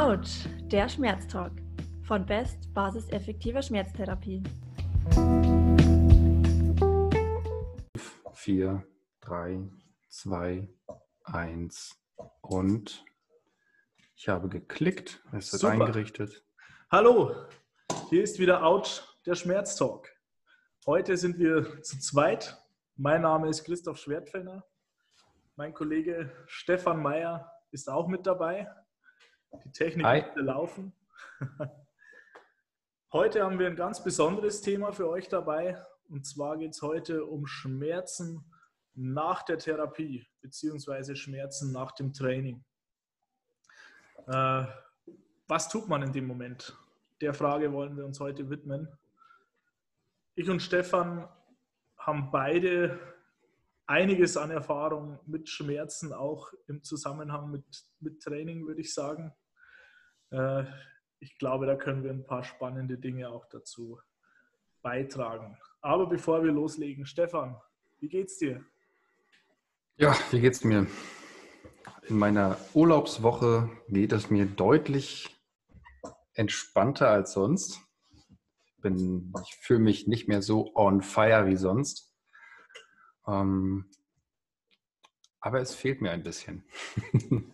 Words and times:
Autsch, 0.00 0.46
der 0.62 0.88
Schmerztalk 0.88 1.52
von 2.04 2.24
Best 2.24 2.72
Basis 2.72 3.10
effektiver 3.10 3.60
Schmerztherapie. 3.60 4.42
4, 8.32 8.82
3, 9.20 9.68
2, 10.08 10.68
1 11.24 12.02
und 12.40 13.04
ich 14.16 14.30
habe 14.30 14.48
geklickt. 14.48 15.22
Es 15.32 15.52
wird 15.52 15.60
Super. 15.60 15.72
eingerichtet. 15.74 16.46
Hallo, 16.90 17.36
hier 18.08 18.22
ist 18.22 18.38
wieder 18.38 18.64
Autsch, 18.64 19.02
der 19.26 19.34
Schmerztalk. 19.34 20.08
Heute 20.86 21.18
sind 21.18 21.38
wir 21.38 21.82
zu 21.82 21.98
zweit. 21.98 22.56
Mein 22.96 23.20
Name 23.20 23.50
ist 23.50 23.64
Christoph 23.64 23.98
Schwertfellner. 23.98 24.64
Mein 25.56 25.74
Kollege 25.74 26.32
Stefan 26.46 27.02
Meyer 27.02 27.52
ist 27.70 27.90
auch 27.90 28.08
mit 28.08 28.26
dabei. 28.26 28.66
Die 29.52 29.72
Technik 29.72 30.06
Hi. 30.06 30.24
laufen. 30.36 30.92
Heute 33.12 33.42
haben 33.42 33.58
wir 33.58 33.66
ein 33.66 33.76
ganz 33.76 34.02
besonderes 34.02 34.60
Thema 34.60 34.92
für 34.92 35.08
euch 35.08 35.28
dabei. 35.28 35.84
Und 36.08 36.26
zwar 36.26 36.56
geht 36.56 36.72
es 36.72 36.82
heute 36.82 37.24
um 37.24 37.46
Schmerzen 37.46 38.52
nach 38.94 39.42
der 39.42 39.58
Therapie 39.58 40.26
beziehungsweise 40.40 41.14
Schmerzen 41.16 41.72
nach 41.72 41.92
dem 41.92 42.12
Training. 42.12 42.64
Äh, 44.26 44.64
was 45.46 45.68
tut 45.68 45.88
man 45.88 46.02
in 46.02 46.12
dem 46.12 46.26
Moment? 46.26 46.76
Der 47.20 47.34
Frage 47.34 47.72
wollen 47.72 47.96
wir 47.96 48.04
uns 48.04 48.20
heute 48.20 48.48
widmen. 48.50 48.88
Ich 50.34 50.48
und 50.48 50.60
Stefan 50.60 51.28
haben 51.98 52.30
beide 52.30 52.98
einiges 53.86 54.36
an 54.36 54.50
Erfahrung 54.50 55.18
mit 55.26 55.48
Schmerzen, 55.48 56.12
auch 56.12 56.52
im 56.68 56.82
Zusammenhang 56.82 57.50
mit, 57.50 57.64
mit 57.98 58.22
Training, 58.22 58.66
würde 58.66 58.80
ich 58.80 58.94
sagen. 58.94 59.32
Äh, 60.30 60.64
ich 61.20 61.36
glaube, 61.38 61.66
da 61.66 61.76
können 61.76 62.02
wir 62.02 62.10
ein 62.10 62.26
paar 62.26 62.44
spannende 62.44 62.96
Dinge 62.96 63.28
auch 63.28 63.46
dazu 63.46 64.00
beitragen. 64.82 65.58
Aber 65.82 66.06
bevor 66.06 66.42
wir 66.42 66.52
loslegen, 66.52 67.04
Stefan, 67.06 67.60
wie 67.98 68.08
geht's 68.08 68.38
dir? 68.38 68.64
Ja, 69.96 70.16
wie 70.30 70.40
geht's 70.40 70.64
mir? 70.64 70.86
In 72.08 72.18
meiner 72.18 72.58
Urlaubswoche 72.74 73.70
geht 73.88 74.12
es 74.12 74.30
mir 74.30 74.46
deutlich 74.46 75.28
entspannter 76.34 77.08
als 77.08 77.32
sonst. 77.32 77.80
Bin, 78.78 79.32
ich 79.44 79.56
fühle 79.56 79.80
mich 79.80 80.06
nicht 80.06 80.26
mehr 80.26 80.40
so 80.40 80.74
on 80.74 81.02
fire 81.02 81.46
wie 81.46 81.56
sonst. 81.56 82.14
Ähm, 83.26 83.90
aber 85.40 85.60
es 85.60 85.74
fehlt 85.74 86.00
mir 86.00 86.10
ein 86.10 86.22
bisschen. 86.22 86.64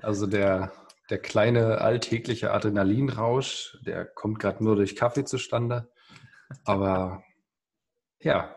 also 0.00 0.26
der, 0.26 0.72
der 1.10 1.18
kleine 1.18 1.80
alltägliche 1.80 2.52
Adrenalinrausch, 2.52 3.78
der 3.84 4.04
kommt 4.04 4.38
gerade 4.38 4.62
nur 4.62 4.76
durch 4.76 4.96
Kaffee 4.96 5.24
zustande. 5.24 5.90
Aber 6.64 7.22
ja, 8.20 8.54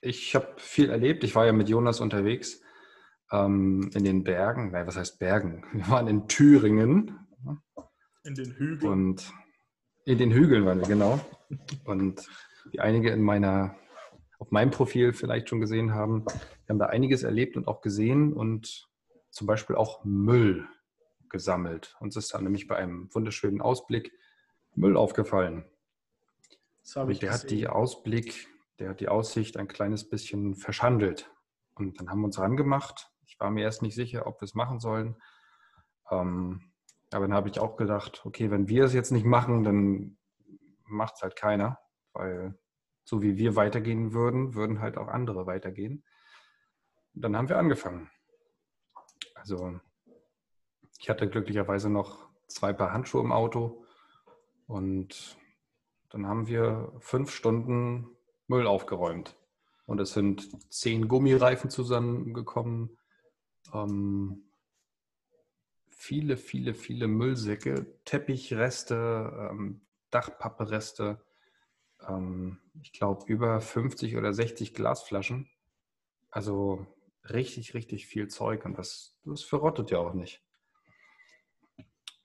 ich 0.00 0.34
habe 0.34 0.54
viel 0.58 0.90
erlebt. 0.90 1.24
Ich 1.24 1.34
war 1.34 1.46
ja 1.46 1.52
mit 1.52 1.68
Jonas 1.68 2.00
unterwegs 2.00 2.62
ähm, 3.32 3.90
in 3.94 4.04
den 4.04 4.24
Bergen. 4.24 4.70
Nein, 4.70 4.86
was 4.86 4.96
heißt 4.96 5.18
Bergen? 5.18 5.64
Wir 5.72 5.88
waren 5.88 6.08
in 6.08 6.28
Thüringen 6.28 7.18
In 8.24 8.34
den 8.34 8.52
Hügeln. 8.52 8.92
und 8.92 9.32
in 10.04 10.18
den 10.18 10.32
Hügeln 10.32 10.64
waren 10.64 10.80
wir, 10.80 10.88
genau. 10.88 11.20
Und 11.84 12.26
wie 12.72 12.80
einige 12.80 13.10
in 13.10 13.22
meiner, 13.22 13.76
auf 14.38 14.50
meinem 14.50 14.70
Profil 14.70 15.12
vielleicht 15.12 15.48
schon 15.48 15.60
gesehen 15.60 15.94
haben, 15.94 16.24
wir 16.24 16.70
haben 16.70 16.78
da 16.78 16.86
einiges 16.86 17.22
erlebt 17.22 17.56
und 17.56 17.68
auch 17.68 17.80
gesehen 17.80 18.32
und 18.32 18.88
zum 19.30 19.46
Beispiel 19.46 19.76
auch 19.76 20.04
Müll 20.04 20.66
gesammelt. 21.30 21.96
Uns 22.00 22.16
ist 22.16 22.34
dann 22.34 22.44
nämlich 22.44 22.66
bei 22.66 22.76
einem 22.76 23.12
wunderschönen 23.14 23.60
Ausblick 23.60 24.12
Müll 24.74 24.96
aufgefallen. 24.96 25.64
Das 26.82 26.96
habe 26.96 27.12
ich 27.12 27.18
der 27.18 27.32
hat 27.32 27.50
die 27.50 27.56
gesehen. 27.56 27.68
Ausblick, 27.68 28.48
der 28.78 28.90
hat 28.90 29.00
die 29.00 29.08
Aussicht 29.08 29.56
ein 29.56 29.68
kleines 29.68 30.08
bisschen 30.08 30.54
verschandelt. 30.54 31.30
Und 31.74 32.00
dann 32.00 32.10
haben 32.10 32.20
wir 32.20 32.26
uns 32.26 32.38
rangemacht. 32.38 33.10
Ich 33.26 33.38
war 33.40 33.50
mir 33.50 33.62
erst 33.62 33.82
nicht 33.82 33.94
sicher, 33.94 34.26
ob 34.26 34.40
wir 34.40 34.46
es 34.46 34.54
machen 34.54 34.80
sollen. 34.80 35.16
Ähm, 36.10 36.72
aber 37.12 37.26
dann 37.26 37.34
habe 37.34 37.48
ich 37.48 37.58
auch 37.58 37.76
gedacht, 37.76 38.24
okay, 38.24 38.50
wenn 38.50 38.68
wir 38.68 38.84
es 38.84 38.94
jetzt 38.94 39.10
nicht 39.10 39.24
machen, 39.24 39.64
dann 39.64 40.18
macht 40.84 41.16
es 41.16 41.22
halt 41.22 41.36
keiner. 41.36 41.78
Weil 42.12 42.58
so 43.04 43.22
wie 43.22 43.36
wir 43.36 43.56
weitergehen 43.56 44.12
würden, 44.12 44.54
würden 44.54 44.80
halt 44.80 44.96
auch 44.96 45.08
andere 45.08 45.46
weitergehen. 45.46 46.04
Und 47.14 47.22
dann 47.22 47.36
haben 47.36 47.48
wir 47.48 47.58
angefangen. 47.58 48.10
Also 49.34 49.80
ich 51.00 51.08
hatte 51.08 51.28
glücklicherweise 51.28 51.88
noch 51.88 52.28
zwei 52.46 52.72
Paar 52.74 52.92
Handschuhe 52.92 53.22
im 53.22 53.32
Auto 53.32 53.84
und 54.66 55.38
dann 56.10 56.26
haben 56.26 56.46
wir 56.46 56.92
fünf 57.00 57.30
Stunden 57.30 58.06
Müll 58.48 58.66
aufgeräumt. 58.66 59.36
Und 59.86 60.00
es 60.00 60.12
sind 60.12 60.48
zehn 60.72 61.08
Gummireifen 61.08 61.70
zusammengekommen, 61.70 62.98
ähm, 63.72 64.44
viele, 65.88 66.36
viele, 66.36 66.74
viele 66.74 67.08
Müllsäcke, 67.08 67.86
Teppichreste, 68.04 69.48
ähm, 69.50 69.80
Dachpappereste, 70.10 71.24
ähm, 72.06 72.58
ich 72.82 72.92
glaube 72.92 73.24
über 73.26 73.60
50 73.60 74.16
oder 74.16 74.34
60 74.34 74.74
Glasflaschen. 74.74 75.48
Also 76.30 76.86
richtig, 77.24 77.74
richtig 77.74 78.06
viel 78.06 78.28
Zeug 78.28 78.64
und 78.64 78.78
das, 78.78 79.18
das 79.24 79.42
verrottet 79.42 79.90
ja 79.90 79.98
auch 79.98 80.12
nicht. 80.12 80.42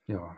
Ja, 0.07 0.35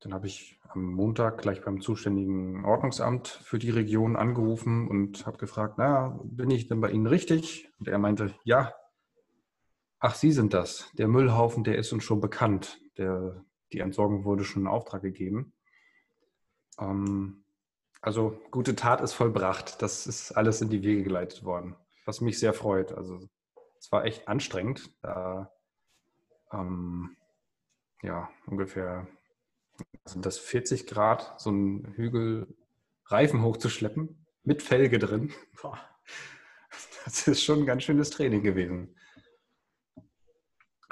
dann 0.00 0.12
habe 0.12 0.26
ich 0.26 0.60
am 0.68 0.92
Montag 0.92 1.38
gleich 1.38 1.62
beim 1.62 1.80
zuständigen 1.80 2.64
Ordnungsamt 2.64 3.28
für 3.28 3.58
die 3.58 3.70
Region 3.70 4.16
angerufen 4.16 4.88
und 4.88 5.24
habe 5.24 5.38
gefragt, 5.38 5.74
na, 5.78 6.20
bin 6.24 6.50
ich 6.50 6.66
denn 6.66 6.80
bei 6.80 6.90
Ihnen 6.90 7.06
richtig? 7.06 7.70
Und 7.78 7.88
er 7.88 7.98
meinte, 7.98 8.34
ja. 8.44 8.74
Ach, 10.00 10.14
Sie 10.14 10.32
sind 10.32 10.52
das. 10.52 10.90
Der 10.94 11.08
Müllhaufen, 11.08 11.64
der 11.64 11.78
ist 11.78 11.92
uns 11.92 12.04
schon 12.04 12.20
bekannt. 12.20 12.80
Der, 12.98 13.44
die 13.72 13.78
Entsorgung 13.78 14.24
wurde 14.24 14.44
schon 14.44 14.62
in 14.62 14.68
Auftrag 14.68 15.02
gegeben. 15.02 15.54
Ähm, 16.78 17.44
also 18.02 18.38
gute 18.50 18.76
Tat 18.76 19.00
ist 19.00 19.14
vollbracht. 19.14 19.80
Das 19.80 20.06
ist 20.06 20.32
alles 20.32 20.60
in 20.60 20.68
die 20.68 20.82
Wege 20.82 21.04
geleitet 21.04 21.44
worden, 21.44 21.76
was 22.04 22.20
mich 22.20 22.38
sehr 22.38 22.52
freut. 22.52 22.92
Also 22.92 23.20
es 23.78 23.90
war 23.92 24.04
echt 24.04 24.28
anstrengend, 24.28 24.90
da 25.00 25.50
ähm, 26.52 27.16
ja 28.04 28.30
ungefähr 28.46 29.06
sind 30.04 30.24
das 30.26 30.38
40 30.38 30.86
Grad, 30.86 31.40
so 31.40 31.50
einen 31.50 31.94
Hügel 31.94 32.54
Reifen 33.06 33.42
hochzuschleppen, 33.42 34.26
mit 34.42 34.62
Felge 34.62 34.98
drin. 34.98 35.32
Boah. 35.62 35.78
Das 37.04 37.28
ist 37.28 37.42
schon 37.42 37.60
ein 37.60 37.66
ganz 37.66 37.82
schönes 37.82 38.10
Training 38.10 38.42
gewesen. 38.42 38.96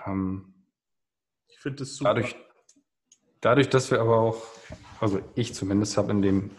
Ähm, 0.07 0.55
Ich 1.49 1.59
finde 1.59 1.79
das 1.79 1.97
super. 1.97 2.15
dadurch, 2.15 2.37
dadurch, 3.41 3.69
dass 3.71 3.91
wir 3.91 4.01
aber 4.01 4.19
auch, 4.19 4.43
also 5.01 5.21
ich 5.35 5.55
zumindest 5.55 5.97
habe 5.97 6.11
in 6.11 6.21
dem 6.23 6.51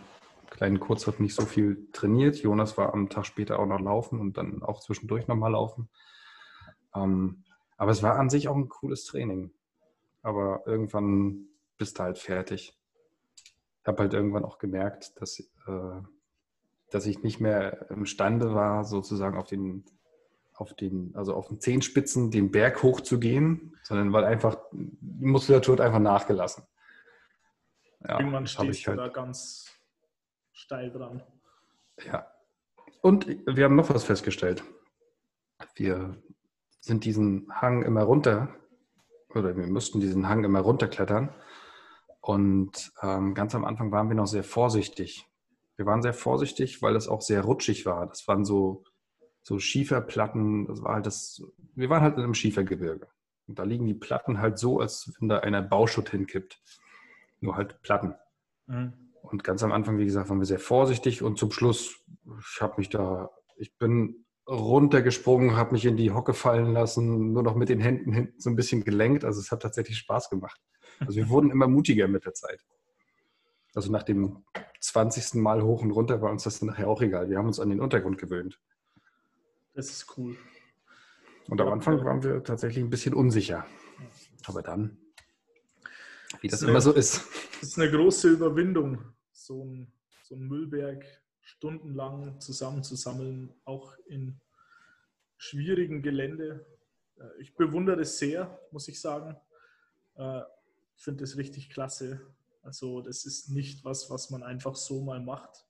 kleinen 0.50 0.80
Kurzritt 0.80 1.20
nicht 1.20 1.36
so 1.36 1.46
viel 1.46 1.90
trainiert. 1.92 2.38
Jonas 2.38 2.78
war 2.78 2.94
am 2.94 3.10
Tag 3.10 3.26
später 3.26 3.60
auch 3.60 3.66
noch 3.66 3.80
laufen 3.80 4.20
und 4.20 4.38
dann 4.38 4.64
auch 4.64 4.80
zwischendurch 4.80 5.28
nochmal 5.28 5.52
laufen. 5.52 5.90
Ähm, 6.96 7.44
aber 7.78 7.92
es 7.92 8.02
war 8.02 8.18
an 8.18 8.30
sich 8.30 8.48
auch 8.48 8.56
ein 8.56 8.70
cooles 8.70 9.06
Training. 9.06 9.52
Aber 10.24 10.64
irgendwann 10.66 11.48
bist 11.78 12.00
du 12.00 12.04
halt 12.04 12.18
fertig. 12.18 12.76
Ich 13.82 13.88
habe 13.88 14.02
halt 14.02 14.14
irgendwann 14.14 14.46
auch 14.46 14.58
gemerkt, 14.58 15.20
dass, 15.22 15.40
äh, 15.40 16.02
dass 16.90 17.06
ich 17.06 17.22
nicht 17.22 17.40
mehr 17.40 17.90
imstande 17.92 18.56
war, 18.56 18.86
sozusagen 18.86 19.38
auf 19.38 19.48
den, 19.48 19.84
auf 20.54 20.74
den, 20.74 21.14
also 21.16 21.34
auf 21.34 21.50
den 21.50 21.60
Zehenspitzen 21.60 22.32
den 22.32 22.52
Berg 22.52 22.82
hochzugehen, 22.82 23.78
sondern 23.84 24.14
weil 24.14 24.24
einfach 24.24 24.58
die 24.72 25.26
Muskulatur 25.26 25.76
hat 25.76 25.82
einfach 25.82 26.00
nachgelassen. 26.00 26.64
Ja, 28.08 28.20
Irgendwann 28.20 28.48
stehst 28.48 28.80
ich 28.80 28.88
halt 28.88 29.00
da 29.00 29.10
ganz 29.10 29.70
steil 30.54 30.90
dran. 30.92 31.22
Ja. 32.06 32.28
Und 33.02 33.28
wir 33.46 33.66
haben 33.66 33.76
noch 33.76 33.90
was 33.90 34.06
festgestellt. 34.06 34.64
Wir 35.76 36.16
sind 36.80 37.04
diesen 37.04 37.48
Hang 37.54 37.84
immer 37.84 38.04
runter, 38.04 38.56
oder 39.36 39.56
wir 39.56 39.68
müssten 39.68 40.00
diesen 40.00 40.30
Hang 40.30 40.44
immer 40.44 40.62
runterklettern. 40.62 41.34
Und 42.22 42.94
ähm, 43.02 43.34
ganz 43.34 43.54
am 43.54 43.66
Anfang 43.66 43.92
waren 43.92 44.08
wir 44.10 44.16
noch 44.16 44.28
sehr 44.28 44.44
vorsichtig. 44.44 45.28
Wir 45.76 45.86
waren 45.86 46.02
sehr 46.02 46.14
vorsichtig, 46.14 46.82
weil 46.82 46.96
es 46.96 47.08
auch 47.08 47.22
sehr 47.22 47.44
rutschig 47.44 47.86
war. 47.86 48.08
Das 48.08 48.28
waren 48.28 48.46
so, 48.46 48.84
so 49.42 49.60
Schieferplatten. 49.60 50.68
Das 50.68 50.82
war 50.82 50.96
halt 50.96 51.06
das, 51.06 51.44
wir 51.76 51.90
waren 51.90 52.02
halt 52.02 52.18
in 52.18 52.24
einem 52.24 52.34
Schiefergebirge. 52.34 53.08
Und 53.48 53.60
da 53.60 53.64
liegen 53.64 53.86
die 53.86 53.94
Platten 53.94 54.40
halt 54.40 54.58
so, 54.58 54.80
als 54.80 55.12
wenn 55.20 55.28
da 55.28 55.40
einer 55.40 55.62
Bauschutt 55.62 56.10
hinkippt. 56.10 56.62
Nur 57.42 57.58
halt 57.58 57.82
Platten. 57.82 58.16
Mhm. 58.68 58.94
Und 59.22 59.44
ganz 59.44 59.64
am 59.64 59.72
Anfang, 59.72 59.98
wie 59.98 60.06
gesagt, 60.06 60.30
waren 60.30 60.40
wir 60.40 60.46
sehr 60.46 60.60
vorsichtig 60.60 61.24
und 61.24 61.38
zum 61.38 61.52
Schluss, 61.52 61.96
ich 62.40 62.62
habe 62.62 62.76
mich 62.78 62.90
da, 62.90 63.32
ich 63.58 63.78
bin 63.78 64.23
runtergesprungen, 64.48 65.56
habe 65.56 65.74
mich 65.74 65.86
in 65.86 65.98
die 65.98 66.12
Hocke 66.12 66.34
fallen 66.34 66.74
lassen, 66.74 67.32
nur 67.32 67.44
noch 67.44 67.56
mit 67.56 67.70
den 67.70 67.80
Händen 67.80 68.12
hinten 68.12 68.40
so 68.40 68.50
ein 68.50 68.56
bisschen 68.56 68.84
gelenkt. 68.84 69.24
Also 69.24 69.40
es 69.40 69.52
hat 69.52 69.62
tatsächlich 69.62 69.98
Spaß 69.98 70.30
gemacht. 70.30 70.60
Also 71.00 71.16
wir 71.16 71.30
wurden 71.30 71.52
immer 71.52 71.68
mutiger 71.68 72.08
mit 72.08 72.26
der 72.26 72.34
Zeit. 72.34 72.64
Also 73.74 73.92
nach 73.92 74.04
dem 74.04 74.44
20. 74.82 75.36
Mal 75.36 75.64
hoch 75.64 75.82
und 75.82 75.92
runter 75.92 76.22
war 76.22 76.32
uns 76.32 76.44
das 76.44 76.60
dann 76.60 76.68
nachher 76.68 76.88
auch 76.88 77.02
egal. 77.02 77.30
Wir 77.30 77.38
haben 77.38 77.48
uns 77.48 77.60
an 77.60 77.70
den 77.70 77.80
Untergrund 77.80 78.18
gewöhnt. 78.18 78.60
Das 79.74 79.90
ist 79.90 80.18
cool. 80.18 80.38
Und 81.50 81.60
am 81.60 81.70
Anfang 81.70 82.04
waren 82.06 82.24
wir 82.24 82.44
tatsächlich 82.44 82.84
ein 82.84 82.90
bisschen 82.90 83.14
unsicher. 83.14 83.66
Aber 84.46 84.62
dann, 84.62 84.98
wie 86.42 86.48
das, 86.48 86.60
das 86.60 86.62
immer 86.64 86.74
eine, 86.74 86.82
so 86.82 86.94
ist. 86.94 87.24
Das 87.60 87.70
ist 87.70 87.80
eine 87.80 87.90
große 87.92 88.30
Überwindung, 88.30 89.00
so 89.32 89.64
ein, 89.64 89.92
so 90.24 90.36
ein 90.36 90.48
Müllberg 90.48 91.04
stundenlang 91.64 92.42
zusammenzusammeln, 92.42 93.54
auch 93.64 93.98
in 94.06 94.38
schwierigen 95.38 96.02
Gelände. 96.02 96.66
Äh, 97.18 97.24
ich 97.40 97.56
bewundere 97.56 97.96
das 97.96 98.18
sehr, 98.18 98.60
muss 98.72 98.90
ich 98.90 99.00
sagen. 99.00 99.38
Äh, 100.16 100.42
ich 100.98 101.04
finde 101.06 101.24
das 101.24 101.38
richtig 101.38 101.70
klasse. 101.70 102.20
Also 102.64 103.00
das 103.02 103.26
ist 103.26 103.50
nicht 103.50 103.86
was, 103.86 104.10
was 104.10 104.30
man 104.30 104.44
einfach 104.44 104.76
so 104.76 105.02
mal 105.06 105.22
macht. 105.22 105.66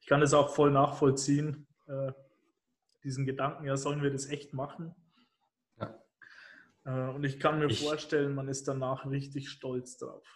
Ich 0.00 0.08
kann 0.08 0.22
es 0.22 0.34
auch 0.34 0.52
voll 0.52 0.72
nachvollziehen, 0.72 1.68
äh, 1.86 2.12
diesen 3.04 3.26
Gedanken, 3.26 3.66
ja, 3.66 3.76
sollen 3.76 4.02
wir 4.02 4.10
das 4.10 4.26
echt 4.26 4.52
machen? 4.52 4.94
Ja. 5.78 7.10
Und 7.10 7.24
ich 7.24 7.38
kann 7.38 7.58
mir 7.58 7.66
ich, 7.66 7.84
vorstellen, 7.84 8.34
man 8.34 8.48
ist 8.48 8.66
danach 8.66 9.06
richtig 9.06 9.50
stolz 9.50 9.98
drauf. 9.98 10.26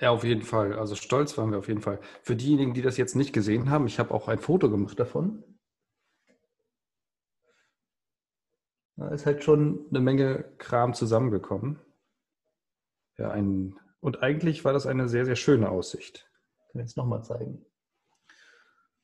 Ja, 0.00 0.10
auf 0.10 0.22
jeden 0.22 0.42
Fall. 0.42 0.78
Also 0.78 0.94
stolz 0.94 1.36
waren 1.38 1.50
wir 1.50 1.58
auf 1.58 1.68
jeden 1.68 1.80
Fall. 1.80 2.00
Für 2.22 2.36
diejenigen, 2.36 2.72
die 2.74 2.82
das 2.82 2.96
jetzt 2.96 3.16
nicht 3.16 3.32
gesehen 3.32 3.70
haben, 3.70 3.86
ich 3.86 3.98
habe 3.98 4.14
auch 4.14 4.28
ein 4.28 4.38
Foto 4.38 4.70
gemacht 4.70 4.98
davon. 4.98 5.42
Da 8.96 9.08
ist 9.08 9.26
halt 9.26 9.44
schon 9.44 9.86
eine 9.90 10.00
Menge 10.00 10.44
Kram 10.58 10.94
zusammengekommen. 10.94 11.78
Ja, 13.16 13.30
ein, 13.30 13.78
und 14.00 14.22
eigentlich 14.22 14.64
war 14.64 14.72
das 14.72 14.86
eine 14.86 15.08
sehr, 15.08 15.24
sehr 15.24 15.36
schöne 15.36 15.68
Aussicht. 15.68 16.28
Ich 16.60 16.72
kann 16.72 16.80
ich 16.80 16.88
jetzt 16.88 16.96
nochmal 16.96 17.24
zeigen. 17.24 17.64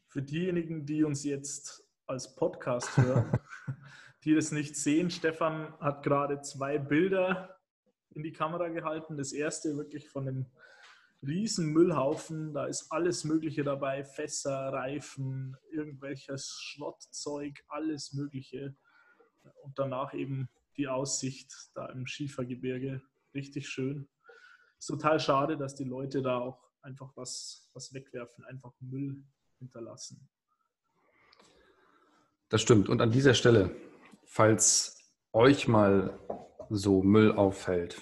Für 0.09 0.23
diejenigen, 0.23 0.87
die 0.87 1.03
uns 1.03 1.25
jetzt 1.25 1.85
als 2.07 2.37
Podcast 2.37 2.97
hören, 2.97 3.33
die 4.25 4.35
das 4.35 4.53
nicht 4.53 4.77
sehen, 4.77 5.11
Stefan 5.11 5.73
hat 5.81 6.05
gerade 6.05 6.41
zwei 6.43 6.79
Bilder 6.79 7.59
in 8.11 8.23
die 8.23 8.33
Kamera 8.33 8.69
gehalten. 8.69 9.17
Das 9.17 9.33
erste 9.33 9.77
wirklich 9.77 10.09
von 10.09 10.27
dem 10.27 10.47
riesen 11.27 11.73
Müllhaufen, 11.73 12.53
da 12.53 12.67
ist 12.67 12.91
alles 12.91 13.25
Mögliche 13.25 13.65
dabei, 13.65 14.05
Fässer, 14.05 14.73
Reifen, 14.73 15.57
irgendwelches 15.71 16.59
Schrottzeug, 16.61 17.65
alles 17.69 18.13
Mögliche. 18.13 18.77
Und 19.63 19.79
danach 19.79 20.15
eben 20.15 20.49
die 20.77 20.89
Aussicht 20.89 21.53
da 21.75 21.87
im 21.87 22.07
Schiefergebirge, 22.07 23.03
richtig 23.35 23.69
schön. 23.69 24.09
Ist 24.79 24.87
total 24.87 25.21
schade, 25.21 25.57
dass 25.57 25.75
die 25.75 25.85
Leute 25.85 26.23
da 26.23 26.39
auch 26.39 26.71
einfach 26.83 27.13
was, 27.17 27.71
was 27.75 27.93
wegwerfen, 27.95 28.45
einfach 28.45 28.73
Müll 28.81 29.25
hinterlassen. 29.59 30.29
Das 32.49 32.63
stimmt. 32.63 32.89
Und 32.89 33.01
an 33.01 33.11
dieser 33.11 33.35
Stelle, 33.35 33.75
falls 34.25 35.13
euch 35.33 35.67
mal 35.69 36.19
so 36.71 37.03
Müll 37.03 37.33
auffällt, 37.33 38.01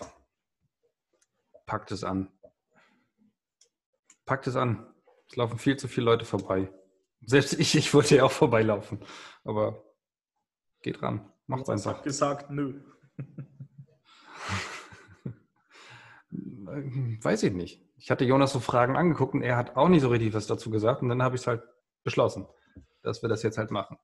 packt 1.67 1.93
es 1.93 2.05
an. 2.05 2.29
Packt 4.25 4.47
es 4.47 4.57
an. 4.57 4.87
Es 5.29 5.37
laufen 5.37 5.59
viel 5.59 5.77
zu 5.77 5.89
viele 5.89 6.07
Leute 6.07 6.25
vorbei. 6.25 6.73
Selbst 7.25 7.55
ich, 7.59 7.77
ich 7.77 7.93
wollte 7.95 8.17
ja 8.17 8.25
auch 8.25 8.33
vorbeilaufen. 8.33 9.01
Aber 9.45 9.85
geht 10.83 11.03
ran. 11.03 11.31
Macht 11.47 11.69
einfach. 11.69 11.99
Ich 11.99 12.05
gesagt, 12.05 12.51
nö. 12.51 12.81
Weiß 16.31 17.43
ich 17.43 17.53
nicht. 17.53 17.83
Ich 17.97 18.11
hatte 18.11 18.25
Jonas 18.25 18.53
so 18.53 18.61
Fragen 18.61 18.97
angeguckt 18.97 19.35
und 19.35 19.43
er 19.43 19.57
hat 19.57 19.77
auch 19.77 19.89
nicht 19.89 20.03
so 20.03 20.09
richtig 20.09 20.35
was 20.35 20.47
dazu 20.47 20.71
gesagt. 20.71 21.03
Und 21.03 21.09
dann 21.09 21.23
habe 21.23 21.37
ich 21.37 21.43
es 21.43 21.47
halt 21.47 21.63
beschlossen, 22.03 22.47
dass 23.03 23.23
wir 23.23 23.29
das 23.29 23.43
jetzt 23.43 23.59
halt 23.59 23.71
machen. 23.71 23.99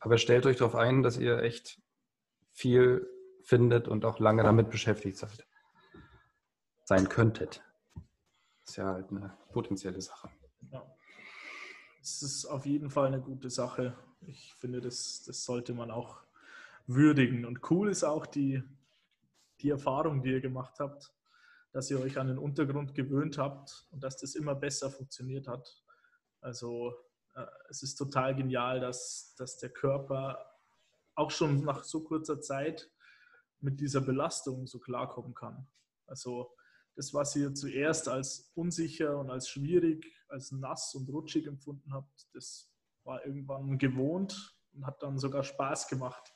Aber 0.00 0.18
stellt 0.18 0.46
euch 0.46 0.56
darauf 0.56 0.74
ein, 0.74 1.02
dass 1.02 1.18
ihr 1.18 1.42
echt 1.42 1.80
viel 2.52 3.06
findet 3.42 3.88
und 3.88 4.04
auch 4.04 4.18
lange 4.18 4.42
damit 4.42 4.70
beschäftigt 4.70 5.18
seid. 5.18 5.46
Sein 6.84 7.08
könntet 7.08 7.62
ist 8.64 8.76
ja 8.76 8.86
halt 8.86 9.10
eine 9.10 9.36
potenzielle 9.52 10.00
Sache. 10.00 10.30
Ja. 10.70 10.84
Es 12.00 12.22
ist 12.22 12.46
auf 12.46 12.66
jeden 12.66 12.90
Fall 12.90 13.06
eine 13.06 13.20
gute 13.20 13.50
Sache. 13.50 13.96
Ich 14.26 14.54
finde, 14.54 14.80
das, 14.80 15.22
das 15.26 15.44
sollte 15.44 15.74
man 15.74 15.90
auch 15.90 16.22
würdigen. 16.86 17.44
Und 17.44 17.70
cool 17.70 17.90
ist 17.90 18.04
auch 18.04 18.26
die, 18.26 18.62
die 19.60 19.70
Erfahrung, 19.70 20.22
die 20.22 20.30
ihr 20.30 20.40
gemacht 20.40 20.80
habt, 20.80 21.12
dass 21.72 21.90
ihr 21.90 22.00
euch 22.00 22.18
an 22.18 22.28
den 22.28 22.38
Untergrund 22.38 22.94
gewöhnt 22.94 23.38
habt 23.38 23.86
und 23.90 24.02
dass 24.02 24.16
das 24.16 24.34
immer 24.34 24.54
besser 24.54 24.90
funktioniert 24.90 25.48
hat. 25.48 25.82
Also 26.40 26.94
äh, 27.34 27.46
es 27.68 27.82
ist 27.82 27.96
total 27.96 28.34
genial, 28.34 28.80
dass, 28.80 29.34
dass 29.36 29.58
der 29.58 29.70
Körper 29.70 30.38
auch 31.14 31.30
schon 31.30 31.64
nach 31.64 31.84
so 31.84 32.02
kurzer 32.02 32.40
Zeit 32.40 32.90
mit 33.60 33.80
dieser 33.80 34.00
Belastung 34.00 34.66
so 34.66 34.78
klarkommen 34.78 35.34
kann. 35.34 35.66
Also 36.06 36.54
das, 36.96 37.12
was 37.12 37.34
ihr 37.36 37.54
zuerst 37.54 38.08
als 38.08 38.52
unsicher 38.54 39.18
und 39.18 39.30
als 39.30 39.48
schwierig, 39.48 40.06
als 40.28 40.52
nass 40.52 40.94
und 40.94 41.08
rutschig 41.08 41.46
empfunden 41.46 41.92
habt, 41.92 42.28
das 42.32 42.70
war 43.04 43.24
irgendwann 43.26 43.78
gewohnt 43.78 44.56
und 44.72 44.86
hat 44.86 45.02
dann 45.02 45.18
sogar 45.18 45.42
Spaß 45.42 45.88
gemacht. 45.88 46.32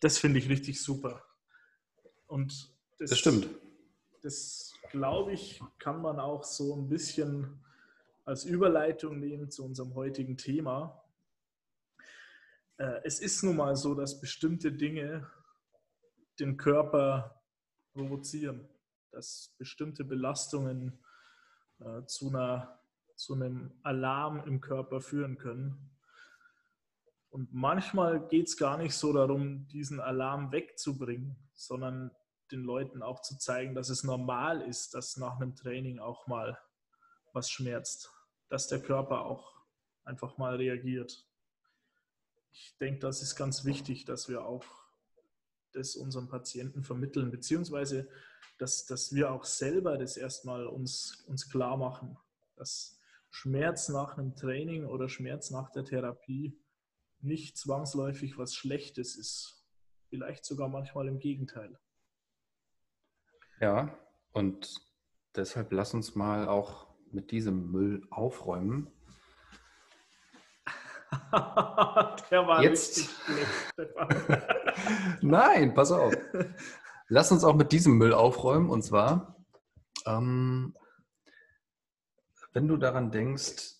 Das 0.00 0.18
finde 0.18 0.38
ich 0.38 0.48
richtig 0.48 0.82
super. 0.82 1.22
Und 2.26 2.74
das, 2.98 3.10
das 3.10 3.18
stimmt. 3.18 3.48
Das, 4.22 4.74
glaube 4.90 5.32
ich, 5.32 5.60
kann 5.78 6.00
man 6.00 6.18
auch 6.18 6.44
so 6.44 6.74
ein 6.74 6.88
bisschen 6.88 7.62
als 8.24 8.44
Überleitung 8.44 9.20
nehmen 9.20 9.50
zu 9.50 9.64
unserem 9.64 9.94
heutigen 9.94 10.38
Thema. 10.38 11.04
Äh, 12.78 13.00
es 13.04 13.20
ist 13.20 13.42
nun 13.42 13.56
mal 13.56 13.76
so, 13.76 13.94
dass 13.94 14.20
bestimmte 14.20 14.72
Dinge 14.72 15.30
den 16.38 16.56
Körper 16.56 17.42
provozieren 17.92 18.68
dass 19.14 19.54
bestimmte 19.58 20.04
Belastungen 20.04 20.98
äh, 21.80 22.04
zu, 22.06 22.28
einer, 22.28 22.78
zu 23.16 23.34
einem 23.34 23.72
Alarm 23.82 24.44
im 24.46 24.60
Körper 24.60 25.00
führen 25.00 25.38
können. 25.38 25.90
Und 27.30 27.52
manchmal 27.52 28.26
geht 28.28 28.48
es 28.48 28.56
gar 28.56 28.78
nicht 28.78 28.94
so 28.94 29.12
darum, 29.12 29.66
diesen 29.68 30.00
Alarm 30.00 30.52
wegzubringen, 30.52 31.36
sondern 31.54 32.10
den 32.52 32.62
Leuten 32.62 33.02
auch 33.02 33.22
zu 33.22 33.38
zeigen, 33.38 33.74
dass 33.74 33.88
es 33.88 34.04
normal 34.04 34.60
ist, 34.62 34.94
dass 34.94 35.16
nach 35.16 35.40
einem 35.40 35.56
Training 35.56 35.98
auch 35.98 36.26
mal 36.26 36.58
was 37.32 37.50
schmerzt, 37.50 38.12
dass 38.48 38.68
der 38.68 38.80
Körper 38.80 39.24
auch 39.24 39.54
einfach 40.04 40.38
mal 40.38 40.56
reagiert. 40.56 41.26
Ich 42.52 42.76
denke, 42.78 43.00
das 43.00 43.22
ist 43.22 43.34
ganz 43.34 43.64
wichtig, 43.64 44.04
dass 44.04 44.28
wir 44.28 44.44
auch 44.44 44.64
das 45.72 45.96
unseren 45.96 46.28
Patienten 46.28 46.84
vermitteln, 46.84 47.30
beziehungsweise 47.30 48.08
dass, 48.58 48.86
dass 48.86 49.14
wir 49.14 49.30
auch 49.30 49.44
selber 49.44 49.98
das 49.98 50.16
erstmal 50.16 50.66
uns, 50.66 51.24
uns 51.26 51.48
klar 51.50 51.76
machen, 51.76 52.16
dass 52.56 53.00
Schmerz 53.30 53.88
nach 53.88 54.16
einem 54.16 54.36
Training 54.36 54.86
oder 54.86 55.08
Schmerz 55.08 55.50
nach 55.50 55.70
der 55.70 55.84
Therapie 55.84 56.56
nicht 57.20 57.56
zwangsläufig 57.56 58.38
was 58.38 58.54
Schlechtes 58.54 59.16
ist. 59.16 59.66
Vielleicht 60.08 60.44
sogar 60.44 60.68
manchmal 60.68 61.08
im 61.08 61.18
Gegenteil. 61.18 61.78
Ja, 63.60 63.98
und 64.32 64.80
deshalb 65.34 65.72
lass 65.72 65.94
uns 65.94 66.14
mal 66.14 66.48
auch 66.48 66.86
mit 67.10 67.30
diesem 67.30 67.70
Müll 67.72 68.06
aufräumen. 68.10 68.90
der 71.32 72.46
war 72.46 72.62
Jetzt. 72.62 73.08
Nein, 75.22 75.74
pass 75.74 75.92
auf. 75.92 76.14
Lass 77.08 77.30
uns 77.30 77.44
auch 77.44 77.54
mit 77.54 77.72
diesem 77.72 77.98
Müll 77.98 78.14
aufräumen. 78.14 78.70
Und 78.70 78.82
zwar, 78.82 79.44
ähm, 80.06 80.74
wenn 82.52 82.68
du 82.68 82.76
daran 82.76 83.10
denkst, 83.10 83.76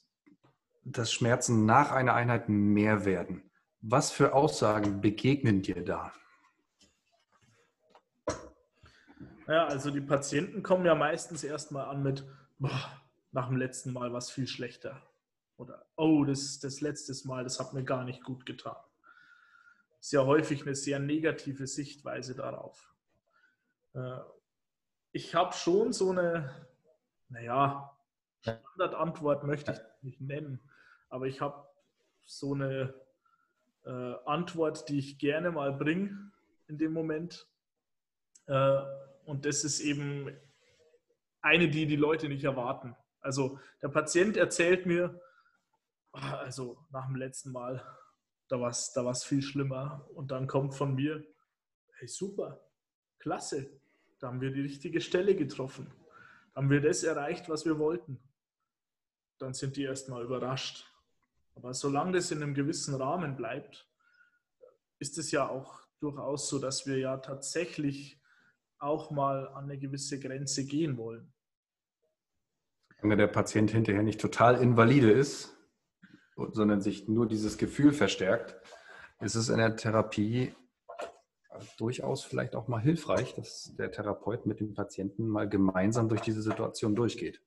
dass 0.84 1.12
Schmerzen 1.12 1.64
nach 1.64 1.90
einer 1.90 2.14
Einheit 2.14 2.48
mehr 2.48 3.04
werden, 3.04 3.50
was 3.80 4.10
für 4.10 4.34
Aussagen 4.34 5.00
begegnen 5.00 5.62
dir 5.62 5.84
da? 5.84 6.12
Ja, 9.46 9.66
also 9.66 9.90
die 9.90 10.00
Patienten 10.00 10.62
kommen 10.62 10.86
ja 10.86 10.94
meistens 10.94 11.44
erstmal 11.44 11.86
an 11.86 12.02
mit, 12.02 12.26
boah, 12.58 13.02
nach 13.32 13.48
dem 13.48 13.56
letzten 13.56 13.92
Mal 13.92 14.10
war 14.12 14.18
es 14.18 14.30
viel 14.30 14.46
schlechter. 14.46 15.02
Oder, 15.56 15.86
oh, 15.96 16.24
das, 16.24 16.58
das 16.60 16.80
letzte 16.80 17.14
Mal, 17.28 17.44
das 17.44 17.60
hat 17.60 17.74
mir 17.74 17.84
gar 17.84 18.04
nicht 18.04 18.22
gut 18.22 18.46
getan. 18.46 18.76
Ist 20.00 20.12
ja 20.12 20.24
häufig 20.24 20.62
eine 20.62 20.74
sehr 20.74 20.98
negative 20.98 21.66
Sichtweise 21.66 22.34
darauf. 22.34 22.93
Äh, 23.94 24.18
ich 25.12 25.34
habe 25.34 25.52
schon 25.52 25.92
so 25.92 26.10
eine, 26.10 26.66
naja, 27.28 27.96
Standardantwort 28.40 29.44
möchte 29.44 29.72
ich 29.72 30.02
nicht 30.02 30.20
nennen, 30.20 30.60
aber 31.08 31.26
ich 31.26 31.40
habe 31.40 31.66
so 32.24 32.54
eine 32.54 32.94
äh, 33.84 34.14
Antwort, 34.26 34.88
die 34.88 34.98
ich 34.98 35.18
gerne 35.18 35.50
mal 35.50 35.72
bringe 35.72 36.32
in 36.68 36.78
dem 36.78 36.92
Moment. 36.92 37.46
Äh, 38.46 38.82
und 39.24 39.46
das 39.46 39.64
ist 39.64 39.80
eben 39.80 40.36
eine, 41.40 41.68
die 41.68 41.86
die 41.86 41.96
Leute 41.96 42.28
nicht 42.28 42.44
erwarten. 42.44 42.96
Also 43.20 43.58
der 43.82 43.88
Patient 43.88 44.36
erzählt 44.36 44.86
mir, 44.86 45.20
ah, 46.12 46.36
also 46.38 46.84
nach 46.90 47.06
dem 47.06 47.16
letzten 47.16 47.52
Mal, 47.52 47.82
da 48.48 48.60
war 48.60 48.70
es 48.70 48.92
da 48.92 49.12
viel 49.14 49.42
schlimmer. 49.42 50.06
Und 50.14 50.30
dann 50.30 50.46
kommt 50.46 50.74
von 50.74 50.94
mir, 50.94 51.24
hey 51.98 52.08
super, 52.08 52.60
klasse, 53.18 53.80
da 54.24 54.28
haben 54.28 54.40
wir 54.40 54.52
die 54.52 54.62
richtige 54.62 55.02
Stelle 55.02 55.36
getroffen. 55.36 55.92
Haben 56.54 56.70
wir 56.70 56.80
das 56.80 57.02
erreicht, 57.02 57.50
was 57.50 57.66
wir 57.66 57.78
wollten? 57.78 58.18
Dann 59.36 59.52
sind 59.52 59.76
die 59.76 59.82
erstmal 59.82 60.24
überrascht. 60.24 60.90
Aber 61.56 61.74
solange 61.74 62.12
das 62.12 62.30
in 62.30 62.42
einem 62.42 62.54
gewissen 62.54 62.94
Rahmen 62.94 63.36
bleibt, 63.36 63.86
ist 64.98 65.18
es 65.18 65.30
ja 65.30 65.46
auch 65.46 65.86
durchaus 66.00 66.48
so, 66.48 66.58
dass 66.58 66.86
wir 66.86 66.96
ja 66.96 67.18
tatsächlich 67.18 68.18
auch 68.78 69.10
mal 69.10 69.46
an 69.48 69.64
eine 69.64 69.78
gewisse 69.78 70.18
Grenze 70.18 70.64
gehen 70.64 70.96
wollen. 70.96 71.30
Wenn 73.02 73.18
der 73.18 73.26
Patient 73.26 73.72
hinterher 73.72 74.02
nicht 74.02 74.22
total 74.22 74.56
invalide 74.56 75.12
ist, 75.12 75.54
sondern 76.34 76.80
sich 76.80 77.08
nur 77.08 77.28
dieses 77.28 77.58
Gefühl 77.58 77.92
verstärkt, 77.92 78.56
ist 79.20 79.34
es 79.34 79.50
in 79.50 79.58
der 79.58 79.76
Therapie 79.76 80.54
durchaus 81.78 82.24
vielleicht 82.24 82.54
auch 82.54 82.68
mal 82.68 82.80
hilfreich, 82.80 83.34
dass 83.34 83.74
der 83.76 83.90
Therapeut 83.90 84.46
mit 84.46 84.60
dem 84.60 84.74
Patienten 84.74 85.26
mal 85.28 85.48
gemeinsam 85.48 86.08
durch 86.08 86.20
diese 86.20 86.42
Situation 86.42 86.94
durchgeht. 86.94 87.40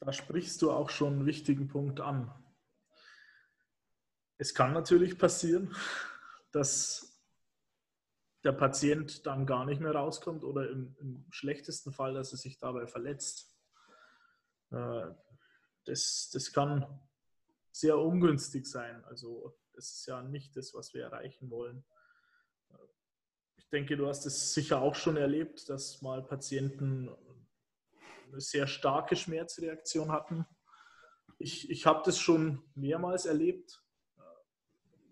Da 0.00 0.12
sprichst 0.12 0.60
du 0.62 0.70
auch 0.70 0.90
schon 0.90 1.14
einen 1.14 1.26
wichtigen 1.26 1.68
Punkt 1.68 2.00
an. 2.00 2.32
Es 4.36 4.54
kann 4.54 4.72
natürlich 4.72 5.18
passieren, 5.18 5.74
dass 6.52 7.14
der 8.44 8.52
Patient 8.52 9.26
dann 9.26 9.46
gar 9.46 9.64
nicht 9.64 9.80
mehr 9.80 9.94
rauskommt 9.94 10.44
oder 10.44 10.68
im, 10.68 10.94
im 11.00 11.26
schlechtesten 11.30 11.92
Fall, 11.92 12.12
dass 12.14 12.32
er 12.32 12.38
sich 12.38 12.58
dabei 12.58 12.86
verletzt. 12.86 13.56
Äh, 14.70 15.06
das, 15.86 16.30
das 16.32 16.52
kann 16.52 17.00
sehr 17.72 17.98
ungünstig 17.98 18.66
sein. 18.66 19.04
Also 19.06 19.56
das 19.72 19.90
ist 19.90 20.06
ja 20.06 20.22
nicht 20.22 20.56
das, 20.56 20.74
was 20.74 20.94
wir 20.94 21.04
erreichen 21.04 21.50
wollen. 21.50 21.84
Denke, 23.74 23.96
du 23.96 24.06
hast 24.06 24.24
es 24.24 24.54
sicher 24.54 24.80
auch 24.80 24.94
schon 24.94 25.16
erlebt, 25.16 25.68
dass 25.68 26.00
mal 26.00 26.22
Patienten 26.22 27.10
eine 28.28 28.40
sehr 28.40 28.68
starke 28.68 29.16
Schmerzreaktion 29.16 30.12
hatten. 30.12 30.46
Ich, 31.38 31.68
ich 31.68 31.84
habe 31.84 32.00
das 32.04 32.20
schon 32.20 32.62
mehrmals 32.76 33.26
erlebt, 33.26 33.82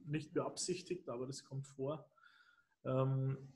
nicht 0.07 0.33
beabsichtigt, 0.33 1.09
aber 1.09 1.27
das 1.27 1.43
kommt 1.43 1.67
vor. 1.67 2.09
Ähm, 2.85 3.53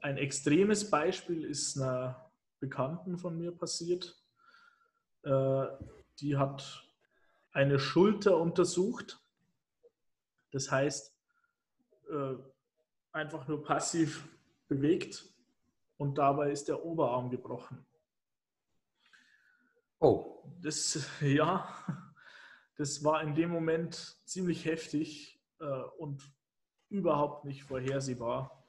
ein 0.00 0.16
extremes 0.16 0.88
Beispiel 0.88 1.44
ist 1.44 1.76
einer 1.76 2.32
Bekannten 2.58 3.18
von 3.18 3.36
mir 3.36 3.52
passiert. 3.52 4.18
Äh, 5.24 5.66
die 6.20 6.38
hat 6.38 6.88
eine 7.52 7.78
Schulter 7.78 8.38
untersucht. 8.38 9.20
Das 10.52 10.70
heißt, 10.70 11.14
äh, 12.08 12.36
einfach 13.12 13.46
nur 13.46 13.62
passiv 13.62 14.26
bewegt 14.68 15.26
und 15.96 16.18
dabei 16.18 16.50
ist 16.52 16.68
der 16.68 16.84
Oberarm 16.84 17.30
gebrochen. 17.30 17.84
Oh. 19.98 20.38
Das, 20.60 21.06
ja, 21.20 21.68
das 22.76 23.04
war 23.04 23.22
in 23.22 23.34
dem 23.34 23.50
Moment 23.50 23.94
ziemlich 24.24 24.64
heftig 24.64 25.40
äh, 25.60 25.64
und 25.98 26.32
überhaupt 26.88 27.44
nicht 27.44 27.64
vorhersehbar. 27.64 28.64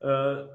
Äh, 0.00 0.46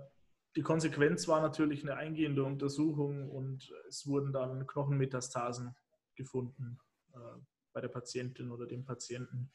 die 0.55 0.61
Konsequenz 0.61 1.27
war 1.27 1.41
natürlich 1.41 1.83
eine 1.83 1.95
eingehende 1.95 2.43
Untersuchung 2.43 3.29
und 3.29 3.73
es 3.87 4.07
wurden 4.07 4.31
dann 4.31 4.65
Knochenmetastasen 4.65 5.75
gefunden 6.15 6.79
äh, 7.13 7.19
bei 7.73 7.81
der 7.81 7.89
Patientin 7.89 8.51
oder 8.51 8.65
dem 8.65 8.85
Patienten. 8.85 9.51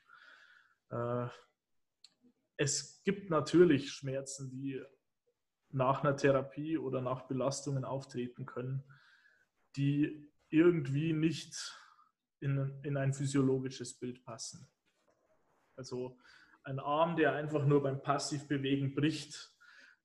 Es 2.57 3.03
gibt 3.03 3.31
natürlich 3.31 3.91
Schmerzen, 3.93 4.51
die 4.51 4.83
nach 5.71 6.03
einer 6.03 6.17
Therapie 6.17 6.79
oder 6.79 7.01
nach 7.01 7.23
Belastungen 7.23 7.85
auftreten 7.85 8.47
können, 8.47 8.85
die 9.77 10.31
irgendwie 10.51 11.13
nicht 11.13 11.57
in, 12.41 12.79
in 12.83 12.97
ein 12.97 13.15
physiologisches 13.15 13.99
Bild 13.99 14.23
passen. 14.25 14.69
Also 15.77 16.19
ein 16.65 16.79
Arm, 16.79 17.17
der 17.17 17.35
einfach 17.35 17.65
nur 17.65 17.83
beim 17.83 18.03
Passivbewegen 18.03 18.95
bricht, 18.95 19.55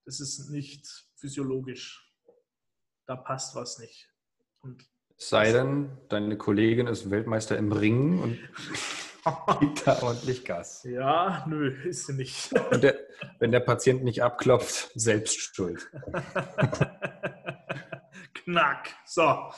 das 0.05 0.19
ist 0.19 0.49
nicht 0.49 0.87
physiologisch. 1.15 2.15
Da 3.05 3.15
passt 3.15 3.55
was 3.55 3.77
nicht. 3.79 4.09
Und 4.61 4.85
Sei 5.17 5.51
denn, 5.51 5.97
deine 6.09 6.37
Kollegin 6.37 6.87
ist 6.87 7.09
Weltmeister 7.09 7.57
im 7.57 7.71
Ringen 7.71 8.19
und 8.21 8.39
gibt 9.59 9.85
da 9.85 10.01
ordentlich 10.01 10.45
Gas. 10.45 10.83
Ja, 10.83 11.45
nö, 11.47 11.69
ist 11.83 12.07
sie 12.07 12.13
nicht. 12.13 12.53
Und 12.71 12.83
der, 12.83 12.97
wenn 13.39 13.51
der 13.51 13.59
Patient 13.61 14.03
nicht 14.03 14.23
abklopft, 14.23 14.91
selbst 14.95 15.55
schuld. 15.55 15.89
Knack. 18.33 18.89
So. 19.05 19.51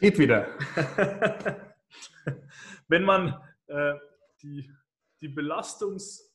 Geht 0.00 0.18
wieder. 0.18 0.46
Wenn 2.88 3.04
man 3.04 3.40
äh, 3.68 3.94
die, 4.42 4.70
die 5.20 5.28
Belastungs, 5.28 6.34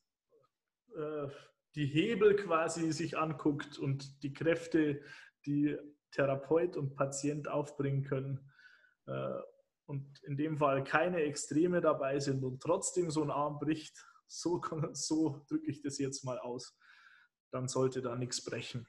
äh, 0.96 1.28
die 1.76 1.86
Hebel 1.86 2.36
quasi 2.36 2.92
sich 2.92 3.18
anguckt 3.18 3.78
und 3.78 4.24
die 4.24 4.34
Kräfte, 4.34 5.02
die 5.46 5.78
Therapeut 6.12 6.78
und 6.78 6.96
Patient 6.96 7.50
aufbringen 7.50 8.04
können 8.04 8.52
äh, 9.08 9.42
und 9.86 10.20
in 10.24 10.38
dem 10.38 10.58
Fall 10.58 10.84
keine 10.84 11.22
Extreme 11.22 11.82
dabei 11.82 12.20
sind 12.20 12.44
und 12.44 12.62
trotzdem 12.62 13.12
so 13.12 13.24
ein 13.24 13.32
Arm 13.32 13.60
bricht, 13.60 14.06
so, 14.28 14.62
so 14.94 15.46
drücke 15.48 15.68
ich 15.68 15.82
das 15.82 15.98
jetzt 16.00 16.24
mal 16.24 16.40
aus, 16.40 16.76
dann 17.52 17.68
sollte 17.68 18.02
da 18.02 18.16
nichts 18.16 18.44
brechen. 18.44 18.88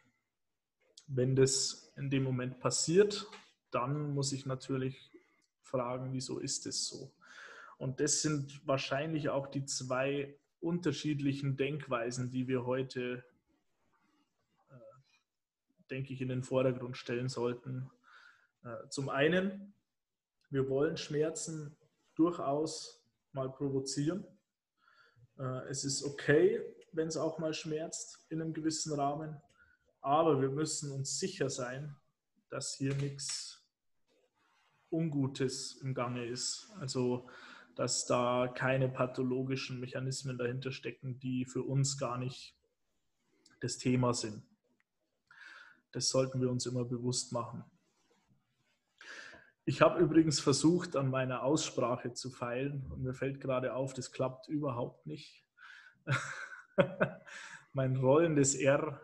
Wenn 1.06 1.36
das 1.36 1.92
in 1.96 2.10
dem 2.10 2.24
Moment 2.24 2.58
passiert, 2.58 3.28
dann 3.70 4.14
muss 4.14 4.32
ich 4.32 4.46
natürlich 4.46 5.12
fragen, 5.62 6.12
wieso 6.12 6.38
ist 6.38 6.66
es 6.66 6.86
so? 6.86 7.12
Und 7.78 8.00
das 8.00 8.22
sind 8.22 8.66
wahrscheinlich 8.66 9.28
auch 9.28 9.46
die 9.46 9.66
zwei 9.66 10.36
unterschiedlichen 10.60 11.56
Denkweisen, 11.56 12.30
die 12.30 12.48
wir 12.48 12.64
heute, 12.64 13.24
äh, 14.70 14.74
denke 15.90 16.12
ich, 16.14 16.22
in 16.22 16.28
den 16.28 16.42
Vordergrund 16.42 16.96
stellen 16.96 17.28
sollten. 17.28 17.90
Äh, 18.64 18.88
zum 18.88 19.10
einen, 19.10 19.74
wir 20.56 20.70
wollen 20.70 20.96
Schmerzen 20.96 21.76
durchaus 22.14 23.04
mal 23.32 23.52
provozieren. 23.52 24.25
Äh, 25.38 25.68
es 25.68 25.84
ist 25.84 26.02
okay, 26.02 26.62
wenn 26.92 27.08
es 27.08 27.18
auch 27.18 27.38
mal 27.38 27.52
schmerzt 27.52 28.25
in 28.30 28.40
einem 28.40 28.54
gewissen 28.54 28.94
Rahmen, 28.94 29.36
aber 30.00 30.40
wir 30.40 30.48
müssen 30.48 30.92
uns 30.92 31.18
sicher 31.18 31.50
sein, 31.50 31.94
dass 32.48 32.72
hier 32.72 32.94
nichts 32.94 33.66
Ungutes 34.90 35.76
im 35.82 35.92
Gange 35.92 36.25
ist. 36.25 36.70
Also 36.80 37.28
dass 37.75 38.06
da 38.06 38.48
keine 38.48 38.88
pathologischen 38.88 39.78
Mechanismen 39.78 40.38
dahinter 40.38 40.72
stecken, 40.72 41.20
die 41.20 41.44
für 41.44 41.64
uns 41.64 41.98
gar 41.98 42.16
nicht 42.16 42.56
das 43.60 43.76
Thema 43.76 44.14
sind. 44.14 44.42
Das 45.92 46.08
sollten 46.08 46.40
wir 46.40 46.50
uns 46.50 46.64
immer 46.64 46.86
bewusst 46.86 47.32
machen. 47.32 47.62
Ich 49.68 49.82
habe 49.82 49.99
übrigens 49.99 50.38
versucht, 50.38 50.94
an 50.94 51.11
meiner 51.11 51.42
Aussprache 51.42 52.12
zu 52.12 52.30
feilen 52.30 52.87
und 52.92 53.02
mir 53.02 53.14
fällt 53.14 53.40
gerade 53.40 53.75
auf, 53.75 53.92
das 53.94 54.12
klappt 54.12 54.46
überhaupt 54.46 55.06
nicht. 55.06 55.44
mein 57.73 57.96
rollendes 57.96 58.54
R 58.54 59.00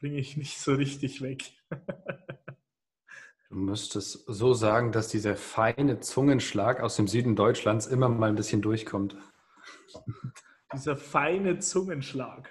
bringe 0.00 0.16
ich 0.16 0.38
nicht 0.38 0.58
so 0.58 0.72
richtig 0.72 1.20
weg. 1.20 1.52
Du 3.50 3.56
müsstest 3.56 4.24
so 4.26 4.54
sagen, 4.54 4.90
dass 4.90 5.08
dieser 5.08 5.36
feine 5.36 6.00
Zungenschlag 6.00 6.80
aus 6.80 6.96
dem 6.96 7.06
Süden 7.06 7.36
Deutschlands 7.36 7.86
immer 7.86 8.08
mal 8.08 8.30
ein 8.30 8.36
bisschen 8.36 8.62
durchkommt. 8.62 9.18
Dieser 10.72 10.96
feine 10.96 11.58
Zungenschlag. 11.58 12.48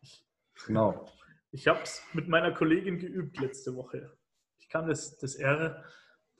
Ich, 0.00 0.26
genau. 0.66 1.08
Ich 1.52 1.68
habe 1.68 1.82
es 1.82 2.02
mit 2.12 2.28
meiner 2.28 2.52
Kollegin 2.52 2.98
geübt 2.98 3.38
letzte 3.38 3.76
Woche. 3.76 4.18
Ich 4.58 4.68
kann 4.68 4.88
das, 4.88 5.16
das 5.18 5.36
R, 5.36 5.84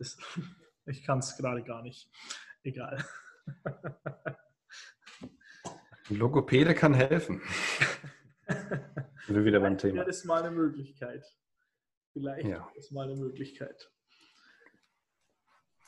das, 0.03 0.19
ich 0.87 1.05
kann 1.05 1.21
es 1.21 1.37
gerade 1.37 1.63
gar 1.63 1.83
nicht. 1.83 2.11
Egal. 2.65 3.05
Logopäde 6.09 6.75
kann 6.75 6.95
helfen. 6.95 7.41
Wir 9.29 9.45
wieder 9.45 9.61
beim 9.61 9.79
Thema. 9.79 10.05
Das 10.05 10.19
ist 10.19 10.25
mal 10.25 10.43
eine 10.43 10.51
Möglichkeit. 10.51 11.25
Vielleicht 12.13 12.49
ja. 12.49 12.71
ist 12.75 12.93
mal 12.93 13.09
eine 13.09 13.17
Möglichkeit. 13.17 13.91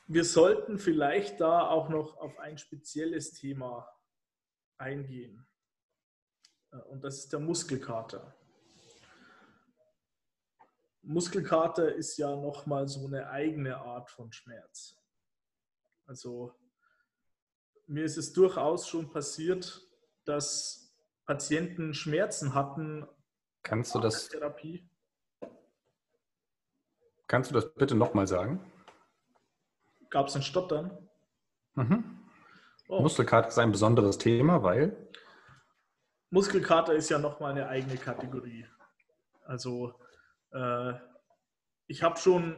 wir 0.06 0.24
sollten 0.24 0.78
vielleicht 0.78 1.40
da 1.40 1.68
auch 1.68 1.88
noch 1.88 2.16
auf 2.16 2.38
ein 2.38 2.56
spezielles 2.56 3.32
Thema 3.32 3.88
eingehen. 4.78 5.46
Äh, 6.70 6.76
und 6.76 7.02
das 7.02 7.18
ist 7.18 7.32
der 7.32 7.40
Muskelkater. 7.40 8.34
Muskelkater 11.06 11.94
ist 11.94 12.16
ja 12.16 12.34
nochmal 12.34 12.88
so 12.88 13.06
eine 13.06 13.28
eigene 13.28 13.76
Art 13.76 14.10
von 14.10 14.32
Schmerz. 14.32 14.96
Also 16.06 16.54
mir 17.86 18.04
ist 18.04 18.16
es 18.16 18.32
durchaus 18.32 18.88
schon 18.88 19.10
passiert, 19.10 19.82
dass 20.24 20.94
Patienten 21.26 21.94
Schmerzen 21.94 22.54
hatten. 22.54 23.06
Kannst 23.62 23.94
du 23.94 24.00
das? 24.00 24.28
Therapie. 24.28 24.88
Kannst 27.26 27.50
du 27.50 27.54
das 27.54 27.72
bitte 27.74 27.94
nochmal 27.94 28.26
sagen? 28.26 28.60
Gab 30.10 30.28
es 30.28 30.36
ein 30.36 30.42
Stottern? 30.42 31.08
Mhm. 31.74 32.28
Oh. 32.88 33.00
Muskelkater 33.00 33.48
ist 33.48 33.58
ein 33.58 33.72
besonderes 33.72 34.18
Thema, 34.18 34.62
weil? 34.62 35.08
Muskelkater 36.30 36.94
ist 36.94 37.08
ja 37.08 37.18
nochmal 37.18 37.52
eine 37.52 37.68
eigene 37.68 37.96
Kategorie. 37.96 38.66
Also 39.44 39.94
äh, 40.54 40.94
ich 41.86 42.02
habe 42.02 42.18
schon 42.18 42.56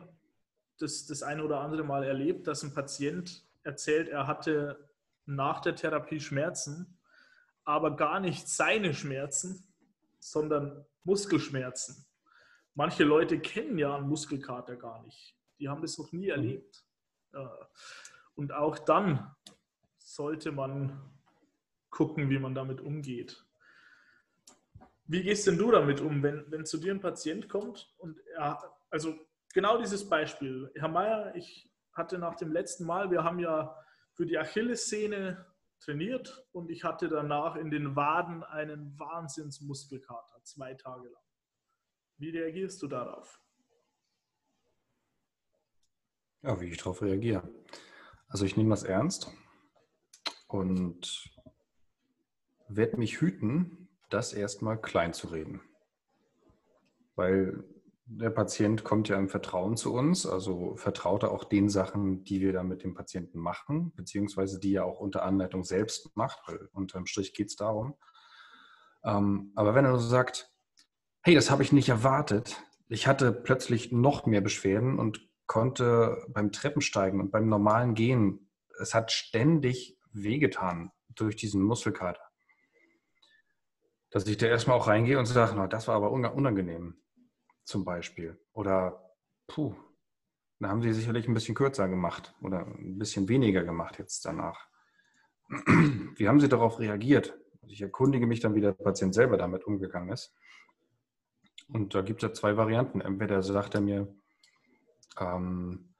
das, 0.78 1.06
das 1.06 1.22
eine 1.22 1.42
oder 1.42 1.60
andere 1.60 1.82
Mal 1.82 2.04
erlebt, 2.04 2.46
dass 2.46 2.62
ein 2.62 2.74
Patient 2.74 3.44
erzählt, 3.62 4.08
er 4.08 4.26
hatte 4.26 4.88
nach 5.24 5.60
der 5.60 5.74
Therapie 5.74 6.20
Schmerzen, 6.20 6.98
aber 7.64 7.96
gar 7.96 8.20
nicht 8.20 8.48
seine 8.48 8.94
Schmerzen, 8.94 9.66
sondern 10.20 10.86
Muskelschmerzen. 11.02 12.06
Manche 12.74 13.04
Leute 13.04 13.40
kennen 13.40 13.78
ja 13.78 13.96
einen 13.96 14.08
Muskelkater 14.08 14.76
gar 14.76 15.02
nicht. 15.02 15.36
Die 15.58 15.68
haben 15.68 15.82
das 15.82 15.98
noch 15.98 16.12
nie 16.12 16.26
mhm. 16.26 16.30
erlebt. 16.30 16.84
Und 18.34 18.52
auch 18.52 18.78
dann 18.78 19.34
sollte 19.98 20.52
man 20.52 21.10
gucken, 21.90 22.28
wie 22.28 22.38
man 22.38 22.54
damit 22.54 22.80
umgeht. 22.80 23.45
Wie 25.08 25.22
gehst 25.22 25.46
denn 25.46 25.58
du 25.58 25.70
damit 25.70 26.00
um, 26.00 26.22
wenn, 26.22 26.50
wenn 26.50 26.66
zu 26.66 26.78
dir 26.78 26.92
ein 26.92 27.00
Patient 27.00 27.48
kommt 27.48 27.94
und 27.98 28.18
er, 28.36 28.60
also 28.90 29.14
genau 29.54 29.78
dieses 29.78 30.08
Beispiel. 30.08 30.70
Herr 30.74 30.88
Mayer, 30.88 31.34
ich 31.36 31.70
hatte 31.92 32.18
nach 32.18 32.34
dem 32.34 32.52
letzten 32.52 32.84
Mal, 32.84 33.10
wir 33.10 33.22
haben 33.24 33.38
ja 33.38 33.76
für 34.12 34.26
die 34.26 34.36
Achillessehne 34.36 35.46
trainiert 35.78 36.46
und 36.52 36.70
ich 36.70 36.84
hatte 36.84 37.08
danach 37.08 37.56
in 37.56 37.70
den 37.70 37.94
Waden 37.94 38.42
einen 38.42 38.98
Wahnsinnsmuskelkater, 38.98 40.42
zwei 40.42 40.74
Tage 40.74 41.08
lang. 41.08 41.22
Wie 42.18 42.30
reagierst 42.30 42.82
du 42.82 42.88
darauf? 42.88 43.40
Ja, 46.42 46.60
wie 46.60 46.68
ich 46.68 46.78
darauf 46.78 47.02
reagiere. 47.02 47.48
Also 48.28 48.44
ich 48.44 48.56
nehme 48.56 48.70
das 48.70 48.82
ernst 48.82 49.30
und 50.48 51.30
werde 52.68 52.96
mich 52.96 53.20
hüten, 53.20 53.85
das 54.08 54.32
erstmal 54.32 54.80
klein 54.80 55.12
zu 55.12 55.28
reden. 55.28 55.60
Weil 57.14 57.64
der 58.08 58.30
Patient 58.30 58.84
kommt 58.84 59.08
ja 59.08 59.18
im 59.18 59.28
Vertrauen 59.28 59.76
zu 59.76 59.92
uns, 59.92 60.26
also 60.26 60.76
vertraut 60.76 61.24
er 61.24 61.32
auch 61.32 61.44
den 61.44 61.68
Sachen, 61.68 62.22
die 62.22 62.40
wir 62.40 62.52
da 62.52 62.62
mit 62.62 62.84
dem 62.84 62.94
Patienten 62.94 63.38
machen, 63.38 63.92
beziehungsweise 63.96 64.60
die 64.60 64.74
er 64.74 64.84
auch 64.84 65.00
unter 65.00 65.24
Anleitung 65.24 65.64
selbst 65.64 66.16
macht, 66.16 66.38
weil 66.46 66.68
unterm 66.72 67.06
Strich 67.06 67.34
geht 67.34 67.48
es 67.48 67.56
darum. 67.56 67.96
Ähm, 69.04 69.50
aber 69.56 69.74
wenn 69.74 69.84
er 69.84 69.98
so 69.98 70.06
sagt, 70.06 70.52
hey, 71.22 71.34
das 71.34 71.50
habe 71.50 71.64
ich 71.64 71.72
nicht 71.72 71.88
erwartet, 71.88 72.62
ich 72.88 73.08
hatte 73.08 73.32
plötzlich 73.32 73.90
noch 73.90 74.26
mehr 74.26 74.40
Beschwerden 74.40 75.00
und 75.00 75.28
konnte 75.46 76.24
beim 76.28 76.52
Treppensteigen 76.52 77.20
und 77.20 77.32
beim 77.32 77.48
normalen 77.48 77.94
Gehen, 77.94 78.50
es 78.80 78.94
hat 78.94 79.10
ständig 79.10 79.98
wehgetan 80.12 80.92
durch 81.08 81.34
diesen 81.34 81.62
Muskelkater 81.62 82.25
dass 84.10 84.26
ich 84.26 84.36
da 84.36 84.46
erstmal 84.46 84.76
auch 84.76 84.86
reingehe 84.86 85.18
und 85.18 85.26
sage, 85.26 85.54
na, 85.56 85.66
das 85.66 85.88
war 85.88 85.96
aber 85.96 86.10
unangenehm, 86.10 86.96
zum 87.64 87.84
Beispiel. 87.84 88.40
Oder, 88.52 89.14
puh, 89.46 89.74
da 90.58 90.68
haben 90.68 90.82
sie 90.82 90.92
sicherlich 90.92 91.28
ein 91.28 91.34
bisschen 91.34 91.54
kürzer 91.54 91.88
gemacht 91.88 92.34
oder 92.40 92.66
ein 92.66 92.98
bisschen 92.98 93.28
weniger 93.28 93.62
gemacht 93.62 93.98
jetzt 93.98 94.24
danach. 94.24 94.68
Wie 96.16 96.28
haben 96.28 96.40
sie 96.40 96.48
darauf 96.48 96.78
reagiert? 96.78 97.38
Also 97.62 97.72
ich 97.72 97.82
erkundige 97.82 98.26
mich 98.26 98.40
dann, 98.40 98.54
wie 98.54 98.60
der 98.60 98.72
Patient 98.72 99.14
selber 99.14 99.36
damit 99.36 99.64
umgegangen 99.64 100.10
ist. 100.10 100.34
Und 101.68 101.94
da 101.94 102.02
gibt 102.02 102.22
es 102.22 102.28
ja 102.28 102.34
zwei 102.34 102.56
Varianten. 102.56 103.00
Entweder 103.00 103.42
sagt 103.42 103.74
er 103.74 103.80
mir, 103.80 104.14
ähm, 105.18 105.94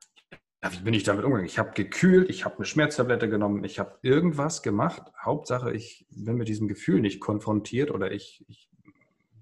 wie 0.63 0.83
bin 0.83 0.95
ich 0.95 1.05
damit 1.05 1.25
umgegangen? 1.25 1.47
Ich 1.47 1.59
habe 1.59 1.73
gekühlt, 1.73 2.31
ich 2.31 2.45
habe 2.45 2.57
eine 2.57 2.65
Schmerztablette 2.65 3.29
genommen, 3.29 3.65
ich 3.65 3.79
habe 3.79 3.99
irgendwas 4.03 4.63
gemacht. 4.63 5.13
Hauptsache, 5.19 5.73
ich 5.73 6.07
bin 6.11 6.37
mit 6.37 6.49
diesem 6.49 6.69
Gefühl 6.69 7.01
nicht 7.01 7.21
konfrontiert 7.21 7.91
oder 7.91 8.11
ich, 8.11 8.45
ich 8.49 8.71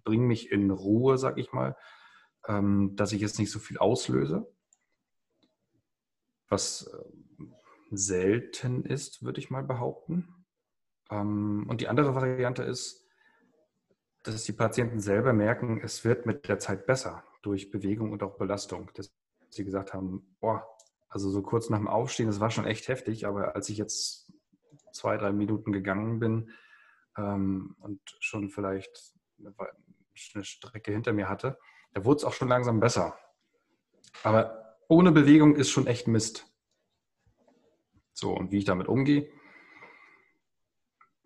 bringe 0.05 0.27
mich 0.27 0.51
in 0.51 0.71
Ruhe, 0.71 1.17
sag 1.19 1.39
ich 1.39 1.53
mal, 1.53 1.77
ähm, 2.47 2.95
dass 2.97 3.13
ich 3.13 3.21
jetzt 3.21 3.39
nicht 3.39 3.51
so 3.51 3.59
viel 3.59 3.79
auslöse. 3.79 4.53
Was 6.49 6.87
äh, 6.87 7.45
selten 7.91 8.85
ist, 8.85 9.23
würde 9.23 9.41
ich 9.41 9.51
mal 9.51 9.63
behaupten. 9.63 10.45
Ähm, 11.11 11.67
und 11.69 11.81
die 11.81 11.89
andere 11.89 12.15
Variante 12.15 12.63
ist, 12.63 13.07
dass 14.23 14.45
die 14.45 14.53
Patienten 14.53 15.01
selber 15.01 15.33
merken, 15.33 15.81
es 15.83 16.05
wird 16.05 16.27
mit 16.27 16.49
der 16.49 16.59
Zeit 16.59 16.87
besser 16.87 17.25
durch 17.43 17.71
Bewegung 17.71 18.13
und 18.13 18.23
auch 18.23 18.37
Belastung. 18.37 18.91
Dass 18.95 19.15
sie 19.51 19.65
gesagt 19.65 19.93
haben, 19.93 20.37
boah, 20.41 20.67
also 21.15 21.31
so 21.31 21.43
kurz 21.43 21.71
nach 21.71 21.79
dem 21.79 21.87
Aufstehen, 21.87 22.27
das 22.27 22.41
war 22.41 22.51
schon 22.51 22.67
echt 22.67 22.89
heftig, 22.89 23.25
aber 23.25 23.55
als 23.55 23.69
ich 23.69 23.79
jetzt 23.79 24.33
zwei, 24.93 25.17
drei 25.17 25.31
Minuten 25.31 25.71
gegangen 25.71 26.19
bin 26.19 26.51
ähm, 27.17 27.77
und 27.79 28.01
schon 28.19 28.51
vielleicht 28.51 29.15
eine 29.39 30.45
Strecke 30.45 30.91
hinter 30.91 31.13
mir 31.13 31.29
hatte, 31.29 31.57
da 31.93 32.05
wurde 32.05 32.17
es 32.17 32.25
auch 32.25 32.33
schon 32.33 32.49
langsam 32.49 32.81
besser. 32.81 33.17
Aber 34.25 34.77
ohne 34.89 35.13
Bewegung 35.13 35.55
ist 35.55 35.71
schon 35.71 35.87
echt 35.87 36.09
Mist. 36.09 36.53
So, 38.13 38.33
und 38.33 38.51
wie 38.51 38.59
ich 38.59 38.65
damit 38.65 38.89
umgehe, 38.89 39.31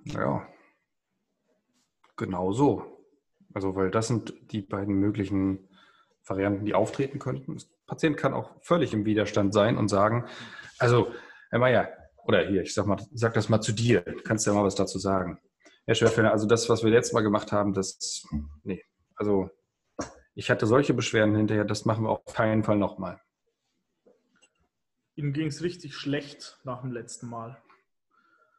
ja, 0.04 0.46
genau 2.14 2.52
so. 2.52 3.06
Also, 3.54 3.74
weil 3.74 3.90
das 3.90 4.08
sind 4.08 4.34
die 4.52 4.60
beiden 4.60 4.96
möglichen 4.96 5.66
Varianten, 6.26 6.66
die 6.66 6.74
auftreten 6.74 7.18
könnten. 7.18 7.56
Patient 7.88 8.16
kann 8.16 8.34
auch 8.34 8.54
völlig 8.62 8.92
im 8.92 9.04
Widerstand 9.04 9.52
sein 9.52 9.76
und 9.76 9.88
sagen, 9.88 10.26
also 10.78 11.12
Herr 11.50 11.58
Mayer, 11.58 11.88
oder 12.24 12.46
hier, 12.46 12.62
ich 12.62 12.74
sag 12.74 12.86
mal, 12.86 12.98
sag 13.12 13.34
das 13.34 13.48
mal 13.48 13.60
zu 13.60 13.72
dir, 13.72 14.02
kannst 14.24 14.46
du 14.46 14.50
ja 14.50 14.56
mal 14.56 14.64
was 14.64 14.74
dazu 14.74 14.98
sagen. 14.98 15.40
Herr 15.86 15.94
Schwerfellner, 15.94 16.30
also 16.30 16.46
das, 16.46 16.68
was 16.68 16.84
wir 16.84 16.90
letztes 16.90 17.14
Mal 17.14 17.22
gemacht 17.22 17.50
haben, 17.50 17.72
das, 17.72 18.22
nee, 18.62 18.84
also 19.16 19.50
ich 20.34 20.50
hatte 20.50 20.66
solche 20.66 20.92
Beschwerden 20.92 21.34
hinterher, 21.34 21.64
das 21.64 21.86
machen 21.86 22.04
wir 22.04 22.10
auf 22.10 22.24
keinen 22.26 22.62
Fall 22.62 22.76
nochmal. 22.76 23.20
Ihnen 25.16 25.32
ging 25.32 25.48
es 25.48 25.62
richtig 25.62 25.96
schlecht 25.96 26.60
nach 26.64 26.82
dem 26.82 26.92
letzten 26.92 27.26
Mal. 27.26 27.56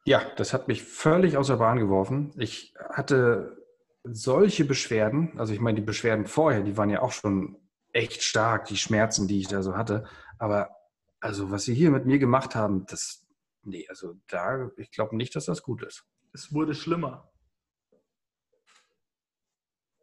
Ja, 0.04 0.22
das 0.36 0.52
hat 0.52 0.66
mich 0.66 0.82
völlig 0.82 1.36
aus 1.36 1.46
der 1.46 1.56
Bahn 1.56 1.78
geworfen. 1.78 2.32
Ich 2.36 2.74
hatte 2.90 3.56
solche 4.02 4.64
Beschwerden, 4.64 5.38
also 5.38 5.52
ich 5.52 5.60
meine, 5.60 5.76
die 5.76 5.86
Beschwerden 5.86 6.26
vorher, 6.26 6.62
die 6.62 6.76
waren 6.76 6.90
ja 6.90 7.00
auch 7.00 7.12
schon 7.12 7.59
echt 7.92 8.22
stark, 8.22 8.66
die 8.66 8.76
Schmerzen, 8.76 9.28
die 9.28 9.40
ich 9.40 9.48
da 9.48 9.62
so 9.62 9.76
hatte. 9.76 10.06
Aber 10.38 10.76
also, 11.20 11.50
was 11.50 11.64
sie 11.64 11.74
hier 11.74 11.90
mit 11.90 12.06
mir 12.06 12.18
gemacht 12.18 12.54
haben, 12.54 12.86
das, 12.86 13.26
nee, 13.62 13.86
also 13.88 14.14
da, 14.28 14.70
ich 14.76 14.90
glaube 14.90 15.16
nicht, 15.16 15.36
dass 15.36 15.46
das 15.46 15.62
gut 15.62 15.82
ist. 15.82 16.04
Es 16.32 16.52
wurde 16.52 16.74
schlimmer. 16.74 17.30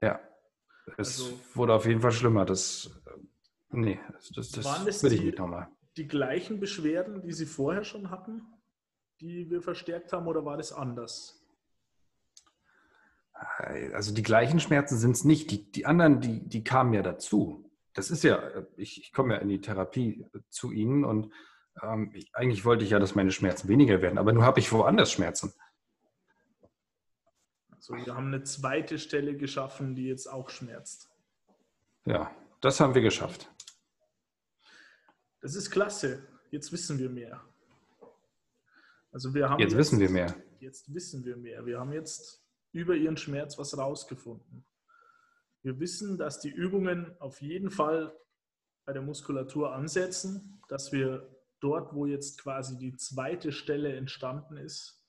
Ja, 0.01 0.19
es 0.97 1.19
also, 1.19 1.39
wurde 1.55 1.73
auf 1.73 1.85
jeden 1.85 2.01
Fall 2.01 2.11
schlimmer. 2.11 2.45
Das, 2.45 2.89
nee, 3.69 3.99
das, 4.35 4.51
das 4.51 4.65
waren 4.65 4.85
das 4.85 5.03
will 5.03 5.13
ich 5.13 5.21
nicht 5.21 5.39
nochmal. 5.39 5.67
Die 5.97 6.07
gleichen 6.07 6.59
Beschwerden, 6.59 7.21
die 7.23 7.33
Sie 7.33 7.47
vorher 7.47 7.83
schon 7.83 8.11
hatten, 8.11 8.43
die 9.19 9.49
wir 9.49 9.63
verstärkt 9.63 10.13
haben, 10.13 10.27
oder 10.27 10.45
war 10.45 10.57
das 10.57 10.71
anders? 10.71 11.43
Also 13.93 14.13
die 14.13 14.23
gleichen 14.23 14.59
Schmerzen 14.59 14.97
sind 14.97 15.11
es 15.11 15.23
nicht. 15.23 15.51
Die, 15.51 15.71
die 15.71 15.85
anderen, 15.85 16.21
die, 16.21 16.47
die 16.47 16.63
kamen 16.63 16.93
ja 16.93 17.01
dazu. 17.01 17.66
Das 17.97 18.11
ist 18.11 18.23
ja, 18.23 18.63
ich, 18.75 19.01
ich 19.01 19.11
komme 19.11 19.33
ja 19.33 19.39
in 19.39 19.49
die 19.49 19.59
Therapie 19.59 20.23
zu 20.49 20.71
Ihnen 20.71 21.03
und 21.03 21.33
ähm, 21.81 22.11
ich, 22.13 22.29
eigentlich 22.35 22.63
wollte 22.63 22.83
ich 22.83 22.91
ja, 22.91 22.99
dass 22.99 23.15
meine 23.15 23.31
Schmerzen 23.31 23.69
weniger 23.69 24.03
werden, 24.03 24.19
aber 24.19 24.33
nur 24.33 24.43
habe 24.43 24.59
ich 24.59 24.71
woanders 24.71 25.11
Schmerzen. 25.11 25.51
Also 27.71 27.95
wir 27.95 28.13
haben 28.13 28.27
eine 28.27 28.43
zweite 28.43 28.99
Stelle 28.99 29.35
geschaffen, 29.35 29.95
die 29.95 30.05
jetzt 30.05 30.27
auch 30.27 30.51
schmerzt. 30.51 31.09
Ja, 32.05 32.29
das 32.61 32.79
haben 32.79 32.93
wir 32.93 33.01
geschafft. 33.01 33.49
Das 35.41 35.55
ist 35.55 35.71
klasse. 35.71 36.21
Jetzt 36.51 36.71
wissen 36.71 36.99
wir 36.99 37.09
mehr. 37.09 37.43
Also 39.11 39.33
wir 39.33 39.49
haben 39.49 39.59
jetzt, 39.59 39.71
jetzt 39.71 39.79
wissen 39.79 39.99
wir 39.99 40.09
mehr. 40.11 40.35
Jetzt 40.59 40.93
wissen 40.93 41.25
wir 41.25 41.35
mehr. 41.35 41.65
Wir 41.65 41.79
haben 41.79 41.93
jetzt 41.93 42.43
über 42.73 42.93
ihren 42.93 43.17
Schmerz 43.17 43.57
was 43.57 43.75
rausgefunden. 43.75 44.63
Wir 45.67 45.81
wissen, 45.81 46.17
dass 46.17 46.39
die 46.39 46.49
Übungen 46.49 47.13
auf 47.19 47.41
jeden 47.41 47.71
Fall 47.71 48.17
bei 48.85 48.93
der 48.93 49.01
Muskulatur 49.01 49.73
ansetzen, 49.73 50.61
dass 50.69 50.93
wir 50.93 51.29
dort, 51.59 51.93
wo 51.93 52.05
jetzt 52.05 52.41
quasi 52.41 52.77
die 52.77 52.95
zweite 52.95 53.51
Stelle 53.51 53.93
entstanden 53.93 54.55
ist, 54.55 55.05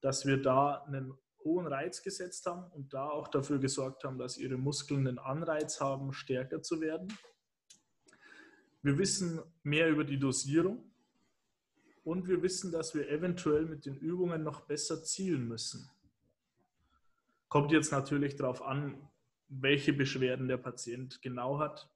dass 0.00 0.26
wir 0.26 0.42
da 0.42 0.82
einen 0.88 1.16
hohen 1.44 1.68
Reiz 1.68 2.02
gesetzt 2.02 2.46
haben 2.46 2.68
und 2.72 2.92
da 2.92 3.10
auch 3.10 3.28
dafür 3.28 3.60
gesorgt 3.60 4.02
haben, 4.02 4.18
dass 4.18 4.38
ihre 4.38 4.56
Muskeln 4.56 5.06
einen 5.06 5.20
Anreiz 5.20 5.80
haben, 5.80 6.12
stärker 6.12 6.62
zu 6.62 6.80
werden. 6.80 7.16
Wir 8.82 8.98
wissen 8.98 9.40
mehr 9.62 9.88
über 9.88 10.02
die 10.02 10.18
Dosierung 10.18 10.90
und 12.02 12.26
wir 12.26 12.42
wissen, 12.42 12.72
dass 12.72 12.92
wir 12.92 13.08
eventuell 13.08 13.66
mit 13.66 13.86
den 13.86 13.94
Übungen 13.94 14.42
noch 14.42 14.62
besser 14.62 15.04
zielen 15.04 15.46
müssen. 15.46 15.88
Kommt 17.48 17.70
jetzt 17.70 17.92
natürlich 17.92 18.34
darauf 18.34 18.62
an, 18.62 19.09
welche 19.50 19.92
Beschwerden 19.92 20.48
der 20.48 20.56
Patient 20.56 21.20
genau 21.20 21.58
hat. 21.58 21.90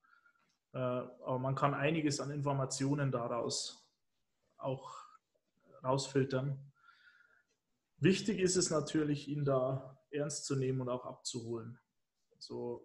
Äh, 0.72 0.78
aber 0.78 1.38
man 1.38 1.54
kann 1.54 1.72
einiges 1.72 2.20
an 2.20 2.30
Informationen 2.30 3.10
daraus 3.10 3.88
auch 4.58 5.04
rausfiltern. 5.82 6.58
Wichtig 7.98 8.40
ist 8.40 8.56
es 8.56 8.70
natürlich, 8.70 9.28
ihn 9.28 9.44
da 9.44 9.98
ernst 10.10 10.44
zu 10.44 10.56
nehmen 10.56 10.80
und 10.80 10.88
auch 10.88 11.06
abzuholen. 11.06 11.78
Also 12.34 12.84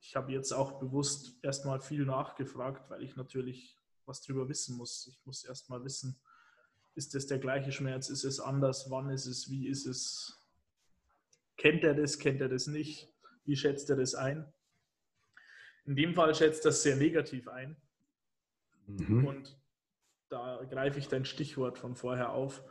ich 0.00 0.16
habe 0.16 0.32
jetzt 0.32 0.52
auch 0.52 0.78
bewusst 0.78 1.38
erstmal 1.42 1.80
viel 1.80 2.04
nachgefragt, 2.04 2.88
weil 2.90 3.02
ich 3.02 3.16
natürlich 3.16 3.76
was 4.06 4.22
drüber 4.22 4.48
wissen 4.48 4.76
muss. 4.76 5.06
Ich 5.06 5.24
muss 5.24 5.44
erstmal 5.44 5.84
wissen, 5.84 6.20
ist 6.94 7.14
es 7.14 7.26
der 7.26 7.38
gleiche 7.38 7.72
Schmerz, 7.72 8.08
ist 8.08 8.24
es 8.24 8.40
anders, 8.40 8.90
wann 8.90 9.10
ist 9.10 9.26
es, 9.26 9.48
wie 9.50 9.68
ist 9.68 9.86
es, 9.86 10.40
kennt 11.56 11.84
er 11.84 11.94
das, 11.94 12.18
kennt 12.18 12.40
er 12.40 12.48
das 12.48 12.66
nicht, 12.66 13.09
wie 13.44 13.56
schätzt 13.56 13.90
er 13.90 13.96
das 13.96 14.14
ein? 14.14 14.52
In 15.84 15.96
dem 15.96 16.14
Fall 16.14 16.34
schätzt 16.34 16.64
das 16.64 16.82
sehr 16.82 16.96
negativ 16.96 17.48
ein. 17.48 17.76
Mhm. 18.86 19.24
Und 19.24 19.60
da 20.28 20.62
greife 20.68 20.98
ich 20.98 21.08
dein 21.08 21.24
Stichwort 21.24 21.78
von 21.78 21.96
vorher 21.96 22.30
auf. 22.30 22.62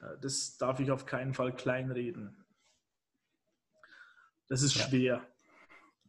Äh, 0.00 0.18
das 0.20 0.58
darf 0.58 0.80
ich 0.80 0.90
auf 0.90 1.06
keinen 1.06 1.34
Fall 1.34 1.54
kleinreden. 1.54 2.44
Das 4.48 4.62
ist 4.62 4.74
ja. 4.74 4.88
schwer. 4.88 5.26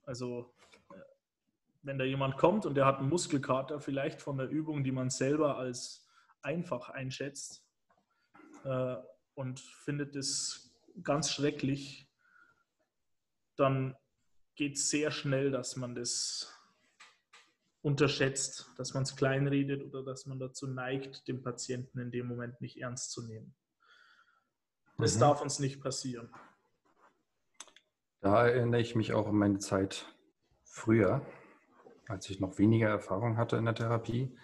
Also, 0.04 0.54
äh, 0.92 0.96
wenn 1.84 1.98
da 1.98 2.04
jemand 2.04 2.38
kommt 2.38 2.66
und 2.66 2.76
der 2.76 2.86
hat 2.86 3.00
einen 3.00 3.10
Muskelkater, 3.10 3.80
vielleicht 3.80 4.22
von 4.22 4.38
der 4.38 4.50
Übung, 4.50 4.84
die 4.84 4.92
man 4.92 5.10
selber 5.10 5.58
als 5.58 6.10
einfach 6.42 6.90
einschätzt 6.90 7.66
äh, 8.64 8.96
und 9.36 9.60
findet 9.60 10.16
es 10.16 10.76
ganz 11.04 11.32
schrecklich, 11.32 12.11
dann 13.62 13.96
geht 14.56 14.78
es 14.78 14.90
sehr 14.90 15.12
schnell, 15.12 15.52
dass 15.52 15.76
man 15.76 15.96
das 15.96 16.54
unterschätzt, 17.82 18.72
dass 18.78 18.94
man 18.94 19.04
es 19.04 19.16
kleinredet 19.16 19.84
oder 19.84 20.04
dass 20.04 20.26
man 20.26 20.40
dazu 20.40 20.68
neigt, 20.68 21.28
den 21.28 21.42
Patienten 21.42 22.00
in 22.00 22.12
dem 22.12 22.28
Moment 22.28 22.62
nicht 22.62 22.78
ernst 22.78 23.12
zu 23.12 23.26
nehmen. 23.26 23.56
Das 24.98 25.16
mhm. 25.16 25.20
darf 25.22 25.42
uns 25.42 25.60
nicht 25.60 25.82
passieren. 25.82 26.30
Da 28.20 28.48
erinnere 28.48 28.82
ich 28.82 28.96
mich 28.96 29.14
auch 29.14 29.28
an 29.28 29.36
meine 29.36 29.58
Zeit 29.58 30.06
früher, 30.64 31.26
als 32.08 32.30
ich 32.30 32.40
noch 32.40 32.60
weniger 32.60 32.88
Erfahrung 32.88 33.38
hatte 33.38 33.58
in 33.58 33.66
der 33.66 33.74
Therapie 33.74 34.38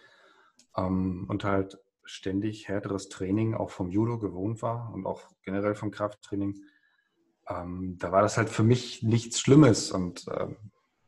ähm, 0.75 1.25
und 1.27 1.43
halt 1.43 1.77
ständig 2.03 2.67
härteres 2.67 3.09
Training 3.09 3.53
auch 3.53 3.69
vom 3.69 3.91
Judo 3.91 4.17
gewohnt 4.17 4.61
war 4.63 4.91
und 4.93 5.05
auch 5.05 5.29
generell 5.43 5.75
vom 5.75 5.91
Krafttraining. 5.91 6.63
Ähm, 7.49 7.97
da 7.99 8.11
war 8.11 8.21
das 8.21 8.37
halt 8.37 8.49
für 8.49 8.63
mich 8.63 9.03
nichts 9.03 9.39
Schlimmes 9.39 9.91
und 9.91 10.25
ähm, 10.37 10.57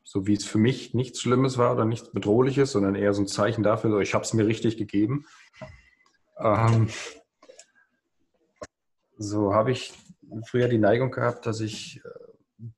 so 0.04 0.26
wie 0.26 0.34
es 0.34 0.46
für 0.46 0.58
mich 0.58 0.94
nichts 0.94 1.22
Schlimmes 1.22 1.58
war 1.58 1.74
oder 1.74 1.86
nichts 1.86 2.12
Bedrohliches, 2.12 2.72
sondern 2.72 2.96
eher 2.96 3.14
so 3.14 3.22
ein 3.22 3.28
Zeichen 3.28 3.64
dafür, 3.64 3.92
so, 3.92 4.00
ich 4.00 4.14
habe 4.14 4.24
es 4.24 4.34
mir 4.34 4.48
richtig 4.48 4.78
gegeben. 4.78 5.26
Ähm, 6.40 6.90
so 9.18 9.54
habe 9.54 9.72
ich 9.72 9.94
früher 10.46 10.68
die 10.68 10.78
Neigung 10.78 11.12
gehabt, 11.12 11.46
dass 11.46 11.60
ich 11.60 12.02
äh, 12.04 12.10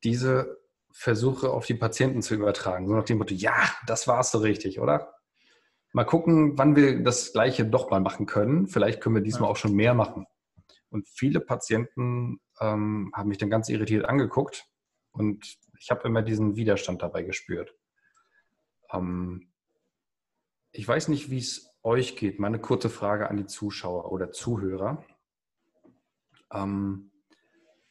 diese 0.04 0.58
versuche 0.92 1.52
auf 1.52 1.66
die 1.66 1.76
Patienten 1.76 2.22
zu 2.22 2.36
übertragen. 2.36 2.88
So 2.88 2.96
nach 2.96 3.06
dem 3.06 3.20
Motto, 3.20 3.34
ja, 3.34 3.56
das 3.88 4.08
war's 4.08 4.32
so 4.32 4.40
richtig, 4.40 4.80
oder? 4.80 5.14
Mal 5.94 6.04
gucken, 6.04 6.58
wann 6.58 6.76
wir 6.76 7.04
das 7.04 7.34
Gleiche 7.34 7.66
doch 7.66 7.90
mal 7.90 8.02
machen 8.02 8.26
können. 8.26 8.68
Vielleicht 8.68 9.02
können 9.02 9.16
wir 9.16 9.22
diesmal 9.22 9.50
auch 9.50 9.58
schon 9.58 9.74
mehr 9.74 9.94
machen. 9.94 10.26
Und 10.92 11.08
viele 11.08 11.40
Patienten 11.40 12.42
ähm, 12.60 13.12
haben 13.16 13.30
mich 13.30 13.38
dann 13.38 13.50
ganz 13.50 13.70
irritiert 13.70 14.06
angeguckt 14.06 14.68
und 15.12 15.58
ich 15.80 15.90
habe 15.90 16.08
immer 16.08 16.22
diesen 16.22 16.56
Widerstand 16.56 17.02
dabei 17.02 17.24
gespürt. 17.24 17.74
Ähm, 18.92 19.52
ich 20.72 20.88
weiß 20.88 21.08
nicht, 21.08 21.32
wie 21.32 21.40
es 21.40 21.74
euch 21.82 22.16
geht. 22.16 22.40
Meine 22.40 22.60
kurze 22.60 22.90
Frage 22.90 23.30
an 23.30 23.38
die 23.38 23.46
Zuschauer 23.46 24.12
oder 24.12 24.32
Zuhörer. 24.32 25.04
Ähm, 26.54 27.12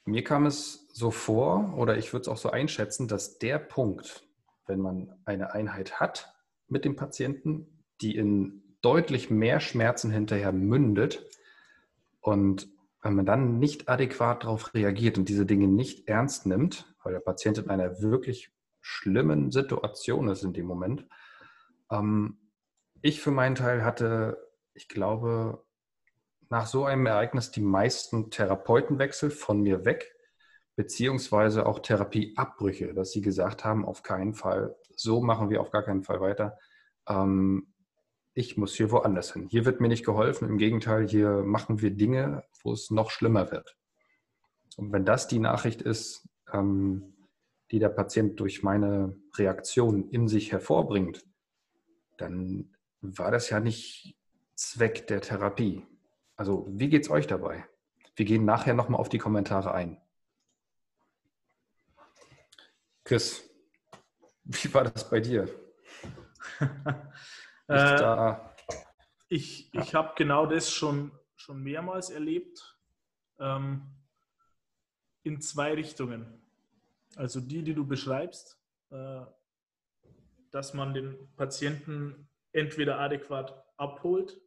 mir 0.05 0.23
kam 0.23 0.47
es 0.47 0.89
so 0.93 1.11
vor, 1.11 1.75
oder 1.77 1.97
ich 1.97 2.13
würde 2.13 2.23
es 2.23 2.29
auch 2.29 2.37
so 2.37 2.51
einschätzen, 2.51 3.09
dass 3.09 3.39
der 3.39 3.59
Punkt, 3.59 4.29
wenn 4.67 4.81
man 4.81 5.19
eine 5.25 5.53
Einheit 5.53 6.01
hat 6.01 6.35
mit 6.69 6.85
dem 6.85 6.97
Patienten, 6.97 7.85
die 8.01 8.15
in 8.17 8.77
deutlich 8.83 9.31
mehr 9.31 9.61
Schmerzen 9.61 10.11
hinterher 10.11 10.53
mündet 10.53 11.27
und 12.21 12.69
wenn 13.03 13.15
man 13.15 13.27
dann 13.27 13.59
nicht 13.59 13.89
adäquat 13.89 14.45
darauf 14.45 14.75
reagiert 14.75 15.19
und 15.19 15.29
diese 15.29 15.47
Dinge 15.47 15.69
nicht 15.69 16.09
ernst 16.09 16.47
nimmt, 16.47 16.95
weil 17.03 17.15
der 17.15 17.21
Patient 17.21 17.59
in 17.59 17.71
einer 17.71 18.01
wirklich 18.03 18.53
schlimmen 18.81 19.51
Situation 19.51 20.29
ist 20.29 20.43
in 20.43 20.53
dem 20.53 20.67
Moment. 20.67 21.07
Ähm, 21.91 22.39
ich 23.03 23.21
für 23.21 23.31
meinen 23.31 23.55
Teil 23.55 23.85
hatte, 23.85 24.51
ich 24.75 24.89
glaube, 24.89 25.65
nach 26.51 26.67
so 26.67 26.85
einem 26.85 27.07
Ereignis 27.07 27.51
die 27.51 27.63
meisten 27.63 28.31
Therapeutenwechsel 28.31 29.31
von 29.31 29.63
mir 29.63 29.85
weg, 29.85 30.15
beziehungsweise 30.77 31.67
auch 31.67 31.79
Therapieabbrüche, 31.79 32.93
dass 32.93 33.13
sie 33.13 33.21
gesagt 33.21 33.65
haben, 33.65 33.85
auf 33.85 34.03
keinen 34.03 34.35
Fall, 34.35 34.77
so 34.97 35.21
machen 35.21 35.49
wir 35.49 35.61
auf 35.61 35.71
gar 35.71 35.83
keinen 35.85 36.03
Fall 36.03 36.21
weiter. 36.21 36.59
Ähm, 37.09 37.70
ich 38.35 38.57
muss 38.57 38.75
hier 38.75 38.91
woanders 38.91 39.33
hin. 39.33 39.49
Hier 39.49 39.65
wird 39.65 39.81
mir 39.81 39.89
nicht 39.89 40.05
geholfen. 40.05 40.49
Im 40.49 40.59
Gegenteil, 40.59 41.09
hier 41.09 41.43
machen 41.43 41.81
wir 41.81 41.91
Dinge, 41.91 42.45
wo 42.63 42.73
es 42.73 42.91
noch 42.91 43.11
schlimmer 43.11 43.51
wird. 43.51 43.77
Und 44.77 44.93
wenn 44.93 45.05
das 45.05 45.29
die 45.29 45.41
Nachricht 45.41 45.83
ist, 45.83 46.29
ähm, 46.53 47.15
die 47.71 47.79
der 47.79 47.89
Patient 47.89 48.39
durch 48.41 48.63
meine 48.63 49.17
Reaktion 49.37 50.09
in 50.11 50.29
sich 50.29 50.53
hervorbringt, 50.53 51.25
dann 52.19 52.77
war 53.01 53.31
das 53.31 53.51
ja 53.51 53.61
nicht 53.61 54.17
Zweck 54.55 55.07
der 55.07 55.21
Therapie. 55.21 55.87
Also 56.37 56.67
wie 56.71 56.89
geht 56.89 57.05
es 57.05 57.11
euch 57.11 57.27
dabei? 57.27 57.65
Wir 58.17 58.27
gehen 58.27 58.45
nachher 58.45 58.75
nochmal 58.75 59.01
auf 59.01 59.09
die 59.09 59.19
Kommentare 59.19 59.73
ein. 59.73 60.01
Chris, 63.05 63.49
wie 64.45 64.73
war 64.75 64.85
das 64.85 65.09
bei 65.09 65.21
dir? 65.21 65.49
äh, 67.71 68.35
ich 69.29 69.73
ich 69.75 69.95
habe 69.95 70.13
genau 70.17 70.47
das 70.47 70.71
schon, 70.71 71.13
schon 71.37 71.63
mehrmals 71.63 72.11
erlebt. 72.11 72.77
Ähm, 73.39 73.83
in 75.23 75.41
zwei 75.41 75.75
Richtungen. 75.75 76.27
Also 77.17 77.41
die, 77.41 77.63
die 77.63 77.75
du 77.75 77.87
beschreibst, 77.87 78.59
äh, 78.91 79.21
dass 80.51 80.75
man 80.75 80.95
den 80.95 81.17
Patienten 81.37 82.29
entweder 82.53 82.99
adäquat 82.99 83.65
abholt 83.77 84.41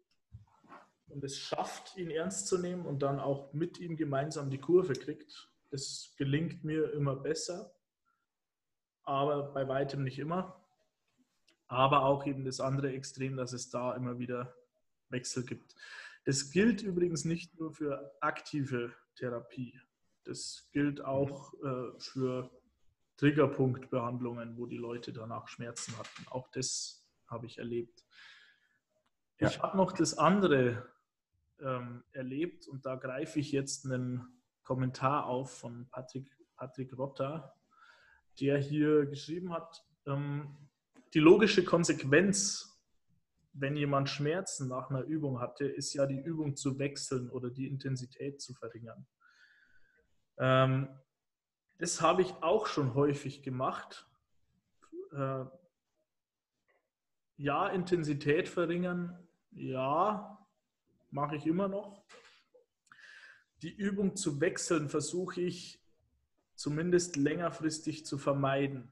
und 1.08 1.24
es 1.24 1.38
schafft, 1.38 1.96
ihn 1.98 2.10
ernst 2.10 2.48
zu 2.48 2.58
nehmen 2.58 2.86
und 2.86 3.04
dann 3.04 3.20
auch 3.20 3.54
mit 3.54 3.80
ihm 3.80 3.96
gemeinsam 3.96 4.50
die 4.50 4.60
Kurve 4.60 4.94
kriegt. 4.94 5.50
Das 5.70 6.14
gelingt 6.18 6.64
mir 6.64 6.92
immer 6.94 7.16
besser, 7.16 7.74
aber 9.04 9.44
bei 9.54 9.68
weitem 9.68 10.04
nicht 10.04 10.20
immer. 10.20 10.63
Aber 11.68 12.04
auch 12.04 12.26
eben 12.26 12.46
das 12.46 12.60
andere 12.60 12.92
Extrem, 12.92 13.38
dass 13.38 13.54
es 13.54 13.70
da 13.70 13.96
immer 13.96 14.20
wieder 14.20 14.54
Wechsel 15.10 15.46
gibt. 15.46 15.76
Das 16.26 16.52
gilt 16.52 16.82
übrigens 16.82 17.26
nicht 17.26 17.58
nur 17.60 17.74
für 17.74 18.16
aktive 18.22 18.94
Therapie. 19.16 19.80
Das 20.24 20.70
gilt 20.72 21.04
auch 21.04 21.54
äh, 21.64 22.00
für 22.00 22.50
Triggerpunktbehandlungen, 23.18 24.58
wo 24.58 24.66
die 24.66 24.78
Leute 24.78 25.14
danach 25.14 25.48
Schmerzen 25.48 25.98
hatten. 25.98 26.28
Auch 26.30 26.48
das 26.50 27.06
habe 27.28 27.46
ich 27.46 27.58
erlebt. 27.58 28.04
Ja. 29.40 29.50
Ich 29.50 29.62
habe 29.62 29.78
noch 29.78 29.92
das 29.92 30.18
andere 30.18 30.90
ähm, 31.60 32.04
erlebt 32.12 32.68
und 32.68 32.86
da 32.86 32.96
greife 32.96 33.40
ich 33.40 33.52
jetzt 33.52 33.86
einen 33.86 34.42
Kommentar 34.64 35.26
auf 35.26 35.58
von 35.60 35.88
Patrick, 35.90 36.32
Patrick 36.56 36.98
Rotter, 36.98 37.54
der 38.40 38.58
hier 38.58 39.06
geschrieben 39.06 39.52
hat, 39.52 39.86
ähm, 40.06 40.56
die 41.14 41.20
logische 41.20 41.64
Konsequenz, 41.64 42.82
wenn 43.54 43.76
jemand 43.76 44.10
Schmerzen 44.10 44.68
nach 44.68 44.90
einer 44.90 45.04
Übung 45.04 45.40
hatte, 45.40 45.66
ist 45.66 45.94
ja 45.94 46.08
die 46.08 46.20
Übung 46.20 46.56
zu 46.56 46.80
wechseln 46.80 47.30
oder 47.30 47.52
die 47.52 47.68
Intensität 47.68 48.42
zu 48.42 48.54
verringern. 48.56 49.06
Ähm, 50.38 50.90
das 51.78 52.02
habe 52.02 52.24
ich 52.24 52.32
auch 52.42 52.66
schon 52.66 52.96
häufig 52.96 53.44
gemacht. 53.44 54.08
Äh, 55.12 55.46
ja, 57.38 57.68
Intensität 57.68 58.48
verringern 58.48 59.20
Ja, 59.52 60.40
mache 61.12 61.36
ich 61.36 61.46
immer 61.46 61.68
noch. 61.68 62.04
Die 63.62 63.74
Übung 63.74 64.16
zu 64.16 64.42
wechseln 64.42 64.90
versuche 64.90 65.42
ich 65.42 65.80
zumindest 66.56 67.16
längerfristig 67.18 68.06
zu 68.06 68.18
vermeiden. 68.18 68.92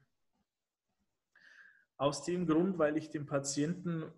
Aus 2.02 2.24
dem 2.24 2.48
Grund, 2.48 2.80
weil 2.80 2.96
ich 2.96 3.10
dem 3.10 3.26
Patienten, 3.26 4.10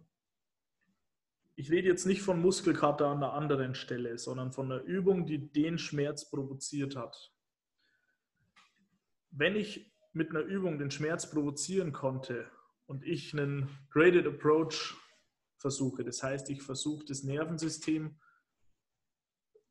ich 1.54 1.70
rede 1.70 1.86
jetzt 1.86 2.06
nicht 2.06 2.22
von 2.22 2.40
Muskelkater 2.40 3.08
an 3.08 3.18
einer 3.18 3.34
anderen 3.34 3.74
Stelle, 3.74 4.16
sondern 4.16 4.52
von 4.52 4.72
einer 4.72 4.80
Übung, 4.84 5.26
die 5.26 5.52
den 5.52 5.76
Schmerz 5.76 6.30
provoziert 6.30 6.96
hat. 6.96 7.34
Wenn 9.32 9.54
ich 9.54 9.94
mit 10.14 10.30
einer 10.30 10.40
Übung 10.40 10.78
den 10.78 10.90
Schmerz 10.90 11.30
provozieren 11.30 11.92
konnte 11.92 12.50
und 12.86 13.04
ich 13.04 13.34
einen 13.34 13.68
Graded 13.90 14.26
Approach 14.26 14.96
versuche, 15.58 16.04
das 16.04 16.22
heißt, 16.22 16.48
ich 16.48 16.62
versuche 16.62 17.04
das 17.04 17.22
Nervensystem 17.22 18.18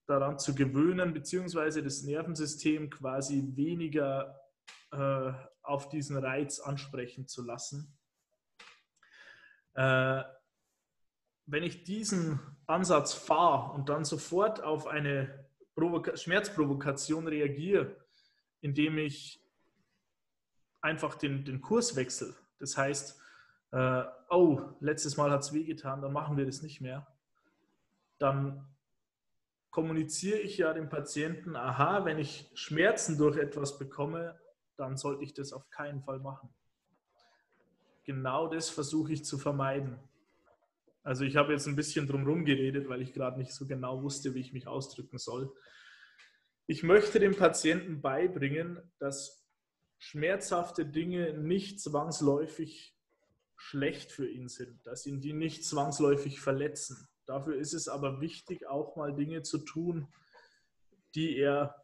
daran 0.05 0.37
zu 0.37 0.53
gewöhnen, 0.53 1.15
beziehungsweise 1.15 1.81
das 1.81 2.03
Nervensystem 2.03 2.91
quasi 2.91 3.43
weniger 3.55 4.39
äh, 4.91 5.33
auf 5.63 5.89
diesen 5.89 6.15
Reiz 6.15 6.59
ansprechen 6.59 7.27
zu 7.27 7.41
lassen. 7.41 7.97
Äh, 9.73 10.23
wenn 11.45 11.63
ich 11.63 11.83
diesen 11.83 12.39
Ansatz 12.67 13.13
fahre 13.13 13.73
und 13.73 13.89
dann 13.89 14.05
sofort 14.05 14.63
auf 14.63 14.87
eine 14.87 15.47
Provoka 15.75 16.15
Schmerzprovokation 16.15 17.27
reagiere, 17.27 17.95
indem 18.61 18.97
ich 18.97 19.43
einfach 20.81 21.15
den, 21.15 21.43
den 21.43 21.61
Kurs 21.61 21.95
wechsle, 21.95 22.35
das 22.59 22.77
heißt, 22.77 23.19
äh, 23.71 24.03
oh, 24.29 24.61
letztes 24.79 25.17
Mal 25.17 25.31
hat 25.31 25.41
es 25.41 25.53
wehgetan, 25.53 26.01
dann 26.01 26.13
machen 26.13 26.37
wir 26.37 26.45
das 26.45 26.61
nicht 26.61 26.79
mehr, 26.79 27.07
dann 28.19 28.67
kommuniziere 29.71 30.37
ich 30.37 30.59
ja 30.59 30.71
dem 30.73 30.87
Patienten, 30.87 31.55
aha, 31.55 32.05
wenn 32.05 32.19
ich 32.19 32.51
Schmerzen 32.53 33.17
durch 33.17 33.37
etwas 33.37 33.79
bekomme, 33.79 34.39
dann 34.77 34.97
sollte 34.97 35.23
ich 35.23 35.33
das 35.33 35.51
auf 35.51 35.69
keinen 35.71 36.03
Fall 36.03 36.19
machen. 36.19 36.53
Genau 38.03 38.47
das 38.47 38.69
versuche 38.69 39.13
ich 39.13 39.23
zu 39.23 39.37
vermeiden. 39.37 39.99
Also 41.03 41.25
ich 41.25 41.35
habe 41.35 41.51
jetzt 41.51 41.67
ein 41.67 41.75
bisschen 41.75 42.07
drumherum 42.07 42.45
geredet, 42.45 42.87
weil 42.87 43.01
ich 43.01 43.13
gerade 43.13 43.37
nicht 43.37 43.53
so 43.53 43.67
genau 43.67 44.01
wusste, 44.03 44.33
wie 44.33 44.39
ich 44.39 44.53
mich 44.53 44.67
ausdrücken 44.67 45.17
soll. 45.17 45.53
Ich 46.65 46.81
möchte 46.81 47.19
dem 47.19 47.35
Patienten 47.35 48.01
beibringen, 48.01 48.79
dass 48.99 49.45
schmerzhafte 49.97 50.85
Dinge 50.85 51.33
nicht 51.33 51.81
zwangsläufig 51.81 52.95
schlecht 53.55 54.11
für 54.11 54.29
ihn 54.29 54.49
sind, 54.49 54.85
dass 54.85 55.05
ihn 55.05 55.21
die 55.21 55.33
nicht 55.33 55.65
zwangsläufig 55.65 56.39
verletzen. 56.39 57.07
Dafür 57.25 57.55
ist 57.55 57.73
es 57.73 57.87
aber 57.87 58.19
wichtig, 58.19 58.67
auch 58.67 58.95
mal 58.95 59.15
Dinge 59.15 59.43
zu 59.43 59.59
tun, 59.59 60.07
die 61.15 61.37
er 61.37 61.81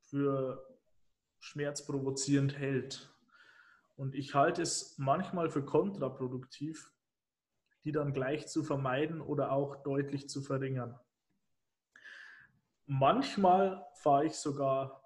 für 0.00 0.64
schmerzprovozierend 1.38 2.58
hält. 2.58 3.13
Und 3.96 4.14
ich 4.14 4.34
halte 4.34 4.62
es 4.62 4.98
manchmal 4.98 5.50
für 5.50 5.64
kontraproduktiv, 5.64 6.92
die 7.84 7.92
dann 7.92 8.12
gleich 8.12 8.48
zu 8.48 8.64
vermeiden 8.64 9.20
oder 9.20 9.52
auch 9.52 9.82
deutlich 9.82 10.28
zu 10.28 10.42
verringern. 10.42 10.98
Manchmal 12.86 13.86
fahre 13.94 14.26
ich 14.26 14.34
sogar 14.34 15.02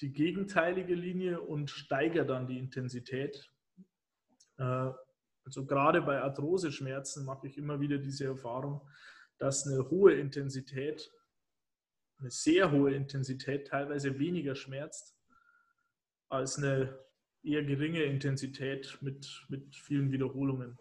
die 0.00 0.12
gegenteilige 0.12 0.94
Linie 0.94 1.40
und 1.40 1.70
steigere 1.70 2.24
dann 2.24 2.46
die 2.46 2.58
Intensität. 2.58 3.52
Äh, 4.56 4.90
also 5.44 5.66
gerade 5.66 6.02
bei 6.02 6.20
Arthroseschmerzen 6.22 7.24
mache 7.24 7.46
ich 7.46 7.58
immer 7.58 7.80
wieder 7.80 7.98
diese 7.98 8.24
Erfahrung, 8.24 8.88
dass 9.38 9.66
eine 9.66 9.88
hohe 9.90 10.14
Intensität, 10.14 11.12
eine 12.18 12.30
sehr 12.30 12.70
hohe 12.70 12.94
Intensität 12.94 13.68
teilweise 13.68 14.18
weniger 14.18 14.54
schmerzt 14.54 15.16
als 16.28 16.58
eine 16.58 16.98
eher 17.42 17.62
geringe 17.62 18.02
Intensität 18.02 18.98
mit, 19.00 19.46
mit 19.48 19.74
vielen 19.74 20.12
Wiederholungen. 20.12 20.78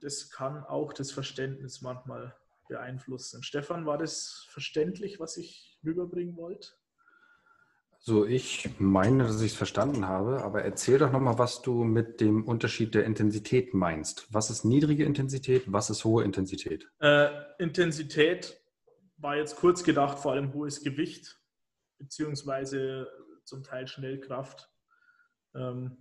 Das 0.00 0.30
kann 0.30 0.64
auch 0.64 0.92
das 0.92 1.12
Verständnis 1.12 1.82
manchmal 1.82 2.34
beeinflussen. 2.68 3.42
Stefan, 3.42 3.86
war 3.86 3.98
das 3.98 4.46
verständlich, 4.48 5.20
was 5.20 5.36
ich 5.36 5.78
rüberbringen 5.84 6.36
wollte? 6.36 6.68
So, 8.02 8.24
ich 8.24 8.70
meine, 8.78 9.24
dass 9.24 9.42
ich 9.42 9.52
es 9.52 9.58
verstanden 9.58 10.08
habe, 10.08 10.42
aber 10.42 10.62
erzähl 10.62 10.96
doch 10.96 11.12
nochmal, 11.12 11.38
was 11.38 11.60
du 11.60 11.84
mit 11.84 12.22
dem 12.22 12.44
Unterschied 12.44 12.94
der 12.94 13.04
Intensität 13.04 13.74
meinst. 13.74 14.26
Was 14.30 14.48
ist 14.48 14.64
niedrige 14.64 15.04
Intensität, 15.04 15.64
was 15.66 15.90
ist 15.90 16.04
hohe 16.06 16.24
Intensität? 16.24 16.88
Äh, 17.00 17.28
Intensität 17.58 18.58
war 19.18 19.36
jetzt 19.36 19.56
kurz 19.56 19.84
gedacht, 19.84 20.18
vor 20.18 20.32
allem 20.32 20.54
hohes 20.54 20.82
Gewicht, 20.82 21.38
beziehungsweise 21.98 23.06
zum 23.44 23.62
Teil 23.62 23.86
Schnellkraft. 23.86 24.70
Ähm, 25.54 25.96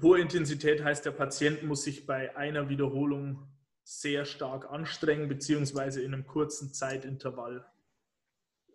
hohe 0.00 0.20
Intensität 0.20 0.82
heißt, 0.82 1.04
der 1.04 1.12
Patient 1.12 1.62
muss 1.62 1.84
sich 1.84 2.06
bei 2.06 2.36
einer 2.36 2.68
Wiederholung 2.68 3.48
sehr 3.82 4.24
stark 4.24 4.70
anstrengen, 4.70 5.28
beziehungsweise 5.28 6.02
in 6.02 6.12
einem 6.12 6.26
kurzen 6.26 6.72
Zeitintervall 6.72 7.64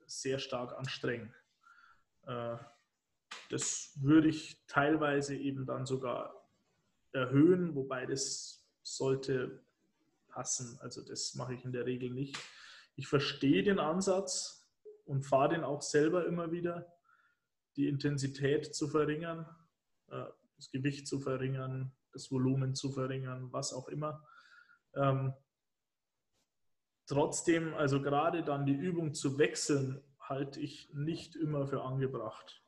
sehr 0.05 0.39
stark 0.39 0.77
anstrengen. 0.77 1.33
Äh, 2.25 2.57
das 3.49 3.91
würde 4.01 4.29
ich 4.29 4.65
teilweise 4.67 5.35
eben 5.35 5.65
dann 5.65 5.85
sogar 5.85 6.49
erhöhen, 7.11 7.75
wobei 7.75 8.05
das 8.05 8.65
sollte 8.83 9.63
passen. 10.27 10.79
Also 10.81 11.01
das 11.01 11.35
mache 11.35 11.53
ich 11.53 11.65
in 11.65 11.71
der 11.71 11.85
Regel 11.85 12.09
nicht. 12.09 12.37
Ich 12.95 13.07
verstehe 13.07 13.63
den 13.63 13.79
Ansatz 13.79 14.69
und 15.05 15.23
fahre 15.23 15.49
den 15.49 15.63
auch 15.63 15.81
selber 15.81 16.25
immer 16.25 16.51
wieder, 16.51 16.91
die 17.75 17.88
Intensität 17.88 18.73
zu 18.75 18.88
verringern, 18.88 19.45
äh, 20.10 20.25
das 20.55 20.71
Gewicht 20.71 21.07
zu 21.07 21.19
verringern, 21.19 21.91
das 22.13 22.31
Volumen 22.31 22.75
zu 22.75 22.91
verringern, 22.91 23.51
was 23.51 23.73
auch 23.73 23.88
immer. 23.88 24.25
Ähm, 24.95 25.34
Trotzdem, 27.12 27.73
also 27.73 28.01
gerade 28.01 28.41
dann 28.41 28.65
die 28.65 28.71
Übung 28.71 29.13
zu 29.13 29.38
wechseln, 29.38 30.01
halte 30.21 30.62
ich 30.62 30.89
nicht 30.93 31.36
immer 31.36 31.67
für 31.67 31.81
angebracht. 31.81 32.63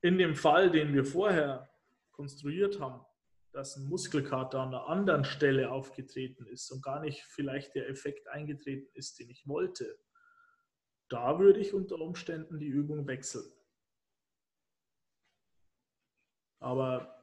In 0.00 0.16
dem 0.16 0.36
Fall, 0.36 0.70
den 0.70 0.94
wir 0.94 1.04
vorher 1.04 1.68
konstruiert 2.12 2.78
haben, 2.78 3.04
dass 3.50 3.74
ein 3.74 3.88
Muskelkater 3.88 4.60
an 4.60 4.68
einer 4.68 4.86
anderen 4.86 5.24
Stelle 5.24 5.72
aufgetreten 5.72 6.46
ist 6.46 6.70
und 6.70 6.84
gar 6.84 7.00
nicht 7.00 7.24
vielleicht 7.24 7.74
der 7.74 7.88
Effekt 7.88 8.28
eingetreten 8.28 8.88
ist, 8.94 9.18
den 9.18 9.28
ich 9.28 9.48
wollte, 9.48 9.98
da 11.14 11.38
würde 11.38 11.60
ich 11.60 11.72
unter 11.72 12.00
Umständen 12.00 12.58
die 12.58 12.66
Übung 12.66 13.06
wechseln. 13.06 13.48
Aber 16.58 17.22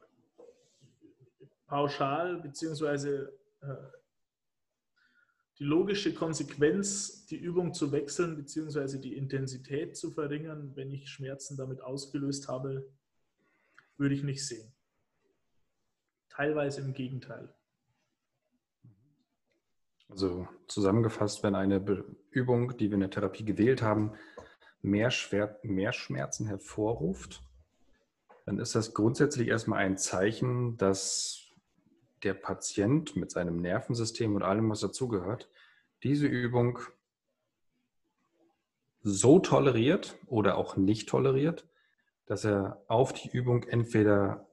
pauschal 1.66 2.40
beziehungsweise 2.40 3.38
äh, 3.60 3.74
die 5.58 5.64
logische 5.64 6.14
Konsequenz, 6.14 7.26
die 7.26 7.36
Übung 7.36 7.74
zu 7.74 7.92
wechseln 7.92 8.34
bzw. 8.34 8.98
die 8.98 9.14
Intensität 9.14 9.94
zu 9.94 10.10
verringern, 10.10 10.74
wenn 10.74 10.90
ich 10.90 11.10
Schmerzen 11.10 11.58
damit 11.58 11.82
ausgelöst 11.82 12.48
habe, 12.48 12.90
würde 13.98 14.14
ich 14.14 14.22
nicht 14.22 14.46
sehen. 14.46 14.72
Teilweise 16.30 16.80
im 16.80 16.94
Gegenteil. 16.94 17.54
Also 20.12 20.46
zusammengefasst, 20.68 21.42
wenn 21.42 21.54
eine 21.54 22.04
Übung, 22.30 22.76
die 22.76 22.90
wir 22.90 22.94
in 22.94 23.00
der 23.00 23.10
Therapie 23.10 23.44
gewählt 23.44 23.80
haben, 23.80 24.12
mehr, 24.82 25.10
Schwer 25.10 25.58
mehr 25.62 25.92
Schmerzen 25.92 26.46
hervorruft, 26.46 27.42
dann 28.44 28.58
ist 28.58 28.74
das 28.74 28.92
grundsätzlich 28.92 29.48
erstmal 29.48 29.78
ein 29.78 29.96
Zeichen, 29.96 30.76
dass 30.76 31.50
der 32.22 32.34
Patient 32.34 33.16
mit 33.16 33.30
seinem 33.30 33.56
Nervensystem 33.56 34.36
und 34.36 34.42
allem, 34.42 34.68
was 34.68 34.80
dazugehört, 34.80 35.48
diese 36.02 36.26
Übung 36.26 36.78
so 39.00 39.38
toleriert 39.38 40.18
oder 40.26 40.58
auch 40.58 40.76
nicht 40.76 41.08
toleriert, 41.08 41.66
dass 42.26 42.44
er 42.44 42.84
auf 42.86 43.14
die 43.14 43.30
Übung 43.30 43.62
entweder 43.64 44.46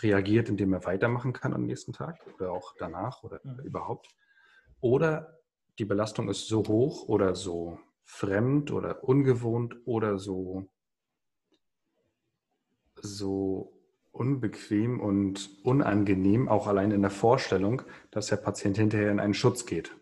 reagiert, 0.00 0.48
indem 0.48 0.72
er 0.72 0.84
weitermachen 0.84 1.32
kann 1.32 1.54
am 1.54 1.64
nächsten 1.64 1.92
Tag 1.92 2.24
oder 2.36 2.52
auch 2.52 2.74
danach 2.78 3.24
oder 3.24 3.40
mhm. 3.42 3.60
überhaupt, 3.64 4.14
oder 4.80 5.40
die 5.78 5.84
Belastung 5.84 6.28
ist 6.28 6.48
so 6.48 6.66
hoch 6.66 7.08
oder 7.08 7.34
so 7.34 7.78
fremd 8.04 8.70
oder 8.70 9.04
ungewohnt 9.04 9.76
oder 9.84 10.18
so, 10.18 10.68
so 12.94 13.72
unbequem 14.12 15.00
und 15.00 15.50
unangenehm, 15.64 16.48
auch 16.48 16.66
allein 16.66 16.90
in 16.90 17.02
der 17.02 17.10
Vorstellung, 17.10 17.82
dass 18.10 18.28
der 18.28 18.36
Patient 18.36 18.78
hinterher 18.78 19.10
in 19.10 19.20
einen 19.20 19.34
Schutz 19.34 19.66
geht. 19.66 19.94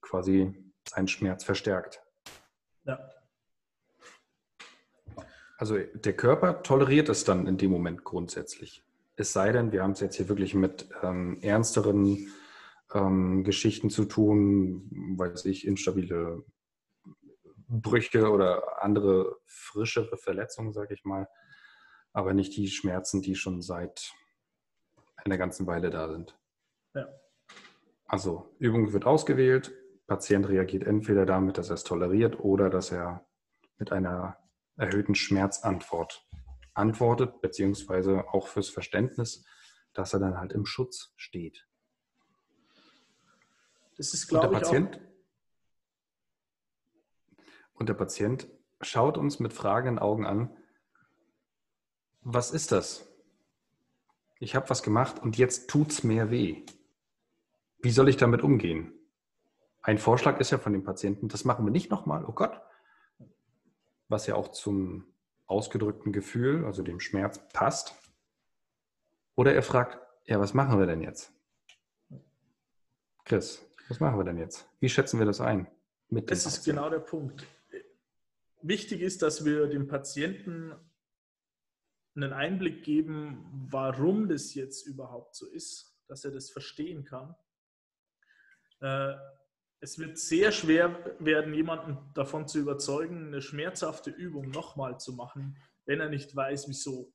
Quasi 0.00 0.54
seinen 0.88 1.08
Schmerz 1.08 1.44
verstärkt. 1.44 2.02
Ja. 2.84 2.98
Also 5.58 5.76
der 5.76 6.16
Körper 6.16 6.62
toleriert 6.62 7.10
es 7.10 7.24
dann 7.24 7.46
in 7.46 7.58
dem 7.58 7.70
Moment 7.70 8.02
grundsätzlich. 8.02 8.82
Es 9.16 9.34
sei 9.34 9.52
denn, 9.52 9.72
wir 9.72 9.82
haben 9.82 9.92
es 9.92 10.00
jetzt 10.00 10.16
hier 10.16 10.30
wirklich 10.30 10.54
mit 10.54 10.88
ähm, 11.02 11.38
ernsteren 11.42 12.32
ähm, 12.94 13.44
Geschichten 13.44 13.90
zu 13.90 14.04
tun, 14.04 15.16
weiß 15.16 15.44
ich, 15.46 15.66
instabile 15.66 16.44
Brüche 17.68 18.30
oder 18.30 18.82
andere 18.82 19.36
frischere 19.44 20.16
Verletzungen, 20.16 20.72
sage 20.72 20.94
ich 20.94 21.04
mal, 21.04 21.28
aber 22.12 22.34
nicht 22.34 22.56
die 22.56 22.68
Schmerzen, 22.68 23.22
die 23.22 23.36
schon 23.36 23.62
seit 23.62 24.12
einer 25.16 25.38
ganzen 25.38 25.66
Weile 25.66 25.90
da 25.90 26.08
sind. 26.10 26.36
Ja. 26.94 27.08
Also 28.06 28.54
Übung 28.58 28.92
wird 28.92 29.06
ausgewählt, 29.06 29.72
Patient 30.08 30.48
reagiert 30.48 30.84
entweder 30.84 31.24
damit, 31.24 31.58
dass 31.58 31.70
er 31.70 31.74
es 31.74 31.84
toleriert 31.84 32.40
oder 32.40 32.68
dass 32.68 32.90
er 32.90 33.24
mit 33.78 33.92
einer 33.92 34.36
erhöhten 34.76 35.14
Schmerzantwort 35.14 36.26
antwortet, 36.74 37.40
beziehungsweise 37.40 38.24
auch 38.32 38.48
fürs 38.48 38.68
Verständnis, 38.68 39.44
dass 39.92 40.12
er 40.12 40.18
dann 40.18 40.38
halt 40.38 40.52
im 40.52 40.66
Schutz 40.66 41.12
steht. 41.16 41.68
Das 44.00 44.14
ist, 44.14 44.28
glaube 44.28 44.46
ich, 44.46 44.62
Patient, 44.62 44.96
auch 44.96 45.00
und 47.74 47.90
der 47.90 47.94
Patient 47.94 48.48
schaut 48.80 49.18
uns 49.18 49.40
mit 49.40 49.52
fragenden 49.52 49.98
Augen 49.98 50.24
an, 50.24 50.56
was 52.22 52.50
ist 52.50 52.72
das? 52.72 53.06
Ich 54.38 54.56
habe 54.56 54.70
was 54.70 54.82
gemacht 54.82 55.18
und 55.18 55.36
jetzt 55.36 55.68
tut 55.68 55.90
es 55.90 56.02
mehr 56.02 56.30
weh. 56.30 56.64
Wie 57.82 57.90
soll 57.90 58.08
ich 58.08 58.16
damit 58.16 58.40
umgehen? 58.40 58.94
Ein 59.82 59.98
Vorschlag 59.98 60.40
ist 60.40 60.50
ja 60.50 60.56
von 60.56 60.72
dem 60.72 60.82
Patienten, 60.82 61.28
das 61.28 61.44
machen 61.44 61.66
wir 61.66 61.70
nicht 61.70 61.90
nochmal, 61.90 62.24
oh 62.24 62.32
Gott. 62.32 62.58
Was 64.08 64.26
ja 64.26 64.34
auch 64.34 64.48
zum 64.48 65.12
ausgedrückten 65.44 66.14
Gefühl, 66.14 66.64
also 66.64 66.82
dem 66.82 67.00
Schmerz, 67.00 67.46
passt. 67.52 67.94
Oder 69.34 69.54
er 69.54 69.62
fragt, 69.62 69.98
ja, 70.24 70.40
was 70.40 70.54
machen 70.54 70.78
wir 70.78 70.86
denn 70.86 71.02
jetzt? 71.02 71.34
Chris, 73.26 73.69
was 73.90 74.00
machen 74.00 74.18
wir 74.18 74.24
denn 74.24 74.38
jetzt? 74.38 74.68
Wie 74.80 74.88
schätzen 74.88 75.18
wir 75.18 75.26
das 75.26 75.40
ein? 75.40 75.66
das 76.08 76.44
ist 76.44 76.64
genau 76.64 76.90
der 76.90 76.98
Punkt 76.98 77.46
wichtig 78.62 79.00
ist, 79.00 79.22
dass 79.22 79.44
wir 79.44 79.66
dem 79.66 79.88
Patienten 79.88 80.74
einen 82.14 82.32
Einblick 82.32 82.82
geben, 82.82 83.68
warum 83.70 84.28
das 84.28 84.54
jetzt 84.54 84.86
überhaupt 84.86 85.34
so 85.34 85.46
ist, 85.46 85.96
dass 86.08 86.24
er 86.24 86.32
das 86.32 86.50
verstehen 86.50 87.04
kann. 87.04 87.34
Äh, 88.80 89.14
es 89.80 89.98
wird 89.98 90.18
sehr 90.18 90.52
schwer 90.52 91.16
werden, 91.20 91.54
jemanden 91.54 92.12
davon 92.14 92.46
zu 92.46 92.58
überzeugen, 92.58 93.28
eine 93.28 93.40
schmerzhafte 93.40 94.10
Übung 94.10 94.50
nochmal 94.50 94.98
zu 94.98 95.14
machen, 95.14 95.56
wenn 95.86 96.00
er 96.00 96.10
nicht 96.10 96.34
weiß, 96.36 96.68
wieso. 96.68 97.12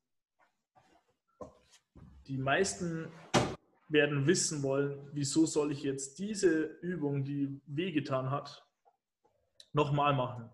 Die 2.26 2.40
meisten 2.40 3.12
werden 3.88 4.28
wissen 4.28 4.64
wollen, 4.64 5.10
wieso 5.14 5.46
soll 5.46 5.72
ich 5.72 5.84
jetzt 5.84 6.20
diese 6.20 6.64
Übung, 6.82 7.24
die 7.24 7.62
wehgetan 7.66 8.32
hat, 8.32 8.66
nochmal 9.74 10.14
machen 10.14 10.50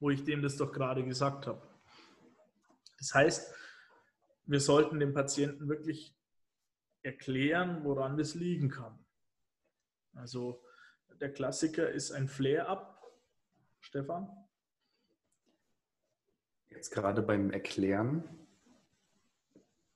wo 0.00 0.10
ich 0.10 0.24
dem 0.24 0.42
das 0.42 0.56
doch 0.56 0.72
gerade 0.72 1.04
gesagt 1.04 1.46
habe. 1.46 1.62
Das 2.98 3.14
heißt, 3.14 3.54
wir 4.46 4.60
sollten 4.60 4.98
dem 4.98 5.14
Patienten 5.14 5.68
wirklich 5.68 6.16
erklären, 7.02 7.84
woran 7.84 8.16
das 8.16 8.34
liegen 8.34 8.70
kann. 8.70 8.98
Also 10.14 10.64
der 11.20 11.32
Klassiker 11.32 11.88
ist 11.90 12.10
ein 12.10 12.28
Flare-up. 12.28 12.98
Stefan? 13.80 14.28
Jetzt 16.68 16.90
gerade 16.90 17.22
beim 17.22 17.50
Erklären, 17.50 18.46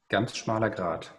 ganz 0.09 0.37
schmaler 0.37 0.71
Grad. 0.71 1.15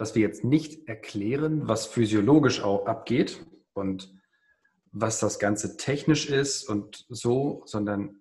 Dass 0.00 0.14
wir 0.14 0.22
jetzt 0.22 0.44
nicht 0.44 0.88
erklären, 0.88 1.68
was 1.68 1.84
physiologisch 1.84 2.62
auch 2.62 2.86
abgeht 2.86 3.44
und 3.74 4.18
was 4.92 5.20
das 5.20 5.38
Ganze 5.38 5.76
technisch 5.76 6.30
ist 6.30 6.66
und 6.66 7.04
so, 7.10 7.64
sondern 7.66 8.16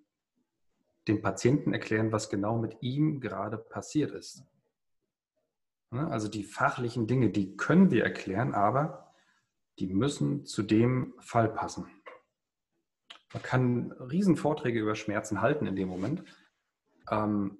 dem 1.07 1.21
Patienten 1.21 1.71
erklären, 1.71 2.11
was 2.11 2.29
genau 2.29 2.57
mit 2.57 2.75
ihm 2.81 3.21
gerade 3.21 3.57
passiert 3.57 4.11
ist. 4.11 4.43
Also 5.91 6.27
die 6.27 6.43
fachlichen 6.43 7.07
Dinge, 7.07 7.29
die 7.29 7.55
können 7.55 7.91
wir 7.91 8.03
erklären, 8.03 8.53
aber 8.53 9.13
die 9.79 9.87
müssen 9.87 10.45
zu 10.45 10.63
dem 10.63 11.13
Fall 11.21 11.47
passen. 11.47 11.87
Man 13.31 13.41
kann 13.41 13.93
Riesenvorträge 13.93 14.81
über 14.81 14.95
Schmerzen 14.95 15.39
halten 15.39 15.65
in 15.65 15.77
dem 15.77 15.87
Moment. 15.87 16.25
Ähm, 17.09 17.57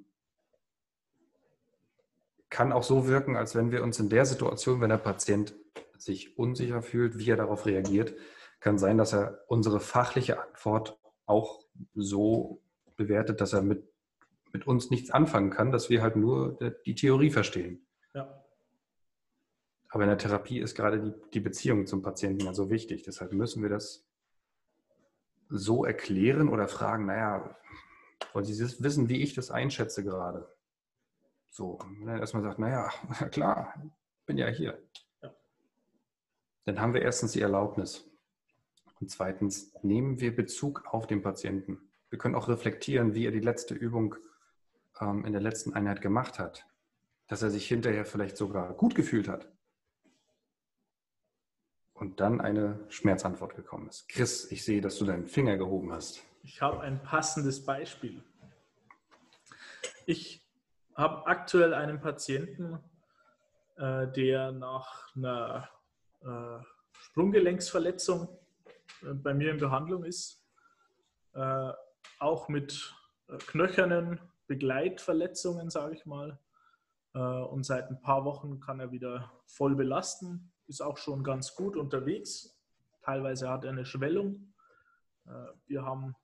kann 2.50 2.72
auch 2.72 2.84
so 2.84 3.08
wirken, 3.08 3.36
als 3.36 3.56
wenn 3.56 3.72
wir 3.72 3.84
uns 3.84 4.00
in 4.00 4.10
der 4.10 4.26
Situation, 4.26 4.82
wenn 4.82 4.90
der 4.90 4.98
Patient 4.98 5.54
sich 5.98 6.38
unsicher 6.38 6.82
fühlt, 6.82 7.18
wie 7.18 7.30
er 7.30 7.38
darauf 7.38 7.66
reagiert, 7.66 8.16
kann 8.60 8.78
sein, 8.78 8.98
dass 8.98 9.14
er 9.14 9.44
unsere 9.48 9.80
fachliche 9.80 10.42
Antwort 10.42 11.00
auch 11.26 11.64
so 11.94 12.62
bewertet, 12.96 13.40
dass 13.42 13.54
er 13.54 13.62
mit, 13.62 13.84
mit 14.52 14.68
uns 14.68 14.90
nichts 14.90 15.12
anfangen 15.12 15.52
kann, 15.52 15.72
dass 15.72 15.90
wir 15.90 16.02
halt 16.02 16.16
nur 16.16 16.58
die 16.86 16.96
Theorie 16.96 17.30
verstehen. 17.30 17.86
Ja. 18.14 18.44
Aber 19.90 20.04
in 20.04 20.10
der 20.10 20.18
Therapie 20.18 20.60
ist 20.60 20.76
gerade 20.76 21.00
die, 21.02 21.14
die 21.34 21.40
Beziehung 21.40 21.86
zum 21.86 22.02
Patienten 22.02 22.46
ja 22.46 22.54
so 22.54 22.70
wichtig. 22.70 23.04
Deshalb 23.04 23.32
müssen 23.32 23.62
wir 23.62 23.70
das 23.70 24.08
so 25.50 25.86
erklären 25.86 26.50
oder 26.50 26.68
fragen, 26.68 27.06
naja, 27.06 27.56
wollen 28.34 28.46
Sie 28.46 28.60
wissen, 28.84 29.10
wie 29.10 29.22
ich 29.22 29.34
das 29.34 29.50
einschätze 29.50 30.04
gerade? 30.04 30.48
So, 31.50 31.80
ne, 31.98 32.20
erstmal 32.20 32.44
sagt, 32.44 32.60
naja, 32.60 32.90
klar, 33.32 33.74
bin 34.26 34.38
ja 34.38 34.48
hier. 34.48 34.82
Ja. 35.22 35.34
Dann 36.66 36.80
haben 36.80 36.94
wir 36.94 37.02
erstens 37.02 37.32
die 37.32 37.42
Erlaubnis. 37.42 38.06
Und 39.00 39.10
zweitens, 39.10 39.74
nehmen 39.82 40.20
wir 40.20 40.36
Bezug 40.36 40.86
auf 40.88 41.08
den 41.08 41.22
Patienten. 41.22 41.90
Wir 42.10 42.20
können 42.20 42.36
auch 42.36 42.48
reflektieren, 42.48 43.14
wie 43.14 43.26
er 43.26 43.32
die 43.32 43.40
letzte 43.40 43.74
Übung 43.74 44.16
ähm, 45.00 45.26
in 45.26 45.32
der 45.32 45.42
letzten 45.42 45.74
Einheit 45.74 46.02
gemacht 46.02 46.38
hat. 46.40 46.66
Dass 47.28 47.42
er 47.42 47.50
sich 47.50 47.68
hinterher 47.68 48.06
vielleicht 48.06 48.38
sogar 48.38 48.74
gut 48.74 48.96
gefühlt 48.96 49.28
hat. 49.28 49.52
Und 51.94 52.20
dann 52.20 52.40
eine 52.42 52.86
Schmerzantwort 52.90 53.56
gekommen 53.56 53.90
ist. 53.90 54.08
Chris, 54.10 54.50
ich 54.52 54.64
sehe, 54.64 54.82
dass 54.82 54.98
du 54.98 55.06
deinen 55.06 55.28
Finger 55.28 55.58
gehoben 55.58 55.92
hast. 55.92 56.24
Ich 56.44 56.62
habe 56.62 56.80
ein 56.82 57.02
passendes 57.04 57.66
Beispiel. 57.66 58.24
Ich 60.06 60.49
habe 61.00 61.26
aktuell 61.28 61.74
einen 61.74 62.02
Patienten, 62.02 62.78
äh, 63.78 64.08
der 64.12 64.52
nach 64.52 65.16
einer 65.16 65.70
äh, 66.22 66.60
Sprunggelenksverletzung 67.00 68.28
äh, 69.04 69.14
bei 69.14 69.34
mir 69.34 69.52
in 69.52 69.58
Behandlung 69.58 70.04
ist, 70.04 70.46
äh, 71.34 71.72
auch 72.20 72.50
mit 72.50 72.94
äh, 73.30 73.38
knöchernen 73.38 74.20
Begleitverletzungen, 74.48 75.70
sage 75.70 75.94
ich 75.94 76.06
mal. 76.08 76.40
und 77.14 77.66
seit 77.66 77.90
ein 77.90 78.02
paar 78.02 78.24
Wochen 78.26 78.60
kann 78.60 78.80
er 78.80 78.92
wieder 78.92 79.32
voll 79.46 79.76
belasten, 79.76 80.52
ist 80.68 80.82
auch 80.82 80.98
schon 80.98 81.24
ganz 81.24 81.56
gut 81.56 81.76
unterwegs. 81.76 82.60
Teilweise 83.02 83.50
hat 83.50 83.64
er 83.64 83.72
eine 83.72 83.86
Schwellung. 83.86 84.54
wir 85.68 85.84
haben 85.84 86.16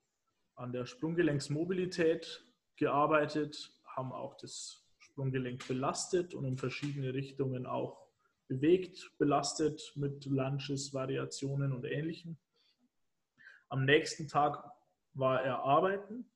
an 0.56 0.72
der 0.72 0.86
Sprunggelenksmobilität 0.86 2.44
gearbeitet, 2.76 3.75
haben 3.96 4.12
auch 4.12 4.34
das 4.36 4.84
Sprunggelenk 4.98 5.66
belastet 5.66 6.34
und 6.34 6.44
in 6.44 6.58
verschiedene 6.58 7.14
Richtungen 7.14 7.66
auch 7.66 8.06
bewegt, 8.48 9.10
belastet 9.18 9.92
mit 9.96 10.26
Lunges, 10.26 10.92
Variationen 10.92 11.72
und 11.72 11.84
Ähnlichem. 11.84 12.36
Am 13.68 13.84
nächsten 13.84 14.28
Tag 14.28 14.62
war 15.14 15.42
er 15.42 15.60
arbeiten. 15.60 16.30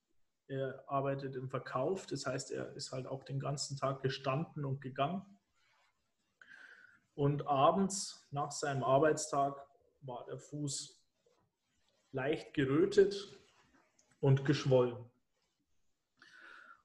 Er 0.48 0.82
arbeitet 0.88 1.36
im 1.36 1.48
Verkauf, 1.48 2.06
das 2.06 2.26
heißt, 2.26 2.50
er 2.50 2.72
ist 2.72 2.90
halt 2.90 3.06
auch 3.06 3.22
den 3.22 3.38
ganzen 3.38 3.76
Tag 3.76 4.02
gestanden 4.02 4.64
und 4.64 4.80
gegangen. 4.80 5.22
Und 7.14 7.46
abends 7.46 8.26
nach 8.32 8.50
seinem 8.50 8.82
Arbeitstag 8.82 9.54
war 10.00 10.24
der 10.24 10.38
Fuß 10.38 10.98
leicht 12.12 12.54
gerötet 12.54 13.38
und 14.20 14.44
geschwollen. 14.44 14.96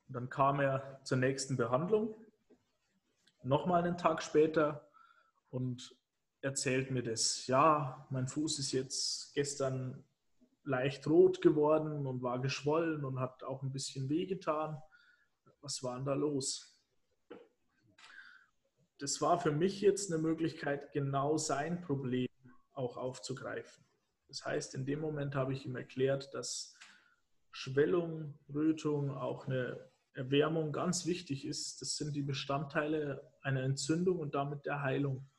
Und 0.08 0.14
dann 0.14 0.30
kam 0.30 0.60
er 0.60 1.00
zur 1.04 1.18
nächsten 1.18 1.58
Behandlung, 1.58 2.16
nochmal 3.44 3.84
einen 3.84 3.98
Tag 3.98 4.22
später 4.22 4.88
und 5.50 5.96
erzählt 6.42 6.92
mir 6.92 7.04
das. 7.04 7.48
Ja, 7.48 8.06
mein 8.10 8.28
Fuß 8.28 8.60
ist 8.60 8.72
jetzt 8.72 9.34
gestern 9.34 10.04
leicht 10.64 11.08
rot 11.08 11.42
geworden 11.42 12.06
und 12.08 12.22
war 12.22 12.40
geschwollen 12.40 13.06
und 13.06 13.20
hat 13.20 13.44
auch 13.44 13.64
ein 13.64 13.72
bisschen 13.72 14.10
wehgetan. 14.10 14.82
Was 15.62 15.84
war 15.84 15.96
denn 15.96 16.06
da 16.06 16.14
los? 16.14 16.72
Das 19.00 19.22
war 19.22 19.40
für 19.40 19.52
mich 19.52 19.82
jetzt 19.82 20.12
eine 20.12 20.22
Möglichkeit, 20.22 20.92
genau 20.92 21.38
sein 21.38 21.82
Problem 21.82 22.28
auch 22.74 22.98
aufzugreifen. 22.98 23.84
Das 24.28 24.46
heißt, 24.46 24.76
in 24.76 24.86
dem 24.86 25.00
Moment 25.00 25.36
habe 25.36 25.54
ich 25.54 25.66
ihm 25.66 25.76
erklärt, 25.76 26.34
dass 26.34 26.76
Schwellung, 27.52 28.38
Rötung 28.54 29.12
auch 29.12 29.48
eine 29.48 29.90
Erwärmung 30.16 30.72
ganz 30.72 31.06
wichtig 31.06 31.46
ist. 31.46 31.82
Das 31.82 31.98
sind 31.98 32.16
die 32.16 32.22
Bestandteile 32.22 33.32
einer 33.42 33.64
Entzündung 33.64 34.20
und 34.20 34.34
damit 34.34 34.66
der 34.66 34.82
Heilung. 34.82 35.30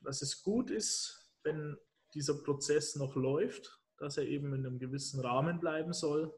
Dass 0.00 0.22
es 0.22 0.42
gut 0.42 0.70
ist, 0.70 1.32
wenn 1.44 1.78
dieser 2.12 2.34
Prozess 2.42 2.96
noch 2.96 3.14
läuft, 3.14 3.80
dass 3.96 4.18
er 4.18 4.24
eben 4.24 4.54
in 4.54 4.66
einem 4.66 4.78
gewissen 4.78 5.20
Rahmen 5.20 5.60
bleiben 5.60 5.92
soll, 5.92 6.34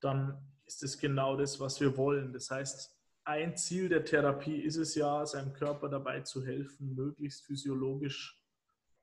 dann 0.00 0.44
ist 0.66 0.82
es 0.82 0.98
genau 0.98 1.36
das, 1.36 1.60
was 1.60 1.80
wir 1.80 1.96
wollen. 1.96 2.32
Das 2.32 2.50
heißt, 2.50 2.90
ein 3.24 3.56
Ziel 3.56 3.88
der 3.88 4.04
Therapie 4.04 4.60
ist 4.60 4.76
es 4.76 4.94
ja, 4.96 5.24
seinem 5.24 5.52
Körper 5.52 5.88
dabei 5.88 6.22
zu 6.22 6.44
helfen, 6.44 6.94
möglichst 6.94 7.46
physiologisch 7.46 8.42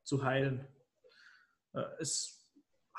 zu 0.03 0.23
heilen. 0.23 0.67
Äh, 1.73 1.83
es 1.99 2.38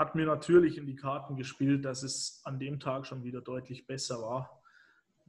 hat 0.01 0.15
mir 0.15 0.25
natürlich 0.25 0.79
in 0.79 0.87
die 0.87 0.97
Karten 0.97 1.37
gespielt, 1.37 1.85
dass 1.85 2.03
es 2.03 2.41
an 2.45 2.59
dem 2.59 2.81
Tag 2.81 3.07
schon 3.07 3.23
wieder 3.23 3.43
deutlich 3.43 3.87
besser 3.87 4.23
war. 4.23 4.63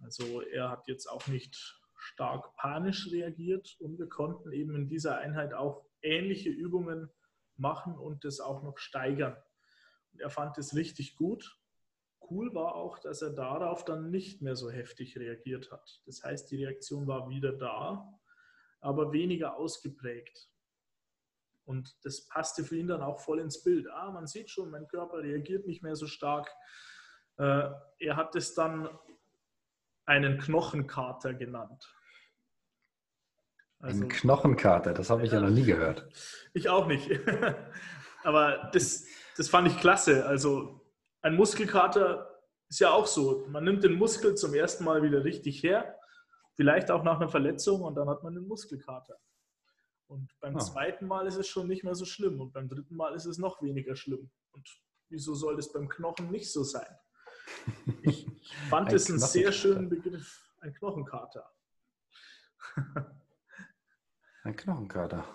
Also 0.01 0.39
er 0.43 0.69
hat 0.69 0.87
jetzt 0.87 1.07
auch 1.07 1.27
nicht 1.27 1.77
stark 1.97 2.55
panisch 2.55 3.11
reagiert 3.11 3.75
und 3.81 3.99
wir 3.99 4.07
konnten 4.07 4.53
eben 4.53 4.73
in 4.77 4.87
dieser 4.87 5.17
Einheit 5.17 5.53
auch 5.53 5.83
ähnliche 6.01 6.47
Übungen 6.47 7.09
machen 7.57 7.97
und 7.97 8.23
das 8.23 8.39
auch 8.39 8.63
noch 8.63 8.77
steigern. 8.77 9.35
Und 10.13 10.21
er 10.21 10.29
fand 10.29 10.57
es 10.57 10.73
richtig 10.73 11.17
gut. 11.17 11.59
Cool 12.29 12.55
war 12.55 12.75
auch, 12.75 12.97
dass 12.97 13.21
er 13.21 13.31
darauf 13.31 13.83
dann 13.83 14.09
nicht 14.09 14.41
mehr 14.41 14.55
so 14.55 14.71
heftig 14.71 15.17
reagiert 15.17 15.69
hat. 15.69 16.01
Das 16.05 16.23
heißt, 16.23 16.49
die 16.49 16.63
Reaktion 16.63 17.07
war 17.07 17.29
wieder 17.29 17.51
da, 17.51 18.17
aber 18.79 19.11
weniger 19.11 19.57
ausgeprägt. 19.57 20.49
Und 21.65 21.95
das 22.03 22.27
passte 22.27 22.63
für 22.63 22.77
ihn 22.77 22.87
dann 22.87 23.01
auch 23.01 23.19
voll 23.19 23.39
ins 23.39 23.63
Bild. 23.63 23.87
Ah, 23.89 24.11
man 24.11 24.27
sieht 24.27 24.49
schon, 24.49 24.71
mein 24.71 24.87
Körper 24.87 25.19
reagiert 25.19 25.67
nicht 25.67 25.83
mehr 25.83 25.95
so 25.95 26.07
stark. 26.07 26.49
Äh, 27.37 27.69
er 27.99 28.15
hat 28.15 28.35
es 28.35 28.53
dann 28.53 28.89
einen 30.05 30.39
Knochenkater 30.39 31.33
genannt. 31.33 31.93
Also, 33.79 34.03
Ein 34.03 34.09
Knochenkater, 34.09 34.93
das 34.93 35.09
habe 35.09 35.23
ich 35.23 35.31
ja, 35.31 35.39
ja 35.39 35.45
noch 35.45 35.53
nie 35.53 35.63
gehört. 35.63 36.07
Ich 36.53 36.69
auch 36.69 36.87
nicht. 36.87 37.09
Aber 38.23 38.69
das, 38.73 39.05
das 39.37 39.49
fand 39.49 39.67
ich 39.67 39.79
klasse. 39.79 40.25
Also 40.25 40.81
ein 41.21 41.35
Muskelkater 41.35 42.41
ist 42.69 42.79
ja 42.79 42.91
auch 42.91 43.07
so. 43.07 43.45
Man 43.47 43.63
nimmt 43.63 43.83
den 43.83 43.95
Muskel 43.95 44.35
zum 44.35 44.53
ersten 44.53 44.83
Mal 44.83 45.01
wieder 45.01 45.23
richtig 45.23 45.63
her, 45.63 45.97
vielleicht 46.55 46.91
auch 46.91 47.03
nach 47.03 47.19
einer 47.19 47.29
Verletzung 47.29 47.81
und 47.81 47.95
dann 47.95 48.09
hat 48.09 48.23
man 48.23 48.35
den 48.35 48.47
Muskelkater. 48.47 49.17
Und 50.07 50.31
beim 50.39 50.57
ah. 50.57 50.59
zweiten 50.59 51.07
Mal 51.07 51.27
ist 51.27 51.37
es 51.37 51.47
schon 51.47 51.67
nicht 51.67 51.83
mehr 51.83 51.95
so 51.95 52.05
schlimm 52.05 52.41
und 52.41 52.51
beim 52.53 52.67
dritten 52.67 52.95
Mal 52.95 53.15
ist 53.15 53.25
es 53.25 53.37
noch 53.37 53.61
weniger 53.61 53.95
schlimm. 53.95 54.29
Und 54.51 54.67
wieso 55.09 55.33
soll 55.33 55.55
das 55.55 55.71
beim 55.71 55.87
Knochen 55.87 56.31
nicht 56.31 56.51
so 56.51 56.63
sein? 56.63 56.97
Ich 58.03 58.27
fand 58.69 58.89
ein 58.89 58.95
es 58.95 59.09
einen 59.09 59.19
sehr 59.19 59.51
schönen 59.51 59.89
Begriff, 59.89 60.51
ein 60.61 60.73
Knochenkater. 60.73 61.49
ein 64.43 64.55
Knochenkater. 64.55 65.25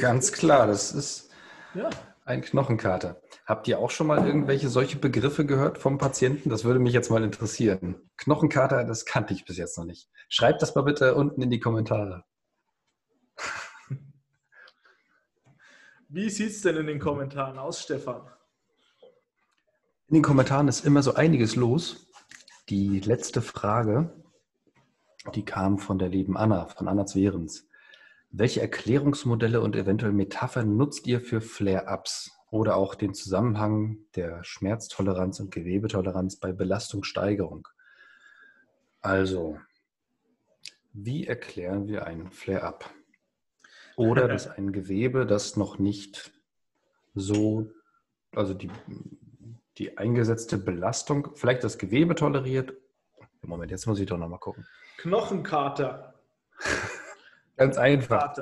Ganz 0.00 0.32
klar, 0.32 0.66
das 0.66 0.92
ist 0.92 1.30
ja. 1.74 1.88
ein 2.24 2.42
Knochenkater. 2.42 3.22
Habt 3.46 3.68
ihr 3.68 3.78
auch 3.78 3.90
schon 3.90 4.06
mal 4.06 4.26
irgendwelche 4.26 4.68
solche 4.68 4.98
Begriffe 4.98 5.46
gehört 5.46 5.78
vom 5.78 5.98
Patienten? 5.98 6.50
Das 6.50 6.64
würde 6.64 6.78
mich 6.78 6.92
jetzt 6.92 7.10
mal 7.10 7.24
interessieren. 7.24 8.10
Knochenkater, 8.18 8.84
das 8.84 9.06
kannte 9.06 9.32
ich 9.32 9.44
bis 9.44 9.56
jetzt 9.56 9.78
noch 9.78 9.84
nicht. 9.84 10.10
Schreibt 10.28 10.60
das 10.60 10.74
mal 10.74 10.82
bitte 10.82 11.14
unten 11.14 11.40
in 11.40 11.50
die 11.50 11.60
Kommentare. 11.60 12.24
Wie 16.14 16.28
sieht 16.28 16.50
es 16.50 16.60
denn 16.60 16.76
in 16.76 16.88
den 16.88 16.98
Kommentaren 16.98 17.56
aus, 17.56 17.80
Stefan? 17.80 18.20
In 20.08 20.16
den 20.16 20.22
Kommentaren 20.22 20.68
ist 20.68 20.84
immer 20.84 21.02
so 21.02 21.14
einiges 21.14 21.56
los. 21.56 22.06
Die 22.68 23.00
letzte 23.00 23.40
Frage, 23.40 24.12
die 25.34 25.42
kam 25.42 25.78
von 25.78 25.98
der 25.98 26.10
lieben 26.10 26.36
Anna, 26.36 26.66
von 26.66 26.86
Anna 26.86 27.06
Zwerens. 27.06 27.66
Welche 28.30 28.60
Erklärungsmodelle 28.60 29.62
und 29.62 29.74
eventuell 29.74 30.12
Metaphern 30.12 30.76
nutzt 30.76 31.06
ihr 31.06 31.22
für 31.22 31.40
Flare-Ups 31.40 32.30
oder 32.50 32.76
auch 32.76 32.94
den 32.94 33.14
Zusammenhang 33.14 33.96
der 34.14 34.44
Schmerztoleranz 34.44 35.40
und 35.40 35.50
Gewebetoleranz 35.50 36.36
bei 36.36 36.52
Belastungssteigerung? 36.52 37.68
Also, 39.00 39.58
wie 40.92 41.26
erklären 41.26 41.88
wir 41.88 42.06
einen 42.06 42.30
Flare-Up? 42.30 42.90
Oder 43.96 44.28
dass 44.28 44.48
ein 44.48 44.72
Gewebe, 44.72 45.26
das 45.26 45.56
noch 45.56 45.78
nicht 45.78 46.32
so, 47.14 47.70
also 48.34 48.54
die, 48.54 48.70
die 49.78 49.98
eingesetzte 49.98 50.58
Belastung, 50.58 51.30
vielleicht 51.34 51.64
das 51.64 51.78
Gewebe 51.78 52.14
toleriert. 52.14 52.74
Moment, 53.42 53.70
jetzt 53.70 53.86
muss 53.86 53.98
ich 53.98 54.06
doch 54.06 54.18
nochmal 54.18 54.38
gucken. 54.38 54.66
Knochenkater. 54.98 56.14
Ganz 57.56 57.76
einfach. 57.76 58.36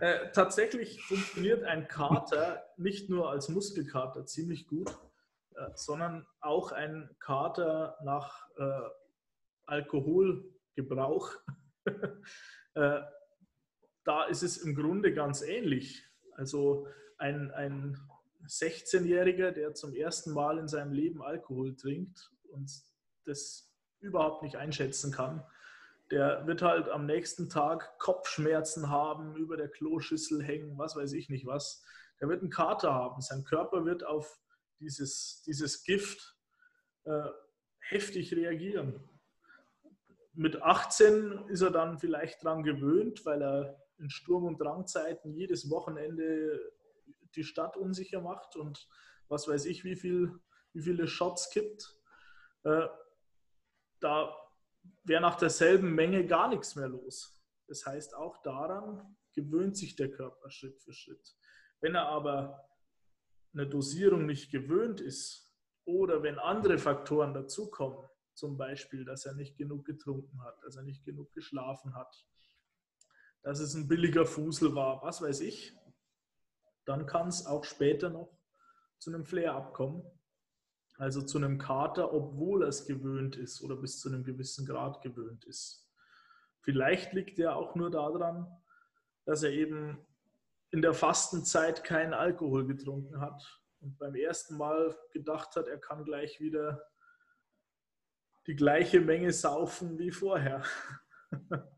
Äh, 0.00 0.30
tatsächlich 0.32 1.02
funktioniert 1.02 1.64
ein 1.64 1.86
Kater 1.86 2.64
nicht 2.76 3.08
nur 3.08 3.30
als 3.30 3.48
Muskelkater 3.48 4.26
ziemlich 4.26 4.66
gut, 4.66 4.90
äh, 5.54 5.68
sondern 5.74 6.26
auch 6.40 6.72
ein 6.72 7.08
Kater 7.20 7.96
nach 8.02 8.48
äh, 8.56 8.88
Alkoholgebrauch 9.66 11.32
äh, 12.74 13.00
da 14.08 14.24
ist 14.24 14.42
es 14.42 14.56
im 14.56 14.74
Grunde 14.74 15.12
ganz 15.12 15.42
ähnlich. 15.42 16.02
Also 16.32 16.88
ein, 17.18 17.50
ein 17.50 17.98
16-Jähriger, 18.46 19.50
der 19.50 19.74
zum 19.74 19.94
ersten 19.94 20.32
Mal 20.32 20.58
in 20.58 20.66
seinem 20.66 20.92
Leben 20.94 21.22
Alkohol 21.22 21.76
trinkt 21.76 22.30
und 22.50 22.72
das 23.26 23.70
überhaupt 24.00 24.42
nicht 24.42 24.56
einschätzen 24.56 25.12
kann, 25.12 25.44
der 26.10 26.46
wird 26.46 26.62
halt 26.62 26.88
am 26.88 27.04
nächsten 27.04 27.50
Tag 27.50 27.98
Kopfschmerzen 27.98 28.88
haben, 28.88 29.36
über 29.36 29.58
der 29.58 29.68
Kloschüssel 29.68 30.42
hängen, 30.42 30.78
was 30.78 30.96
weiß 30.96 31.12
ich 31.12 31.28
nicht 31.28 31.44
was. 31.44 31.84
Der 32.18 32.30
wird 32.30 32.40
einen 32.40 32.50
Kater 32.50 32.94
haben. 32.94 33.20
Sein 33.20 33.44
Körper 33.44 33.84
wird 33.84 34.06
auf 34.06 34.40
dieses, 34.80 35.42
dieses 35.42 35.82
Gift 35.84 36.34
äh, 37.04 37.28
heftig 37.80 38.34
reagieren. 38.34 39.06
Mit 40.32 40.62
18 40.62 41.48
ist 41.48 41.60
er 41.60 41.72
dann 41.72 41.98
vielleicht 41.98 42.42
daran 42.42 42.62
gewöhnt, 42.62 43.26
weil 43.26 43.42
er 43.42 43.87
in 43.98 44.10
Sturm- 44.10 44.44
und 44.44 44.60
Drangzeiten 44.60 45.32
jedes 45.32 45.70
Wochenende 45.70 46.72
die 47.34 47.44
Stadt 47.44 47.76
unsicher 47.76 48.20
macht 48.20 48.56
und 48.56 48.88
was 49.28 49.46
weiß 49.46 49.66
ich, 49.66 49.84
wie, 49.84 49.96
viel, 49.96 50.40
wie 50.72 50.82
viele 50.82 51.06
Shots 51.06 51.50
kippt, 51.50 51.96
äh, 52.64 52.86
da 54.00 54.34
wäre 55.04 55.20
nach 55.20 55.36
derselben 55.36 55.94
Menge 55.94 56.26
gar 56.26 56.48
nichts 56.48 56.76
mehr 56.76 56.88
los. 56.88 57.42
Das 57.66 57.84
heißt, 57.84 58.14
auch 58.14 58.40
daran 58.42 59.16
gewöhnt 59.34 59.76
sich 59.76 59.96
der 59.96 60.10
Körper 60.10 60.50
Schritt 60.50 60.80
für 60.80 60.92
Schritt. 60.92 61.36
Wenn 61.80 61.94
er 61.94 62.08
aber 62.08 62.68
eine 63.52 63.66
Dosierung 63.66 64.26
nicht 64.26 64.50
gewöhnt 64.50 65.00
ist 65.00 65.52
oder 65.84 66.22
wenn 66.22 66.38
andere 66.38 66.78
Faktoren 66.78 67.34
dazukommen, 67.34 68.08
zum 68.34 68.56
Beispiel, 68.56 69.04
dass 69.04 69.26
er 69.26 69.34
nicht 69.34 69.56
genug 69.56 69.84
getrunken 69.84 70.42
hat, 70.42 70.62
dass 70.62 70.76
er 70.76 70.82
nicht 70.82 71.04
genug 71.04 71.32
geschlafen 71.32 71.94
hat, 71.94 72.24
dass 73.42 73.60
es 73.60 73.74
ein 73.74 73.88
billiger 73.88 74.26
Fusel 74.26 74.74
war, 74.74 75.02
was 75.02 75.22
weiß 75.22 75.40
ich, 75.40 75.74
dann 76.84 77.06
kann 77.06 77.28
es 77.28 77.46
auch 77.46 77.64
später 77.64 78.10
noch 78.10 78.36
zu 78.98 79.10
einem 79.10 79.24
Flare 79.24 79.72
kommen. 79.72 80.02
Also 80.96 81.22
zu 81.22 81.38
einem 81.38 81.58
Kater, 81.58 82.12
obwohl 82.12 82.62
er 82.62 82.68
es 82.68 82.86
gewöhnt 82.86 83.36
ist 83.36 83.62
oder 83.62 83.76
bis 83.76 84.00
zu 84.00 84.08
einem 84.08 84.24
gewissen 84.24 84.66
Grad 84.66 85.00
gewöhnt 85.02 85.44
ist. 85.44 85.88
Vielleicht 86.60 87.12
liegt 87.12 87.38
er 87.38 87.56
auch 87.56 87.76
nur 87.76 87.90
daran, 87.90 88.48
dass 89.24 89.42
er 89.42 89.52
eben 89.52 90.04
in 90.70 90.82
der 90.82 90.94
Fastenzeit 90.94 91.84
keinen 91.84 92.14
Alkohol 92.14 92.66
getrunken 92.66 93.20
hat 93.20 93.62
und 93.80 93.96
beim 93.98 94.14
ersten 94.16 94.56
Mal 94.56 94.96
gedacht 95.12 95.54
hat, 95.56 95.68
er 95.68 95.78
kann 95.78 96.04
gleich 96.04 96.40
wieder 96.40 96.84
die 98.46 98.56
gleiche 98.56 99.00
Menge 99.00 99.32
saufen 99.32 99.98
wie 99.98 100.10
vorher. 100.10 100.64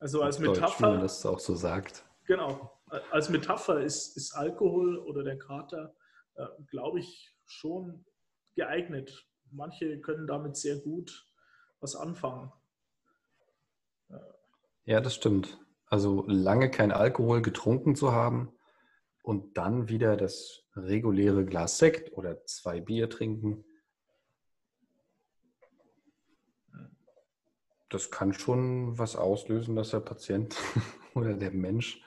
Also 0.00 0.22
als 0.22 0.38
Metapher. 0.38 0.60
Deutsch, 0.60 0.80
wenn 0.80 0.90
man 0.90 1.00
das 1.02 1.24
auch 1.26 1.38
so 1.38 1.54
sagt. 1.54 2.04
Genau. 2.26 2.72
Als 3.10 3.28
Metapher 3.28 3.80
ist, 3.80 4.16
ist 4.16 4.34
Alkohol 4.34 4.98
oder 4.98 5.22
der 5.22 5.38
Kater, 5.38 5.94
äh, 6.34 6.46
glaube 6.68 6.98
ich, 6.98 7.32
schon 7.46 8.04
geeignet. 8.56 9.26
Manche 9.52 10.00
können 10.00 10.26
damit 10.26 10.56
sehr 10.56 10.78
gut 10.78 11.26
was 11.80 11.96
anfangen. 11.96 12.52
Ja, 14.84 15.00
das 15.00 15.14
stimmt. 15.14 15.58
Also 15.86 16.24
lange 16.26 16.70
kein 16.70 16.92
Alkohol 16.92 17.42
getrunken 17.42 17.94
zu 17.94 18.12
haben 18.12 18.52
und 19.22 19.56
dann 19.56 19.88
wieder 19.88 20.16
das 20.16 20.62
reguläre 20.74 21.44
Glas 21.44 21.78
Sekt 21.78 22.12
oder 22.12 22.44
zwei 22.44 22.80
Bier 22.80 23.10
trinken, 23.10 23.64
das 27.90 28.10
kann 28.10 28.32
schon 28.32 28.96
was 28.98 29.16
auslösen, 29.16 29.76
dass 29.76 29.90
der 29.90 30.00
Patient 30.00 30.56
oder 31.14 31.34
der 31.34 31.50
Mensch 31.50 32.02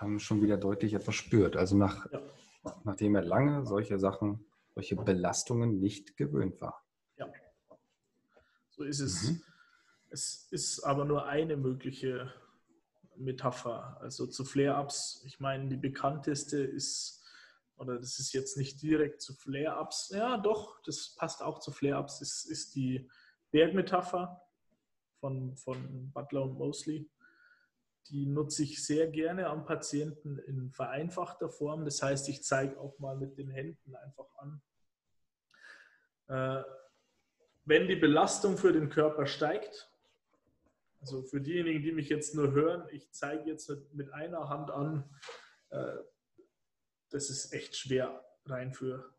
ähm, 0.00 0.18
schon 0.18 0.42
wieder 0.42 0.56
deutlich 0.56 0.94
etwas 0.94 1.14
spürt. 1.14 1.56
Also 1.56 1.76
nach, 1.76 2.06
ja. 2.12 2.22
nachdem 2.84 3.16
er 3.16 3.22
lange 3.22 3.66
solche 3.66 3.98
Sachen, 3.98 4.44
solche 4.74 4.96
Belastungen 4.96 5.80
nicht 5.80 6.16
gewöhnt 6.16 6.60
war. 6.60 6.84
Ja. 7.16 7.26
So 8.68 8.84
ist 8.84 9.00
es. 9.00 9.30
Mhm. 9.30 9.42
Es 10.10 10.48
ist 10.50 10.82
aber 10.82 11.04
nur 11.04 11.26
eine 11.26 11.56
mögliche 11.56 12.32
Metapher. 13.16 13.96
Also 14.00 14.26
zu 14.26 14.44
Flare-Ups, 14.44 15.22
ich 15.24 15.40
meine, 15.40 15.68
die 15.68 15.76
bekannteste 15.76 16.58
ist, 16.58 17.24
oder 17.76 17.98
das 17.98 18.18
ist 18.18 18.32
jetzt 18.34 18.58
nicht 18.58 18.82
direkt 18.82 19.22
zu 19.22 19.34
Flare-Ups, 19.34 20.10
ja 20.14 20.36
doch, 20.36 20.82
das 20.82 21.14
passt 21.16 21.42
auch 21.42 21.60
zu 21.60 21.70
Flare-Ups, 21.70 22.20
ist, 22.20 22.44
ist 22.44 22.74
die 22.74 23.08
Bergmetapher 23.50 24.42
von, 25.20 25.56
von 25.56 26.10
Butler 26.12 26.42
und 26.42 26.58
Mosley. 26.58 27.08
Die 28.08 28.26
nutze 28.26 28.64
ich 28.64 28.84
sehr 28.84 29.06
gerne 29.08 29.46
am 29.46 29.64
Patienten 29.64 30.38
in 30.38 30.72
vereinfachter 30.72 31.50
Form. 31.50 31.84
Das 31.84 32.02
heißt, 32.02 32.28
ich 32.28 32.42
zeige 32.42 32.78
auch 32.80 32.98
mal 32.98 33.16
mit 33.16 33.38
den 33.38 33.50
Händen 33.50 33.94
einfach 33.94 34.26
an. 34.38 34.62
Äh, 36.28 36.64
wenn 37.64 37.86
die 37.86 37.96
Belastung 37.96 38.56
für 38.56 38.72
den 38.72 38.88
Körper 38.88 39.26
steigt, 39.26 39.90
also 41.00 41.22
für 41.22 41.40
diejenigen, 41.40 41.82
die 41.82 41.92
mich 41.92 42.08
jetzt 42.08 42.34
nur 42.34 42.52
hören, 42.52 42.86
ich 42.90 43.10
zeige 43.12 43.48
jetzt 43.48 43.70
mit 43.92 44.12
einer 44.12 44.48
Hand 44.48 44.70
an, 44.70 45.08
äh, 45.70 45.96
das 47.10 47.30
ist 47.30 47.52
echt 47.52 47.76
schwer 47.76 48.24
rein 48.46 48.72
für 48.72 49.14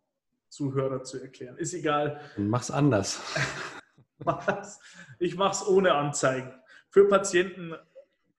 Zuhörer 0.49 1.03
zu 1.03 1.19
erklären. 1.19 1.57
Ist 1.57 1.73
egal. 1.73 2.19
Mach's 2.37 2.71
anders. 2.71 3.21
ich 5.19 5.35
mache 5.35 5.51
es 5.51 5.67
ohne 5.67 5.93
Anzeigen. 5.93 6.53
Für 6.89 7.07
Patienten 7.07 7.73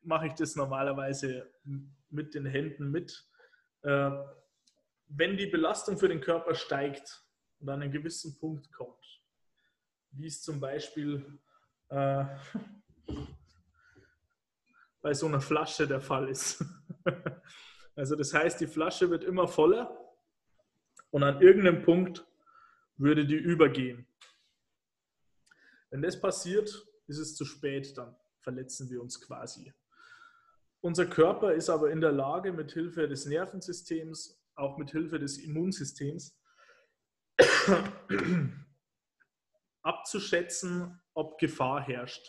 mache 0.02 0.26
ich 0.28 0.34
das 0.34 0.56
normalerweise 0.56 1.50
mit 2.10 2.34
den 2.34 2.46
Händen 2.46 2.90
mit. 2.90 3.26
Äh, 3.82 4.10
wenn 5.08 5.36
die 5.36 5.46
Belastung 5.46 5.98
für 5.98 6.08
den 6.08 6.20
Körper 6.20 6.54
steigt 6.54 7.24
und 7.60 7.68
an 7.68 7.82
einen 7.82 7.92
gewissen 7.92 8.38
Punkt 8.38 8.72
kommt, 8.72 9.20
wie 10.12 10.26
es 10.26 10.42
zum 10.42 10.60
Beispiel 10.60 11.38
äh, 11.88 12.24
bei 15.02 15.14
so 15.14 15.26
einer 15.26 15.40
Flasche 15.40 15.86
der 15.86 16.00
Fall 16.00 16.28
ist. 16.28 16.64
also 17.96 18.16
das 18.16 18.32
heißt, 18.32 18.60
die 18.60 18.66
Flasche 18.66 19.10
wird 19.10 19.24
immer 19.24 19.48
voller 19.48 19.98
und 21.10 21.22
an 21.22 21.40
irgendeinem 21.40 21.82
Punkt 21.82 22.24
würde 22.96 23.26
die 23.26 23.36
übergehen. 23.36 24.06
Wenn 25.92 26.00
das 26.00 26.18
passiert, 26.18 26.86
ist 27.06 27.18
es 27.18 27.36
zu 27.36 27.44
spät, 27.44 27.98
dann 27.98 28.16
verletzen 28.40 28.88
wir 28.88 29.02
uns 29.02 29.20
quasi. 29.20 29.74
Unser 30.80 31.04
Körper 31.04 31.52
ist 31.52 31.68
aber 31.68 31.90
in 31.90 32.00
der 32.00 32.12
Lage, 32.12 32.50
mit 32.50 32.72
Hilfe 32.72 33.06
des 33.08 33.26
Nervensystems, 33.26 34.42
auch 34.54 34.78
mit 34.78 34.90
Hilfe 34.90 35.18
des 35.18 35.36
Immunsystems, 35.36 36.40
abzuschätzen, 39.82 40.98
ob 41.12 41.38
Gefahr 41.38 41.82
herrscht. 41.82 42.26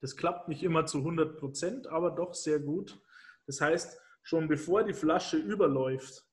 Das 0.00 0.16
klappt 0.16 0.48
nicht 0.48 0.62
immer 0.62 0.86
zu 0.86 0.98
100 0.98 1.38
Prozent, 1.38 1.86
aber 1.88 2.10
doch 2.10 2.32
sehr 2.32 2.58
gut. 2.58 2.98
Das 3.46 3.60
heißt, 3.60 4.00
schon 4.22 4.48
bevor 4.48 4.82
die 4.82 4.94
Flasche 4.94 5.36
überläuft, 5.36 6.26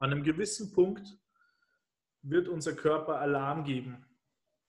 an 0.00 0.12
einem 0.12 0.22
gewissen 0.22 0.70
Punkt 0.70 1.18
wird 2.20 2.46
unser 2.46 2.74
Körper 2.74 3.18
Alarm 3.20 3.64
geben, 3.64 4.04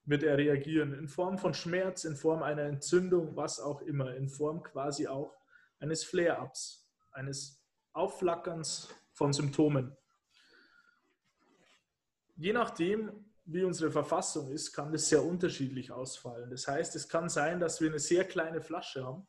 wird 0.05 0.23
er 0.23 0.37
reagieren 0.37 0.93
in 0.93 1.07
Form 1.07 1.37
von 1.37 1.53
Schmerz, 1.53 2.03
in 2.03 2.15
Form 2.15 2.43
einer 2.43 2.63
Entzündung, 2.63 3.35
was 3.35 3.59
auch 3.59 3.81
immer, 3.81 4.15
in 4.15 4.29
Form 4.29 4.63
quasi 4.63 5.07
auch 5.07 5.35
eines 5.79 6.03
Flare-ups, 6.03 6.89
eines 7.11 7.63
Aufflackerns 7.93 8.93
von 9.11 9.33
Symptomen. 9.33 9.95
Je 12.35 12.53
nachdem, 12.53 13.25
wie 13.45 13.63
unsere 13.63 13.91
Verfassung 13.91 14.51
ist, 14.51 14.73
kann 14.73 14.91
das 14.91 15.09
sehr 15.09 15.23
unterschiedlich 15.23 15.91
ausfallen. 15.91 16.49
Das 16.49 16.67
heißt, 16.67 16.95
es 16.95 17.07
kann 17.07 17.29
sein, 17.29 17.59
dass 17.59 17.81
wir 17.81 17.89
eine 17.89 17.99
sehr 17.99 18.23
kleine 18.23 18.61
Flasche 18.61 19.05
haben, 19.05 19.27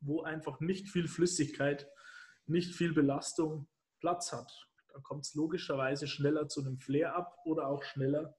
wo 0.00 0.22
einfach 0.22 0.60
nicht 0.60 0.88
viel 0.88 1.08
Flüssigkeit, 1.08 1.88
nicht 2.46 2.74
viel 2.74 2.92
Belastung 2.92 3.66
Platz 3.98 4.32
hat. 4.32 4.68
Dann 4.92 5.02
kommt 5.02 5.24
es 5.24 5.34
logischerweise 5.34 6.06
schneller 6.06 6.48
zu 6.48 6.60
einem 6.60 6.78
Flare-up 6.78 7.38
oder 7.44 7.66
auch 7.66 7.82
schneller 7.82 8.36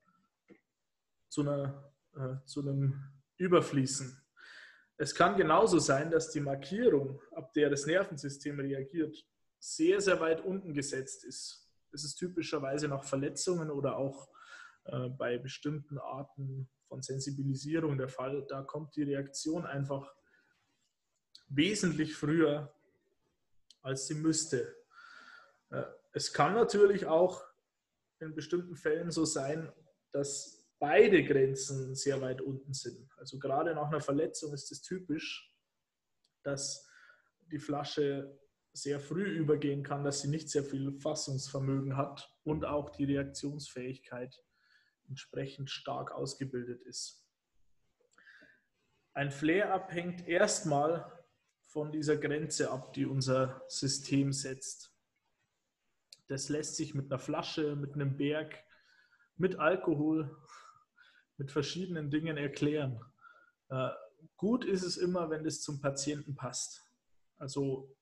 zu, 1.30 1.42
einer, 1.42 1.92
äh, 2.16 2.46
zu 2.46 2.62
einem 2.62 3.12
Überfließen. 3.38 4.22
Es 4.98 5.14
kann 5.14 5.38
genauso 5.38 5.78
sein, 5.80 6.10
dass 6.10 6.32
die 6.32 6.40
Markierung, 6.40 7.22
ab 7.36 7.54
der 7.54 7.70
das 7.70 7.86
Nervensystem 7.86 8.60
reagiert, 8.60 9.16
sehr, 9.60 10.02
sehr 10.02 10.20
weit 10.20 10.44
unten 10.44 10.74
gesetzt 10.74 11.24
ist. 11.24 11.70
Das 11.92 12.04
ist 12.04 12.16
typischerweise 12.16 12.88
nach 12.88 13.04
Verletzungen 13.04 13.70
oder 13.70 13.98
auch 13.98 14.30
äh, 14.86 15.10
bei 15.10 15.38
bestimmten 15.38 15.98
Arten 16.00 16.70
von 16.88 17.02
Sensibilisierung 17.02 17.98
der 17.98 18.10
Fall. 18.10 18.46
Da 18.48 18.64
kommt 18.64 18.96
die 18.96 19.04
Reaktion 19.04 19.66
einfach 19.66 20.14
wesentlich 21.50 22.16
früher, 22.16 22.74
als 23.82 24.08
sie 24.08 24.16
müsste. 24.16 24.76
Äh, 25.70 25.84
es 26.14 26.34
kann 26.34 26.54
natürlich 26.54 27.06
auch 27.06 27.44
in 28.20 28.34
bestimmten 28.34 28.76
Fällen 28.76 29.12
so 29.12 29.26
sein, 29.26 29.72
dass 30.12 30.57
beide 30.80 31.24
Grenzen 31.24 31.96
sehr 31.96 32.22
weit 32.22 32.42
unten 32.42 32.74
sind. 32.74 33.12
Also 33.18 33.40
gerade 33.40 33.74
nach 33.74 33.88
einer 33.88 34.02
Verletzung 34.02 34.54
ist 34.54 34.72
es 34.72 34.82
typisch, 34.82 35.54
dass 36.44 36.88
die 37.52 37.60
Flasche 37.60 38.40
sehr 38.74 39.00
früh 39.00 39.26
übergehen 39.26 39.84
kann, 39.84 40.04
dass 40.04 40.22
sie 40.22 40.28
nicht 40.28 40.50
sehr 40.50 40.64
viel 40.64 40.92
Fassungsvermögen 41.00 41.98
hat 41.98 42.32
und 42.44 42.64
auch 42.66 42.90
die 42.92 43.06
Reaktionsfähigkeit 43.06 44.44
entsprechend 45.08 45.72
stark 45.72 46.12
ausgebildet 46.12 46.82
ist. 46.84 47.26
Ein 49.14 49.32
Flare-up 49.32 49.92
hängt 49.92 50.28
erstmal 50.28 51.12
von 51.66 51.92
dieser 51.92 52.18
Grenze 52.18 52.70
ab, 52.70 52.94
die 52.94 53.06
unser 53.06 53.64
System 53.68 54.32
setzt. 54.32 54.94
Das 56.28 56.50
lässt 56.50 56.76
sich 56.76 56.94
mit 56.94 57.12
einer 57.12 57.20
Flasche, 57.20 57.76
mit 57.76 57.94
einem 57.94 58.16
Berg, 58.16 58.64
mit 59.38 59.60
Alkohol, 59.60 60.38
mit 61.38 61.52
verschiedenen 61.52 62.10
Dingen 62.10 62.38
erklären. 62.38 63.00
Äh, 63.70 63.90
gut 64.36 64.66
ist 64.66 64.84
es 64.84 64.98
immer, 64.98 65.30
wenn 65.30 65.46
es 65.46 65.62
zum 65.62 65.80
Patienten 65.80 66.36
passt. 66.36 66.84
Also 67.38 67.96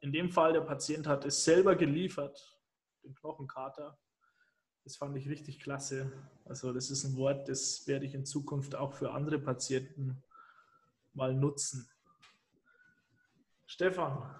in 0.00 0.12
dem 0.12 0.30
Fall, 0.30 0.52
der 0.52 0.62
Patient 0.62 1.06
hat 1.06 1.24
es 1.24 1.44
selber 1.44 1.76
geliefert, 1.76 2.60
den 3.02 3.14
Knochenkater, 3.14 3.98
das 4.84 4.96
fand 4.96 5.16
ich 5.16 5.28
richtig 5.28 5.58
klasse. 5.58 6.12
Also 6.44 6.72
das 6.72 6.90
ist 6.90 7.04
ein 7.04 7.16
Wort, 7.16 7.48
das 7.48 7.86
werde 7.88 8.06
ich 8.06 8.14
in 8.14 8.24
Zukunft 8.24 8.76
auch 8.76 8.92
für 8.92 9.10
andere 9.10 9.38
Patienten 9.40 10.22
mal 11.12 11.34
nutzen. 11.34 11.88
Stefan, 13.66 14.32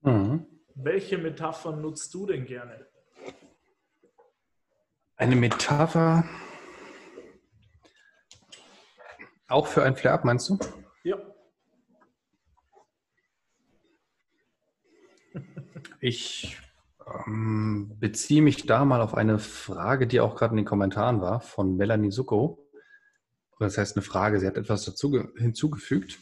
mhm. 0.00 0.46
welche 0.74 1.18
Metaphern 1.18 1.82
nutzt 1.82 2.14
du 2.14 2.26
denn 2.26 2.46
gerne? 2.46 2.86
Eine 5.16 5.36
Metapher 5.36 6.24
auch 9.48 9.66
für 9.66 9.82
ein 9.82 9.96
Flare-Up, 9.96 10.24
meinst 10.24 10.48
du? 10.48 10.58
Ja. 11.02 11.16
Ich 16.00 16.58
ähm, 17.26 17.96
beziehe 17.98 18.42
mich 18.42 18.66
da 18.66 18.84
mal 18.84 19.00
auf 19.00 19.14
eine 19.14 19.38
Frage, 19.38 20.06
die 20.06 20.20
auch 20.20 20.36
gerade 20.36 20.52
in 20.52 20.58
den 20.58 20.66
Kommentaren 20.66 21.20
war, 21.20 21.40
von 21.40 21.76
Melanie 21.76 22.12
Succo. 22.12 22.64
Das 23.58 23.76
heißt 23.76 23.96
eine 23.96 24.04
Frage, 24.04 24.38
sie 24.38 24.46
hat 24.46 24.56
etwas 24.56 24.84
dazu 24.84 25.28
hinzugefügt. 25.36 26.18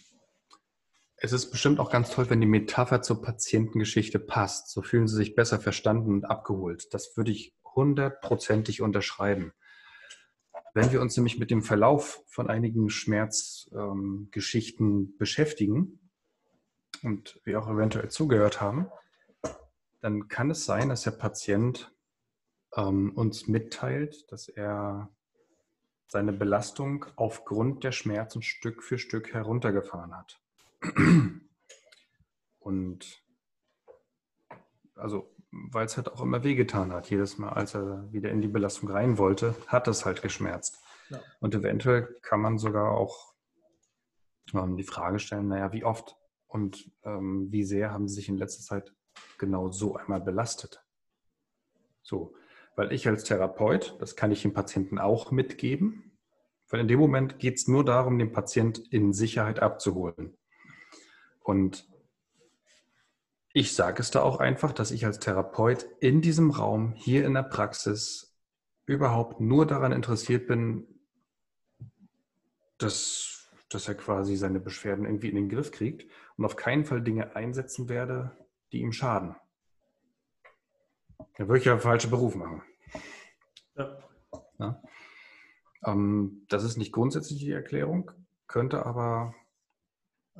Es 1.18 1.32
ist 1.32 1.50
bestimmt 1.50 1.80
auch 1.80 1.90
ganz 1.90 2.10
toll, 2.10 2.30
wenn 2.30 2.40
die 2.40 2.46
Metapher 2.46 3.02
zur 3.02 3.22
Patientengeschichte 3.22 4.18
passt. 4.18 4.70
So 4.70 4.82
fühlen 4.82 5.08
sie 5.08 5.16
sich 5.16 5.34
besser 5.34 5.58
verstanden 5.58 6.12
und 6.12 6.24
abgeholt. 6.24 6.92
Das 6.92 7.16
würde 7.16 7.32
ich 7.32 7.54
hundertprozentig 7.74 8.80
unterschreiben. 8.80 9.52
Wenn 10.76 10.92
wir 10.92 11.00
uns 11.00 11.16
nämlich 11.16 11.38
mit 11.38 11.50
dem 11.50 11.62
Verlauf 11.62 12.22
von 12.26 12.50
einigen 12.50 12.90
Schmerzgeschichten 12.90 14.86
ähm, 14.86 15.16
beschäftigen 15.16 16.10
und 17.02 17.40
wir 17.44 17.62
auch 17.62 17.68
eventuell 17.70 18.10
zugehört 18.10 18.60
haben, 18.60 18.90
dann 20.02 20.28
kann 20.28 20.50
es 20.50 20.66
sein, 20.66 20.90
dass 20.90 21.00
der 21.04 21.12
Patient 21.12 21.96
ähm, 22.76 23.12
uns 23.14 23.48
mitteilt, 23.48 24.30
dass 24.30 24.48
er 24.48 25.08
seine 26.08 26.34
Belastung 26.34 27.06
aufgrund 27.16 27.82
der 27.82 27.92
Schmerzen 27.92 28.42
Stück 28.42 28.82
für 28.82 28.98
Stück 28.98 29.32
heruntergefahren 29.32 30.14
hat. 30.14 30.42
Und 32.58 33.24
also, 34.94 35.34
weil 35.70 35.86
es 35.86 35.96
halt 35.96 36.10
auch 36.10 36.22
immer 36.22 36.44
wehgetan 36.44 36.92
hat. 36.92 37.10
Jedes 37.10 37.38
Mal, 37.38 37.50
als 37.50 37.74
er 37.74 38.10
wieder 38.12 38.30
in 38.30 38.40
die 38.40 38.48
Belastung 38.48 38.90
rein 38.90 39.18
wollte, 39.18 39.54
hat 39.66 39.88
es 39.88 40.04
halt 40.04 40.22
geschmerzt. 40.22 40.78
Ja. 41.10 41.20
Und 41.40 41.54
eventuell 41.54 42.16
kann 42.22 42.40
man 42.40 42.58
sogar 42.58 42.92
auch 42.92 43.34
ähm, 44.54 44.76
die 44.76 44.84
Frage 44.84 45.18
stellen, 45.18 45.48
naja, 45.48 45.72
wie 45.72 45.84
oft 45.84 46.16
und 46.46 46.90
ähm, 47.04 47.48
wie 47.50 47.64
sehr 47.64 47.92
haben 47.92 48.08
Sie 48.08 48.14
sich 48.14 48.28
in 48.28 48.38
letzter 48.38 48.62
Zeit 48.62 48.94
genau 49.38 49.70
so 49.70 49.96
einmal 49.96 50.20
belastet. 50.20 50.84
So, 52.02 52.34
weil 52.76 52.92
ich 52.92 53.08
als 53.08 53.24
Therapeut, 53.24 53.96
das 54.00 54.16
kann 54.16 54.30
ich 54.30 54.42
dem 54.42 54.52
Patienten 54.52 54.98
auch 54.98 55.30
mitgeben, 55.30 56.18
Weil 56.68 56.80
in 56.80 56.88
dem 56.88 56.98
Moment 56.98 57.38
geht 57.38 57.56
es 57.56 57.68
nur 57.68 57.84
darum, 57.84 58.18
den 58.18 58.32
Patient 58.32 58.78
in 58.92 59.12
Sicherheit 59.12 59.60
abzuholen. 59.60 60.36
Und 61.42 61.88
ich 63.56 63.74
sage 63.74 64.02
es 64.02 64.10
da 64.10 64.20
auch 64.20 64.38
einfach, 64.38 64.70
dass 64.72 64.90
ich 64.90 65.06
als 65.06 65.18
Therapeut 65.18 65.86
in 65.98 66.20
diesem 66.20 66.50
Raum, 66.50 66.92
hier 66.92 67.24
in 67.24 67.32
der 67.32 67.42
Praxis, 67.42 68.36
überhaupt 68.84 69.40
nur 69.40 69.66
daran 69.66 69.92
interessiert 69.92 70.46
bin, 70.46 70.86
dass, 72.76 73.48
dass 73.70 73.88
er 73.88 73.94
quasi 73.94 74.36
seine 74.36 74.60
Beschwerden 74.60 75.06
irgendwie 75.06 75.30
in 75.30 75.36
den 75.36 75.48
Griff 75.48 75.72
kriegt 75.72 76.06
und 76.36 76.44
auf 76.44 76.56
keinen 76.56 76.84
Fall 76.84 77.00
Dinge 77.00 77.34
einsetzen 77.34 77.88
werde, 77.88 78.36
die 78.72 78.82
ihm 78.82 78.92
schaden. 78.92 79.36
Da 81.38 81.48
würde 81.48 81.56
ich 81.56 81.64
ja 81.64 81.72
einen 81.72 81.80
falschen 81.80 82.10
Beruf 82.10 82.34
machen. 82.34 82.60
Ja. 83.74 83.98
ja. 84.58 84.82
Ähm, 85.82 86.44
das 86.50 86.62
ist 86.62 86.76
nicht 86.76 86.92
grundsätzlich 86.92 87.38
die 87.38 87.52
Erklärung, 87.52 88.10
könnte 88.48 88.84
aber 88.84 89.34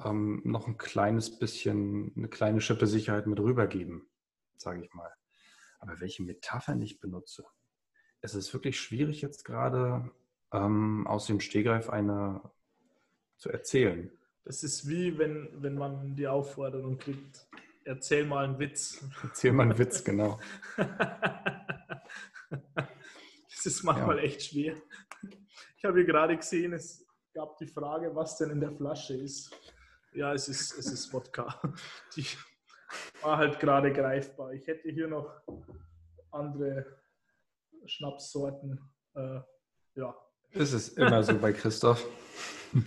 ähm, 0.04 0.42
noch 0.44 0.66
ein 0.66 0.78
kleines 0.78 1.38
bisschen, 1.38 2.12
eine 2.16 2.28
kleine 2.28 2.60
Schippe 2.60 2.86
Sicherheit 2.86 3.26
mit 3.26 3.40
rübergeben, 3.40 4.08
sage 4.56 4.84
ich 4.84 4.92
mal. 4.92 5.10
Aber 5.78 6.00
welche 6.00 6.22
Metaphern 6.22 6.82
ich 6.82 7.00
benutze, 7.00 7.44
es 8.20 8.34
ist 8.34 8.52
wirklich 8.52 8.80
schwierig 8.80 9.22
jetzt 9.22 9.44
gerade 9.44 10.10
ähm, 10.52 11.06
aus 11.06 11.26
dem 11.26 11.40
Stegreif 11.40 11.90
eine 11.90 12.40
zu 13.36 13.50
erzählen. 13.50 14.10
Das 14.44 14.62
ist 14.62 14.88
wie 14.88 15.18
wenn, 15.18 15.48
wenn 15.60 15.74
man 15.74 16.16
die 16.16 16.26
Aufforderung 16.26 16.98
kriegt, 16.98 17.46
erzähl 17.84 18.24
mal 18.24 18.44
einen 18.44 18.58
Witz. 18.58 19.04
Erzähl 19.22 19.52
mal 19.52 19.64
einen 19.64 19.78
Witz, 19.78 20.04
genau. 20.04 20.38
das 20.76 20.88
ist 23.64 23.82
manchmal 23.82 24.18
ja. 24.18 24.22
echt 24.22 24.42
schwer. 24.42 24.76
Ich 25.76 25.84
habe 25.84 25.98
hier 25.98 26.06
gerade 26.06 26.36
gesehen, 26.36 26.72
es 26.72 27.04
gab 27.34 27.58
die 27.58 27.66
Frage, 27.66 28.14
was 28.14 28.38
denn 28.38 28.50
in 28.50 28.60
der 28.60 28.72
Flasche 28.72 29.14
ist. 29.14 29.50
Ja, 30.16 30.32
es 30.32 30.48
ist, 30.48 30.78
es 30.78 30.86
ist 30.86 31.12
Wodka. 31.12 31.60
Die 32.16 32.26
war 33.20 33.36
halt 33.36 33.60
gerade 33.60 33.92
greifbar. 33.92 34.52
Ich 34.54 34.66
hätte 34.66 34.88
hier 34.88 35.08
noch 35.08 35.30
andere 36.30 36.86
Schnapssorten. 37.84 38.80
Äh, 39.14 39.40
ja. 39.94 40.16
Es 40.52 40.72
ist 40.72 40.96
immer 40.96 41.22
so 41.22 41.38
bei 41.38 41.52
Christoph. 41.52 42.04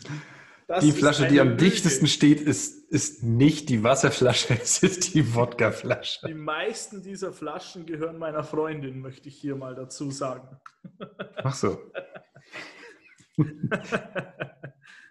Das 0.68 0.84
die 0.84 0.92
Flasche, 0.92 1.28
die 1.28 1.40
am 1.40 1.48
Lüge. 1.48 1.64
dichtesten 1.64 2.06
steht, 2.06 2.42
ist, 2.42 2.92
ist 2.92 3.24
nicht 3.24 3.70
die 3.70 3.84
Wasserflasche, 3.84 4.54
es 4.62 4.84
ist 4.84 5.16
die 5.16 5.34
Wodkaflasche. 5.34 6.28
Die 6.28 6.36
meisten 6.36 7.02
dieser 7.02 7.34
Flaschen 7.34 7.88
gehören 7.88 8.20
meiner 8.20 8.44
Freundin, 8.44 9.02
möchte 9.02 9.30
ich 9.30 9.36
hier 9.36 9.56
mal 9.56 9.74
dazu 9.74 10.12
sagen. 10.12 10.62
Ach 11.38 11.56
so. 11.56 11.82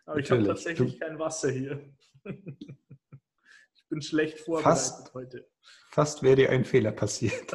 Aber 0.07 0.21
ich 0.21 0.31
habe 0.31 0.45
tatsächlich 0.45 1.01
kein 1.01 1.19
Wasser 1.19 1.51
hier. 1.51 1.93
Ich 2.25 3.89
bin 3.89 4.03
schlecht 4.03 4.41
vorbereitet 4.41 4.79
fast, 4.79 5.15
heute. 5.15 5.49
Fast 5.91 6.23
wäre 6.23 6.37
dir 6.37 6.51
ein 6.51 6.65
Fehler 6.65 6.93
passiert. 6.93 7.53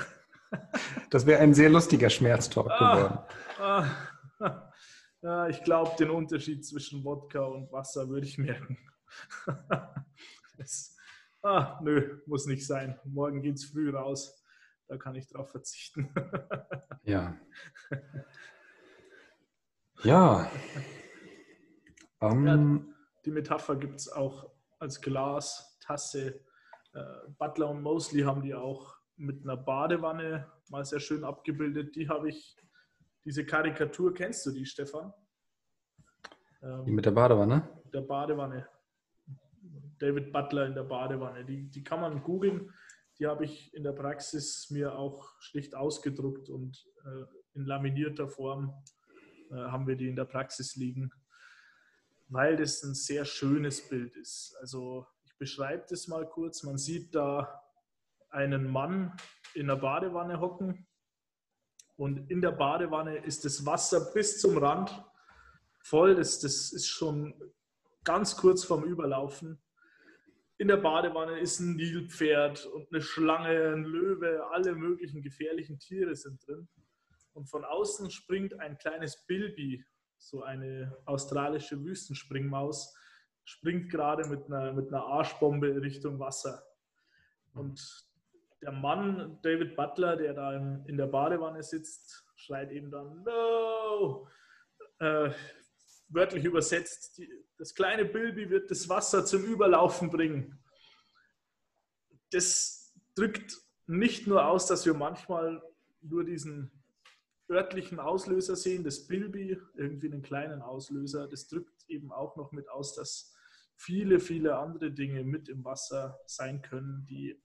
Das 1.10 1.26
wäre 1.26 1.42
ein 1.42 1.54
sehr 1.54 1.70
lustiger 1.70 2.10
Schmerztalk 2.10 2.70
ah, 2.70 2.96
geworden. 2.96 3.20
Ah, 3.60 4.72
ja, 5.22 5.48
ich 5.48 5.64
glaube, 5.64 5.96
den 5.98 6.10
Unterschied 6.10 6.66
zwischen 6.66 7.04
Wodka 7.04 7.42
und 7.42 7.72
Wasser 7.72 8.10
würde 8.10 8.28
ich 8.28 8.38
merken. 8.38 8.78
das, 10.58 10.96
ah, 11.42 11.80
nö, 11.82 12.22
muss 12.26 12.46
nicht 12.46 12.66
sein. 12.66 13.00
Morgen 13.04 13.42
geht 13.42 13.56
es 13.56 13.66
früh 13.66 13.90
raus. 13.90 14.44
Da 14.88 14.98
kann 14.98 15.16
ich 15.16 15.28
drauf 15.28 15.50
verzichten. 15.50 16.14
ja. 17.04 17.38
Ja. 20.04 20.52
Um, 22.20 22.46
ja 22.46 22.54
ähm, 22.54 22.94
die 23.26 23.32
Metapher 23.32 23.76
gibt 23.76 24.00
es 24.00 24.12
auch 24.12 24.53
als 24.84 25.02
Glas, 25.02 25.78
Tasse. 25.80 26.42
Äh, 26.94 27.04
Butler 27.40 27.70
und 27.70 27.82
Mosley 27.82 28.22
haben 28.22 28.44
die 28.44 28.54
auch 28.54 28.96
mit 29.16 29.44
einer 29.44 29.58
Badewanne 29.58 30.52
mal 30.70 30.86
sehr 30.86 31.00
schön 31.00 31.24
abgebildet. 31.24 31.96
Die 31.96 32.08
habe 32.08 32.30
ich, 32.30 32.56
diese 33.26 33.46
Karikatur, 33.46 34.14
kennst 34.14 34.46
du 34.46 34.52
die, 34.52 34.66
Stefan? 34.66 35.14
Die 36.86 36.92
mit 36.92 37.06
der 37.06 37.12
Badewanne? 37.12 37.68
Der 37.94 38.02
Badewanne. 38.02 38.68
David 40.00 40.32
Butler 40.32 40.66
in 40.66 40.76
der 40.76 40.84
Badewanne. 40.84 41.44
Die, 41.46 41.70
die 41.70 41.84
kann 41.84 42.00
man 42.00 42.24
googeln. 42.24 42.72
Die 43.20 43.28
habe 43.28 43.46
ich 43.46 43.74
in 43.74 43.84
der 43.84 43.92
Praxis 43.92 44.70
mir 44.70 44.98
auch 44.98 45.30
schlicht 45.40 45.76
ausgedruckt 45.76 46.50
und 46.50 46.86
äh, 47.06 47.26
in 47.54 47.66
laminierter 47.66 48.28
Form 48.28 48.74
äh, 49.52 49.56
haben 49.56 49.88
wir 49.88 49.96
die 49.96 50.08
in 50.08 50.16
der 50.16 50.26
Praxis 50.26 50.76
liegen, 50.76 51.12
weil 52.28 52.58
das 52.58 52.84
ein 52.84 52.96
sehr 52.96 53.26
schönes 53.26 53.88
Bild 53.88 54.16
ist. 54.16 54.56
Also 54.60 55.08
ich 55.26 55.38
beschreibe 55.38 55.86
das 55.90 56.08
mal 56.08 56.28
kurz. 56.28 56.64
Man 56.64 56.78
sieht 56.78 57.14
da 57.14 57.62
einen 58.30 58.70
Mann 58.70 59.16
in 59.54 59.68
der 59.68 59.76
Badewanne 59.76 60.40
hocken 60.40 60.88
und 61.96 62.30
in 62.32 62.42
der 62.42 62.52
Badewanne 62.52 63.18
ist 63.18 63.46
das 63.46 63.66
Wasser 63.66 64.12
bis 64.14 64.40
zum 64.40 64.58
Rand 64.58 65.04
voll. 65.80 66.16
Das, 66.16 66.40
das 66.40 66.74
ist 66.74 66.88
schon 66.88 67.34
ganz 68.04 68.36
kurz 68.36 68.64
vorm 68.64 68.84
Überlaufen. 68.84 69.62
In 70.58 70.68
der 70.68 70.78
Badewanne 70.78 71.40
ist 71.40 71.60
ein 71.60 71.76
Nilpferd 71.76 72.66
und 72.68 72.92
eine 72.92 73.02
Schlange, 73.02 73.74
ein 73.74 73.84
Löwe, 73.84 74.48
alle 74.52 74.76
möglichen 74.76 75.22
gefährlichen 75.22 75.80
Tiere 75.80 76.16
sind 76.16 76.46
drin. 76.48 76.68
Und 77.34 77.50
von 77.50 77.66
außen 77.66 78.12
springt 78.12 78.60
ein 78.60 78.78
kleines 78.78 79.26
Bilby, 79.26 79.84
so 80.18 80.44
eine 80.44 80.96
australische 81.06 81.84
Wüstenspringmaus, 81.84 82.96
springt 83.46 83.90
gerade 83.90 84.28
mit 84.28 84.46
einer, 84.46 84.74
mit 84.74 84.88
einer 84.88 85.04
Arschbombe 85.04 85.82
Richtung 85.82 86.20
Wasser. 86.20 86.64
Und 87.54 88.08
der 88.62 88.72
Mann, 88.72 89.40
David 89.42 89.76
Butler, 89.76 90.16
der 90.16 90.34
da 90.34 90.56
in, 90.56 90.98
der 90.98 91.08
Badewanne 91.08 91.62
sitzt, 91.62 92.26
schreit 92.36 92.72
eben 92.72 92.90
dann, 92.90 93.24
no! 93.24 94.28
Äh, 95.00 95.32
wörtlich 96.08 96.46
übersetzt, 96.46 97.18
die, 97.18 97.30
das 97.58 97.76
kleine 97.76 98.06
Bilby 98.06 98.50
wird 98.50 98.72
das 98.72 98.88
Wasser 98.88 99.26
zum 99.26 99.44
Überlaufen 99.44 100.10
bringen. 100.10 100.60
Das 102.32 102.94
drückt 103.16 103.58
nicht 103.88 104.28
nur 104.28 104.46
aus, 104.46 104.68
dass 104.68 104.86
wir 104.86 104.94
manchmal 104.94 105.62
nur 106.02 106.24
diesen 106.24 106.83
örtlichen 107.50 108.00
Auslöser 108.00 108.56
sehen, 108.56 108.84
das 108.84 109.08
Bilby, 109.08 109.60
irgendwie 109.76 110.12
einen 110.12 110.22
kleinen 110.22 110.62
Auslöser. 110.62 111.28
Das 111.28 111.48
drückt 111.48 111.88
eben 111.90 112.12
auch 112.12 112.36
noch 112.36 112.52
mit 112.52 112.70
aus, 112.70 112.96
dass 112.96 113.36
viele, 113.76 114.20
viele 114.20 114.58
andere 114.58 114.92
Dinge 114.92 115.24
mit 115.24 115.50
im 115.50 115.64
Wasser 115.64 116.20
sein 116.26 116.62
können, 116.62 117.06
die 117.06 117.42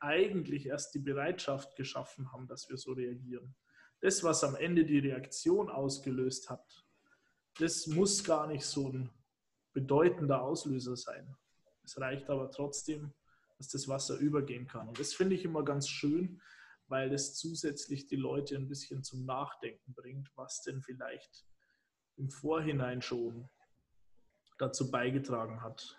eigentlich 0.00 0.66
erst 0.66 0.94
die 0.94 1.00
Bereitschaft 1.00 1.76
geschaffen 1.76 2.32
haben, 2.32 2.46
dass 2.46 2.68
wir 2.68 2.76
so 2.76 2.92
reagieren. 2.92 3.54
Das, 4.00 4.22
was 4.22 4.44
am 4.44 4.54
Ende 4.54 4.84
die 4.84 4.98
Reaktion 4.98 5.70
ausgelöst 5.70 6.50
hat, 6.50 6.84
das 7.58 7.88
muss 7.88 8.22
gar 8.22 8.46
nicht 8.46 8.64
so 8.64 8.88
ein 8.88 9.10
bedeutender 9.72 10.42
Auslöser 10.42 10.96
sein. 10.96 11.36
Es 11.82 12.00
reicht 12.00 12.30
aber 12.30 12.50
trotzdem, 12.50 13.12
dass 13.56 13.68
das 13.68 13.88
Wasser 13.88 14.16
übergehen 14.18 14.66
kann. 14.68 14.88
Und 14.88 15.00
das 15.00 15.14
finde 15.14 15.34
ich 15.34 15.44
immer 15.44 15.64
ganz 15.64 15.88
schön, 15.88 16.40
weil 16.88 17.12
es 17.12 17.34
zusätzlich 17.36 18.06
die 18.06 18.16
Leute 18.16 18.56
ein 18.56 18.68
bisschen 18.68 19.02
zum 19.02 19.24
Nachdenken 19.24 19.94
bringt, 19.94 20.30
was 20.36 20.62
denn 20.62 20.82
vielleicht 20.82 21.44
im 22.16 22.30
Vorhinein 22.30 23.02
schon 23.02 23.48
dazu 24.58 24.90
beigetragen 24.90 25.62
hat. 25.62 25.96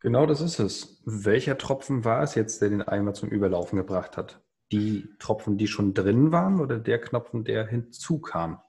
Genau 0.00 0.26
das 0.26 0.40
ist 0.40 0.60
es. 0.60 1.02
Welcher 1.04 1.58
Tropfen 1.58 2.04
war 2.04 2.22
es 2.22 2.34
jetzt, 2.34 2.62
der 2.62 2.70
den 2.70 2.82
Eimer 2.82 3.14
zum 3.14 3.28
Überlaufen 3.28 3.76
gebracht 3.76 4.16
hat? 4.16 4.40
Die 4.70 5.08
Tropfen, 5.18 5.58
die 5.58 5.66
schon 5.66 5.92
drin 5.92 6.30
waren 6.30 6.60
oder 6.60 6.78
der 6.78 7.00
Knopfen, 7.00 7.44
der 7.44 7.66
hinzukam? 7.66 8.62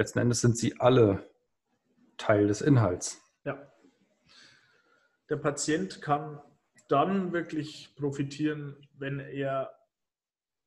letzten 0.00 0.18
Endes 0.18 0.40
sind 0.40 0.56
sie 0.56 0.80
alle 0.80 1.30
Teil 2.16 2.46
des 2.46 2.62
Inhalts. 2.62 3.22
Ja. 3.44 3.70
Der 5.28 5.36
Patient 5.36 6.00
kann 6.00 6.40
dann 6.90 7.32
wirklich 7.32 7.94
profitieren, 7.96 8.76
wenn 8.98 9.20
er 9.20 9.72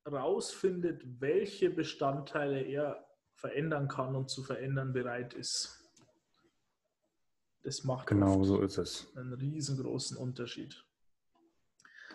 rausfindet, 0.09 1.03
welche 1.19 1.69
Bestandteile 1.69 2.61
er 2.61 3.05
verändern 3.35 3.87
kann 3.87 4.15
und 4.15 4.29
zu 4.29 4.43
verändern 4.43 4.93
bereit 4.93 5.33
ist. 5.33 5.79
Das 7.63 7.83
macht 7.83 8.07
genau 8.07 8.43
so 8.43 8.61
ist 8.61 8.77
es. 8.77 9.07
einen 9.15 9.33
riesengroßen 9.33 10.17
Unterschied. 10.17 10.83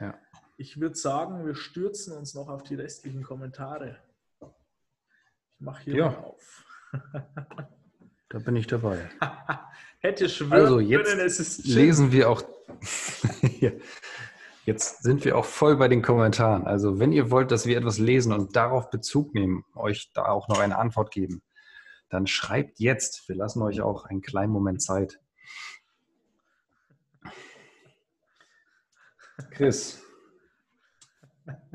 Ja. 0.01 0.19
Ich 0.57 0.81
würde 0.81 0.97
sagen, 0.97 1.47
wir 1.47 1.55
stürzen 1.55 2.17
uns 2.17 2.35
noch 2.35 2.49
auf 2.49 2.63
die 2.63 2.75
restlichen 2.75 3.23
Kommentare. 3.23 3.99
Ich 4.41 5.61
mache 5.61 5.85
hier 5.85 5.97
ja. 5.97 6.19
auf. 6.19 6.65
Da 8.31 8.39
bin 8.41 8.57
ich 8.57 8.67
dabei. 8.67 9.09
Hätte 10.01 10.29
schwören 10.29 10.53
also 10.53 10.81
jetzt 10.81 11.07
können, 11.07 11.21
es 11.21 11.41
ist 11.41 11.65
lesen 11.65 12.13
wir 12.13 12.29
auch. 12.29 12.43
jetzt 14.66 15.03
sind 15.03 15.25
wir 15.25 15.37
auch 15.37 15.45
voll 15.45 15.77
bei 15.77 15.89
den 15.89 16.03
Kommentaren. 16.03 16.66
Also 16.66 16.99
wenn 16.99 17.12
ihr 17.12 17.31
wollt, 17.31 17.51
dass 17.51 17.66
wir 17.66 17.77
etwas 17.77 17.99
lesen 17.99 18.33
und 18.33 18.57
darauf 18.57 18.91
Bezug 18.91 19.35
nehmen, 19.35 19.64
euch 19.75 20.11
da 20.14 20.27
auch 20.27 20.49
noch 20.49 20.59
eine 20.59 20.79
Antwort 20.79 21.11
geben, 21.11 21.43
dann 22.09 22.27
schreibt 22.27 22.81
jetzt. 22.81 23.29
Wir 23.29 23.37
lassen 23.37 23.62
euch 23.62 23.81
auch 23.81 24.05
einen 24.05 24.23
kleinen 24.23 24.53
Moment 24.53 24.83
Zeit. 24.83 25.21
Chris, 29.51 30.03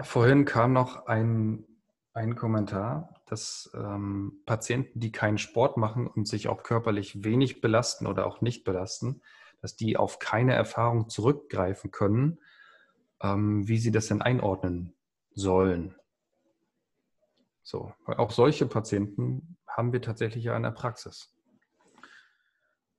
vorhin 0.02 0.46
kam 0.46 0.74
noch 0.74 1.06
ein, 1.06 1.66
ein 2.14 2.36
Kommentar, 2.36 3.22
dass 3.26 3.72
ähm, 3.74 4.41
Patienten, 4.46 5.00
die 5.00 5.12
keinen 5.12 5.38
Sport 5.38 5.78
machen 5.78 6.08
und 6.08 6.28
sich 6.28 6.48
auch 6.48 6.64
körperlich 6.64 7.24
wenig 7.24 7.62
belasten 7.62 8.06
oder 8.06 8.26
auch 8.26 8.41
nicht 8.41 8.64
belasten, 8.64 9.22
dass 9.64 9.78
die 9.78 9.95
auf 9.95 10.20
keine 10.20 10.53
Erfahrung 10.53 11.07
zurückgreifen 11.07 11.89
können, 11.89 12.38
ähm, 13.22 13.66
wie 13.66 13.78
sie 13.78 13.91
das 13.91 14.07
denn 14.07 14.22
einordnen 14.22 14.93
sollen. 15.32 15.95
So, 17.61 17.93
auch 18.05 18.32
solche 18.32 18.66
Patienten 18.66 19.57
haben 19.66 19.93
wir 19.93 20.01
tatsächlich 20.01 20.43
ja 20.43 20.57
in 20.57 20.64
der 20.64 20.72
Praxis. 20.72 21.34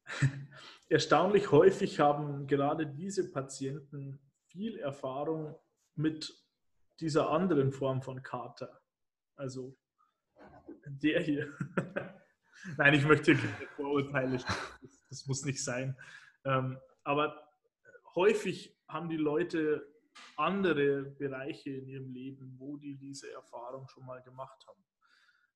Erstaunlich 0.88 1.52
häufig 1.52 2.00
haben 2.00 2.46
gerade 2.46 2.86
diese 2.86 3.30
Patienten 3.30 4.18
viel 4.46 4.78
Erfahrung 4.78 5.58
mit 5.96 6.32
dieser 6.98 7.28
anderen 7.28 7.72
Form 7.72 8.00
von 8.00 8.22
Kater. 8.22 8.80
Also 9.36 9.76
der 10.86 11.20
hier. 11.20 11.52
Nein, 12.78 12.94
ich 12.94 13.04
möchte 13.04 13.34
keine 13.34 13.68
Vorurteile. 13.76 14.38
Das, 14.38 15.04
das 15.10 15.26
muss 15.26 15.44
nicht 15.44 15.62
sein. 15.62 15.94
Ähm, 16.44 16.78
aber 17.02 17.48
häufig 18.14 18.76
haben 18.88 19.08
die 19.08 19.16
Leute 19.16 19.86
andere 20.36 21.02
Bereiche 21.02 21.70
in 21.70 21.88
ihrem 21.88 22.10
Leben, 22.10 22.54
wo 22.58 22.76
die 22.76 22.96
diese 22.96 23.32
Erfahrung 23.32 23.88
schon 23.88 24.06
mal 24.06 24.22
gemacht 24.22 24.64
haben, 24.66 24.84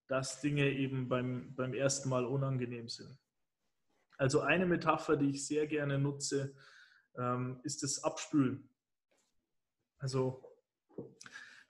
dass 0.09 0.41
Dinge 0.41 0.71
eben 0.71 1.09
beim, 1.09 1.55
beim 1.55 1.75
ersten 1.75 2.09
Mal 2.09 2.25
unangenehm 2.25 2.89
sind. 2.89 3.19
Also 4.17 4.41
eine 4.41 4.67
Metapher, 4.67 5.17
die 5.17 5.31
ich 5.31 5.47
sehr 5.47 5.67
gerne 5.67 5.99
nutze, 5.99 6.55
ähm, 7.17 7.61
ist 7.63 7.83
das 7.83 8.03
Abspülen. 8.03 8.69
Also 9.99 10.45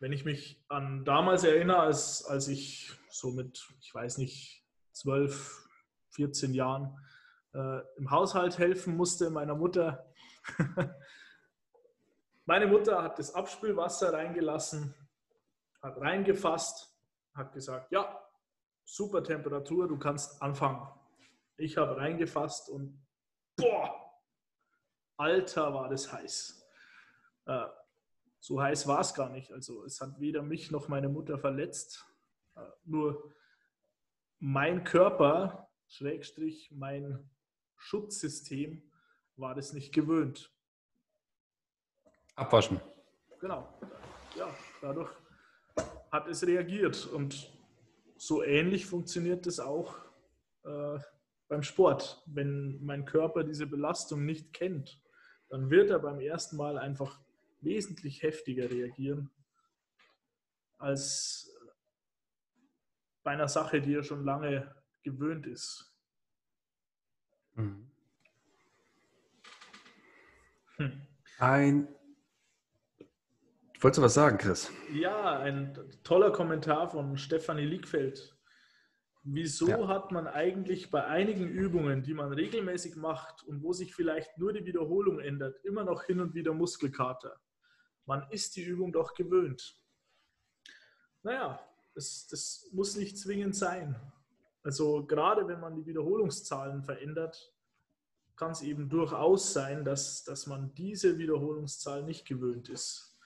wenn 0.00 0.12
ich 0.12 0.24
mich 0.24 0.64
an 0.68 1.04
damals 1.04 1.44
erinnere, 1.44 1.80
als, 1.80 2.24
als 2.24 2.48
ich 2.48 2.92
so 3.10 3.32
mit, 3.32 3.68
ich 3.80 3.92
weiß 3.92 4.18
nicht, 4.18 4.64
12, 4.92 5.68
14 6.10 6.54
Jahren 6.54 6.96
äh, 7.54 7.80
im 7.96 8.10
Haushalt 8.10 8.58
helfen 8.58 8.96
musste 8.96 9.30
meiner 9.30 9.54
Mutter, 9.54 10.04
Meine 12.48 12.66
Mutter 12.66 13.02
hat 13.02 13.18
das 13.18 13.34
Abspülwasser 13.34 14.10
reingelassen, 14.10 14.94
hat 15.82 16.00
reingefasst, 16.00 16.98
hat 17.34 17.52
gesagt, 17.52 17.92
ja, 17.92 18.26
super 18.84 19.22
Temperatur, 19.22 19.86
du 19.86 19.98
kannst 19.98 20.40
anfangen. 20.40 20.88
Ich 21.58 21.76
habe 21.76 21.98
reingefasst 21.98 22.70
und 22.70 23.06
boah, 23.54 23.94
Alter, 25.18 25.74
war 25.74 25.90
das 25.90 26.10
heiß. 26.10 26.66
Äh, 27.44 27.66
so 28.40 28.62
heiß 28.62 28.86
war 28.86 29.00
es 29.00 29.12
gar 29.12 29.28
nicht. 29.28 29.52
Also 29.52 29.84
es 29.84 30.00
hat 30.00 30.18
weder 30.18 30.40
mich 30.40 30.70
noch 30.70 30.88
meine 30.88 31.10
Mutter 31.10 31.38
verletzt. 31.38 32.06
Äh, 32.56 32.60
nur 32.84 33.34
mein 34.38 34.84
Körper, 34.84 35.68
Schrägstrich, 35.86 36.70
mein 36.72 37.28
Schutzsystem 37.78 38.82
war 39.36 39.54
das 39.54 39.72
nicht 39.72 39.94
gewöhnt. 39.94 40.52
Abwaschen. 42.34 42.80
Genau. 43.40 43.72
Ja, 44.36 44.54
dadurch 44.80 45.10
hat 46.10 46.28
es 46.28 46.46
reagiert. 46.46 47.06
Und 47.06 47.52
so 48.16 48.42
ähnlich 48.42 48.86
funktioniert 48.86 49.46
es 49.46 49.60
auch 49.60 49.96
äh, 50.64 50.98
beim 51.48 51.62
Sport. 51.62 52.22
Wenn 52.26 52.84
mein 52.84 53.04
Körper 53.04 53.44
diese 53.44 53.66
Belastung 53.66 54.24
nicht 54.24 54.52
kennt, 54.52 55.00
dann 55.48 55.70
wird 55.70 55.90
er 55.90 55.98
beim 55.98 56.20
ersten 56.20 56.56
Mal 56.56 56.78
einfach 56.78 57.20
wesentlich 57.60 58.22
heftiger 58.22 58.70
reagieren 58.70 59.30
als 60.78 61.52
bei 63.24 63.32
einer 63.32 63.48
Sache, 63.48 63.80
die 63.80 63.94
er 63.94 64.04
schon 64.04 64.24
lange 64.24 64.74
gewöhnt 65.02 65.46
ist. 65.46 65.87
Mhm. 67.58 67.90
Hm. 70.76 71.06
Ein 71.38 71.88
Wolltest 73.80 73.98
du 73.98 74.02
was 74.02 74.14
sagen, 74.14 74.38
Chris? 74.38 74.72
Ja, 74.92 75.38
ein 75.38 75.78
toller 76.02 76.32
Kommentar 76.32 76.88
von 76.90 77.16
Stefanie 77.16 77.64
Liegfeld. 77.64 78.36
Wieso 79.22 79.68
ja. 79.68 79.86
hat 79.86 80.10
man 80.10 80.26
eigentlich 80.26 80.90
bei 80.90 81.04
einigen 81.04 81.48
Übungen, 81.48 82.02
die 82.02 82.14
man 82.14 82.32
regelmäßig 82.32 82.96
macht 82.96 83.44
und 83.44 83.62
wo 83.62 83.72
sich 83.72 83.94
vielleicht 83.94 84.36
nur 84.36 84.52
die 84.52 84.64
Wiederholung 84.64 85.20
ändert, 85.20 85.64
immer 85.64 85.84
noch 85.84 86.04
hin 86.04 86.20
und 86.20 86.34
wieder 86.34 86.54
Muskelkater? 86.54 87.40
Man 88.04 88.26
ist 88.30 88.56
die 88.56 88.64
Übung 88.64 88.90
doch 88.90 89.14
gewöhnt. 89.14 89.76
Naja, 91.22 91.60
das, 91.94 92.26
das 92.28 92.68
muss 92.72 92.96
nicht 92.96 93.16
zwingend 93.16 93.54
sein. 93.54 93.94
Also 94.68 95.02
gerade 95.06 95.48
wenn 95.48 95.60
man 95.60 95.74
die 95.74 95.86
Wiederholungszahlen 95.86 96.82
verändert, 96.82 97.54
kann 98.36 98.50
es 98.50 98.60
eben 98.60 98.90
durchaus 98.90 99.54
sein, 99.54 99.82
dass, 99.82 100.24
dass 100.24 100.46
man 100.46 100.74
diese 100.74 101.16
Wiederholungszahl 101.16 102.02
nicht 102.02 102.26
gewöhnt 102.26 102.68
ist. 102.68 103.18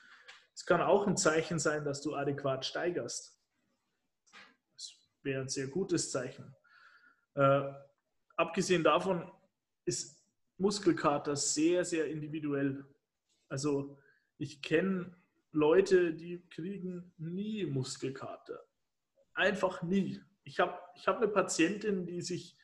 Es 0.55 0.65
kann 0.65 0.81
auch 0.81 1.05
ein 1.05 1.17
Zeichen 1.17 1.59
sein, 1.59 1.85
dass 1.85 2.01
du 2.01 2.15
adäquat 2.15 2.65
steigerst. 2.65 3.43
Das 4.75 4.95
wäre 5.25 5.41
ein 5.41 5.49
sehr 5.49 5.67
gutes 5.67 6.13
Zeichen. 6.13 6.55
Äh, 7.35 7.73
abgesehen 8.37 8.85
davon 8.85 9.29
ist 9.85 10.25
Muskelkater 10.59 11.35
sehr, 11.35 11.85
sehr 11.85 12.07
individuell. 12.07 12.87
Also 13.49 13.99
ich 14.39 14.63
kenne 14.63 15.13
Leute, 15.51 16.15
die 16.15 16.47
kriegen 16.51 17.13
nie 17.19 17.67
Muskelkater. 17.67 18.65
Einfach 19.35 19.83
nie. 19.83 20.23
Ich 20.45 20.61
habe 20.61 20.79
ich 20.97 21.07
hab 21.07 21.19
eine 21.19 21.29
Patientin, 21.29 22.07
die 22.07 22.23
sich 22.23 22.57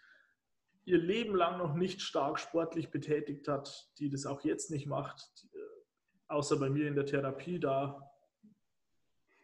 ihr 0.85 0.99
Leben 0.99 1.35
lang 1.35 1.59
noch 1.59 1.75
nicht 1.75 2.01
stark 2.01 2.39
sportlich 2.39 2.91
betätigt 2.91 3.47
hat, 3.47 3.91
die 3.99 4.09
das 4.09 4.25
auch 4.25 4.43
jetzt 4.43 4.71
nicht 4.71 4.87
macht, 4.87 5.47
außer 6.29 6.59
bei 6.59 6.71
mir 6.71 6.89
in 6.89 6.95
der 6.95 7.07
Therapie, 7.07 7.61
da 7.61 8.11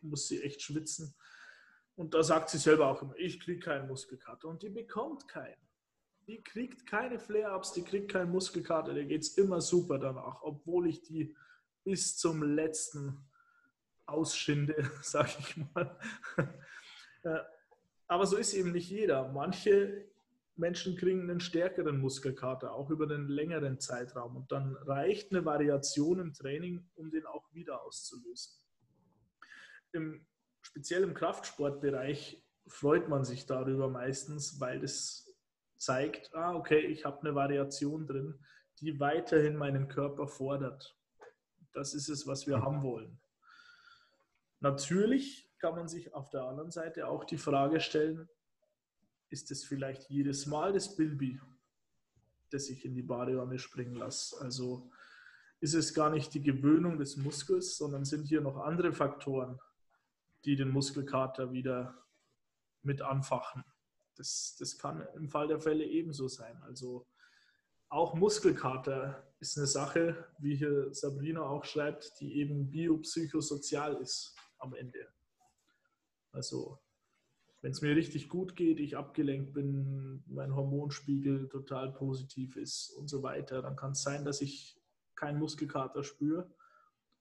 muss 0.01 0.29
sie 0.29 0.43
echt 0.43 0.63
schwitzen. 0.63 1.15
Und 1.97 2.15
da 2.15 2.23
sagt 2.23 2.51
sie 2.51 2.59
selber 2.59 2.89
auch 2.89 3.03
immer, 3.03 3.15
ich 3.17 3.41
kriege 3.41 3.61
keinen 3.61 3.89
Muskelkater. 3.89 4.49
Und 4.49 4.63
die 4.63 4.71
bekommt 4.71 5.29
keinen. 5.29 5.61
Die 6.27 6.43
kriegt 6.43 6.87
keine 6.87 7.19
Flare-Ups, 7.19 7.73
die 7.73 7.85
kriegt 7.85 8.11
keinen 8.11 8.31
Muskelkater, 8.31 8.95
der 8.95 9.05
geht 9.05 9.23
es 9.23 9.37
immer 9.37 9.61
super 9.61 9.99
danach, 9.99 10.41
obwohl 10.43 10.89
ich 10.89 11.03
die 11.03 11.37
bis 11.85 12.17
zum 12.17 12.43
letzten 12.43 13.31
ausschinde, 14.07 14.91
sage 15.03 15.33
ich 15.39 15.57
mal. 15.57 15.99
Aber 18.07 18.27
so 18.27 18.37
ist 18.37 18.55
eben 18.55 18.73
nicht 18.73 18.91
jeder. 18.91 19.33
Manche 19.33 20.07
Menschen 20.57 20.97
kriegen 20.97 21.23
einen 21.23 21.41
stärkeren 21.41 21.99
Muskelkater, 21.99 22.73
auch 22.73 22.91
über 22.91 23.05
einen 23.05 23.29
längeren 23.29 23.81
Zeitraum. 23.81 24.37
Und 24.37 24.53
dann 24.53 24.77
reicht 24.77 25.33
eine 25.33 25.45
Variation 25.45 26.21
im 26.21 26.33
Training, 26.33 26.89
um 26.95 27.11
den 27.11 27.27
auch 27.27 27.53
wieder 27.53 27.83
auszulösen. 27.83 28.55
Im, 29.93 30.27
speziell 30.63 31.03
im 31.03 31.15
Kraftsportbereich 31.15 32.45
freut 32.67 33.09
man 33.09 33.25
sich 33.25 33.47
darüber 33.47 33.89
meistens, 33.89 34.61
weil 34.61 34.81
das 34.81 35.29
zeigt, 35.77 36.35
ah, 36.35 36.55
okay, 36.55 36.81
ich 36.81 37.05
habe 37.05 37.21
eine 37.21 37.35
Variation 37.35 38.07
drin, 38.07 38.39
die 38.81 38.99
weiterhin 39.01 39.57
meinen 39.57 39.89
Körper 39.89 40.27
fordert. 40.27 40.97
Das 41.73 41.95
ist 41.95 42.09
es, 42.09 42.27
was 42.27 42.47
wir 42.47 42.61
haben 42.61 42.83
wollen. 42.83 43.21
Natürlich 44.61 45.53
kann 45.65 45.77
man 45.77 45.89
sich 45.89 46.13
auf 46.13 46.29
der 46.29 46.43
anderen 46.43 46.71
Seite 46.71 47.09
auch 47.09 47.25
die 47.25 47.39
Frage 47.39 47.81
stellen, 47.81 48.29
ist 49.31 49.51
es 49.51 49.65
vielleicht 49.65 50.11
jedes 50.11 50.45
Mal 50.45 50.75
das 50.75 50.95
Bilby, 50.95 51.41
das 52.51 52.69
ich 52.69 52.85
in 52.85 52.95
die 52.95 53.03
Badewanne 53.03 53.59
springen 53.59 53.95
lasse. 53.95 54.39
Also 54.43 54.91
ist 55.61 55.73
es 55.73 55.95
gar 55.95 56.11
nicht 56.11 56.35
die 56.35 56.43
Gewöhnung 56.43 56.99
des 56.99 57.17
Muskels, 57.17 57.79
sondern 57.79 58.05
sind 58.05 58.27
hier 58.27 58.43
noch 58.43 58.59
andere 58.59 58.93
Faktoren, 58.93 59.59
die 60.45 60.55
den 60.55 60.69
Muskelkater 60.69 61.51
wieder 61.51 61.95
mit 62.83 63.01
anfachen. 63.01 63.65
Das, 64.17 64.57
das 64.59 64.77
kann 64.77 65.01
im 65.15 65.31
Fall 65.31 65.49
der 65.49 65.61
Fälle 65.61 65.87
ebenso 65.87 66.29
sein. 66.29 66.63
Also 66.65 67.07
auch 67.89 68.13
Muskelkater 68.13 69.33
ist 69.41 69.57
eine 69.57 69.67
Sache, 69.67 70.29
wie 70.37 70.57
hier 70.57 70.93
Sabrina 70.93 71.41
auch 71.41 71.65
schreibt, 71.65 72.21
die 72.21 72.35
eben 72.35 72.71
biopsychosozial 72.71 73.95
ist 73.95 74.37
am 74.59 74.75
Ende. 74.75 75.09
Also 76.35 76.79
wenn 77.63 77.71
es 77.71 77.81
mir 77.81 77.97
richtig 77.97 78.29
gut 78.29 78.57
geht, 78.57 78.79
ich 78.79 78.97
abgelenkt 78.97 79.55
bin, 79.55 80.23
mein 80.27 80.55
Hormonspiegel 80.55 81.49
total 81.49 81.93
positiv 81.93 82.57
ist 82.57 82.91
und 82.91 83.09
so 83.09 83.23
weiter, 83.23 83.63
dann 83.63 83.77
kann 83.77 83.93
es 83.93 84.03
sein, 84.03 84.25
dass 84.25 84.43
ich 84.43 84.79
keinen 85.15 85.39
Muskelkater 85.39 86.05
spüre. 86.05 86.53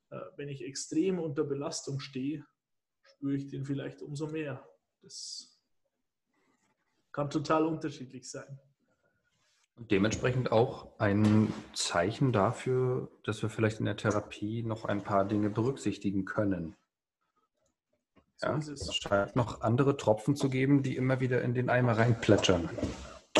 Äh, 0.09 0.20
wenn 0.36 0.49
ich 0.49 0.66
extrem 0.66 1.20
unter 1.20 1.43
Belastung 1.43 1.99
stehe, 1.99 2.45
spüre 3.03 3.36
ich 3.36 3.47
den 3.47 3.64
vielleicht 3.64 4.01
umso 4.01 4.28
mehr. 4.28 4.68
Das 5.01 5.61
Kann 7.11 7.30
total 7.30 7.66
unterschiedlich 7.66 8.30
sein. 8.30 8.59
Und 9.76 9.91
dementsprechend 9.91 10.51
auch 10.51 10.99
ein 10.99 11.53
Zeichen 11.74 12.34
dafür, 12.34 13.09
dass 13.24 13.41
wir 13.41 13.49
vielleicht 13.49 13.80
in 13.80 13.86
der 13.86 13.97
Therapie 13.97 14.64
noch 14.64 14.86
ein 14.86 15.03
paar 15.03 15.26
Dinge 15.26 15.49
berücksichtigen 15.49 16.26
können. 16.26 16.76
Ja, 18.43 18.57
es 18.57 18.93
scheint 18.95 19.35
noch 19.35 19.61
andere 19.61 19.95
Tropfen 19.95 20.35
zu 20.35 20.49
geben, 20.49 20.83
die 20.83 20.97
immer 20.97 21.19
wieder 21.19 21.41
in 21.41 21.53
den 21.53 21.69
Eimer 21.69 21.97
reinplätschern. 21.97 22.69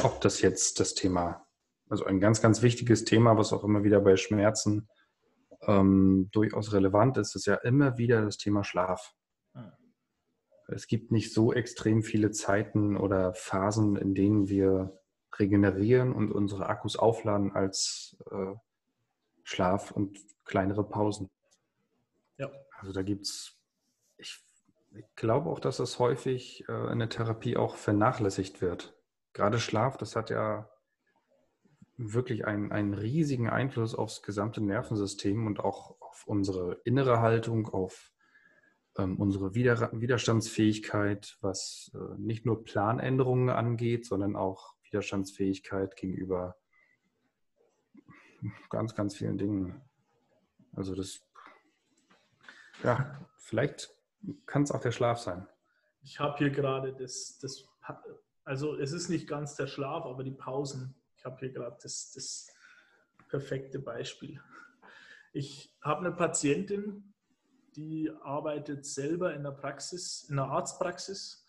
Ob 0.02 0.22
das 0.22 0.42
jetzt 0.42 0.80
das 0.80 0.94
Thema, 0.94 1.46
also 1.90 2.06
ein 2.06 2.20
ganz, 2.20 2.42
ganz 2.42 2.62
wichtiges 2.62 3.04
Thema, 3.04 3.38
was 3.38 3.52
auch 3.52 3.64
immer 3.64 3.84
wieder 3.84 4.00
bei 4.00 4.16
Schmerzen 4.16 4.88
ähm, 5.62 6.30
durchaus 6.32 6.74
relevant 6.74 7.18
ist, 7.18 7.36
ist 7.36 7.46
ja 7.46 7.56
immer 7.56 7.98
wieder 7.98 8.24
das 8.24 8.38
Thema 8.38 8.64
Schlaf. 8.64 9.14
Es 10.68 10.88
gibt 10.88 11.12
nicht 11.12 11.34
so 11.34 11.54
extrem 11.54 12.04
viele 12.04 12.32
Zeiten 12.32 12.96
oder 12.96 13.34
Phasen, 13.34 13.98
in 13.98 14.16
denen 14.16 14.48
wir 14.48 14.98
regenerieren 15.38 16.14
und 16.14 16.32
unsere 16.32 16.68
Akkus 16.68 16.96
aufladen 16.96 17.52
als 17.52 18.16
äh, 18.32 18.54
Schlaf 19.44 19.92
und 19.92 20.18
kleinere 20.46 20.88
Pausen. 20.88 21.30
Ja. 22.38 22.50
Also 22.80 22.94
da 22.94 23.04
gibt 23.04 23.26
es, 23.26 23.58
ich, 24.18 24.44
ich, 24.96 25.06
glaube 25.16 25.50
auch, 25.50 25.60
dass 25.60 25.78
das 25.78 26.00
häufig 26.00 26.66
äh, 26.68 26.92
in 26.92 27.00
der 27.00 27.10
Therapie 27.10 27.58
auch 27.58 27.76
vernachlässigt 27.76 28.62
wird. 28.62 28.96
Gerade 29.34 29.60
Schlaf, 29.60 29.98
das 29.98 30.16
hat 30.16 30.30
ja 30.30 30.70
wirklich 31.98 32.46
einen, 32.46 32.72
einen 32.72 32.94
riesigen 32.94 33.50
Einfluss 33.50 33.96
aufs 33.96 34.22
gesamte 34.22 34.62
Nervensystem 34.62 35.48
und 35.48 35.60
auch 35.60 36.00
auf 36.02 36.24
unsere 36.26 36.82
innere 36.84 37.22
Haltung, 37.22 37.68
auf 37.68 38.12
ähm, 38.98 39.18
unsere 39.18 39.56
Wider 39.56 39.90
Widerstandsfähigkeit, 39.94 41.38
was 41.42 41.92
äh, 41.96 42.20
nicht 42.20 42.46
nur 42.46 42.64
Planänderungen 42.64 43.50
angeht, 43.50 44.06
sondern 44.06 44.36
auch 44.36 44.76
Widerstandsfähigkeit 44.84 45.96
gegenüber 45.96 46.56
ganz, 48.70 48.94
ganz 48.96 49.16
vielen 49.16 49.38
Dingen. 49.38 49.82
Also 50.74 50.96
das, 50.96 51.22
ja, 52.84 53.20
vielleicht 53.38 53.96
kann 54.46 54.64
es 54.64 54.72
auch 54.72 54.82
der 54.82 54.92
Schlaf 54.92 55.20
sein. 55.20 55.48
Ich 56.02 56.20
habe 56.20 56.38
hier 56.38 56.50
gerade 56.50 56.94
das, 56.94 57.40
das, 57.40 57.66
also 58.44 58.76
es 58.78 58.92
ist 58.92 59.10
nicht 59.10 59.28
ganz 59.28 59.56
der 59.56 59.68
Schlaf, 59.68 60.06
aber 60.06 60.24
die 60.24 60.32
Pausen. 60.32 60.96
Ich 61.18 61.26
habe 61.26 61.38
hier 61.40 61.52
gerade 61.52 61.78
das, 61.82 62.12
das 62.12 62.52
perfekte 63.30 63.80
Beispiel. 63.80 64.42
Ich 65.32 65.76
habe 65.82 66.02
eine 66.02 66.12
Patientin, 66.12 67.14
die 67.76 68.12
arbeitet 68.22 68.86
selber 68.86 69.34
in 69.34 69.44
der 69.44 69.52
Praxis, 69.52 70.28
in 70.30 70.36
der 70.36 70.46
Arztpraxis 70.46 71.48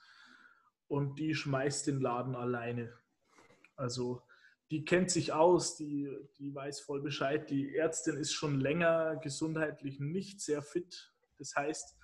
und 0.88 1.18
die 1.18 1.34
schmeißt 1.34 1.86
den 1.86 2.00
Laden 2.00 2.34
alleine. 2.34 2.92
Also 3.76 4.22
die 4.70 4.84
kennt 4.84 5.10
sich 5.10 5.32
aus, 5.32 5.76
die, 5.76 6.10
die 6.38 6.54
weiß 6.54 6.80
voll 6.80 7.02
Bescheid. 7.02 7.50
Die 7.50 7.76
Ärztin 7.76 8.16
ist 8.16 8.32
schon 8.32 8.60
länger 8.60 9.16
gesundheitlich 9.16 10.00
nicht 10.00 10.40
sehr 10.40 10.62
fit. 10.62 11.12
Das 11.38 11.54
heißt, 11.54 11.96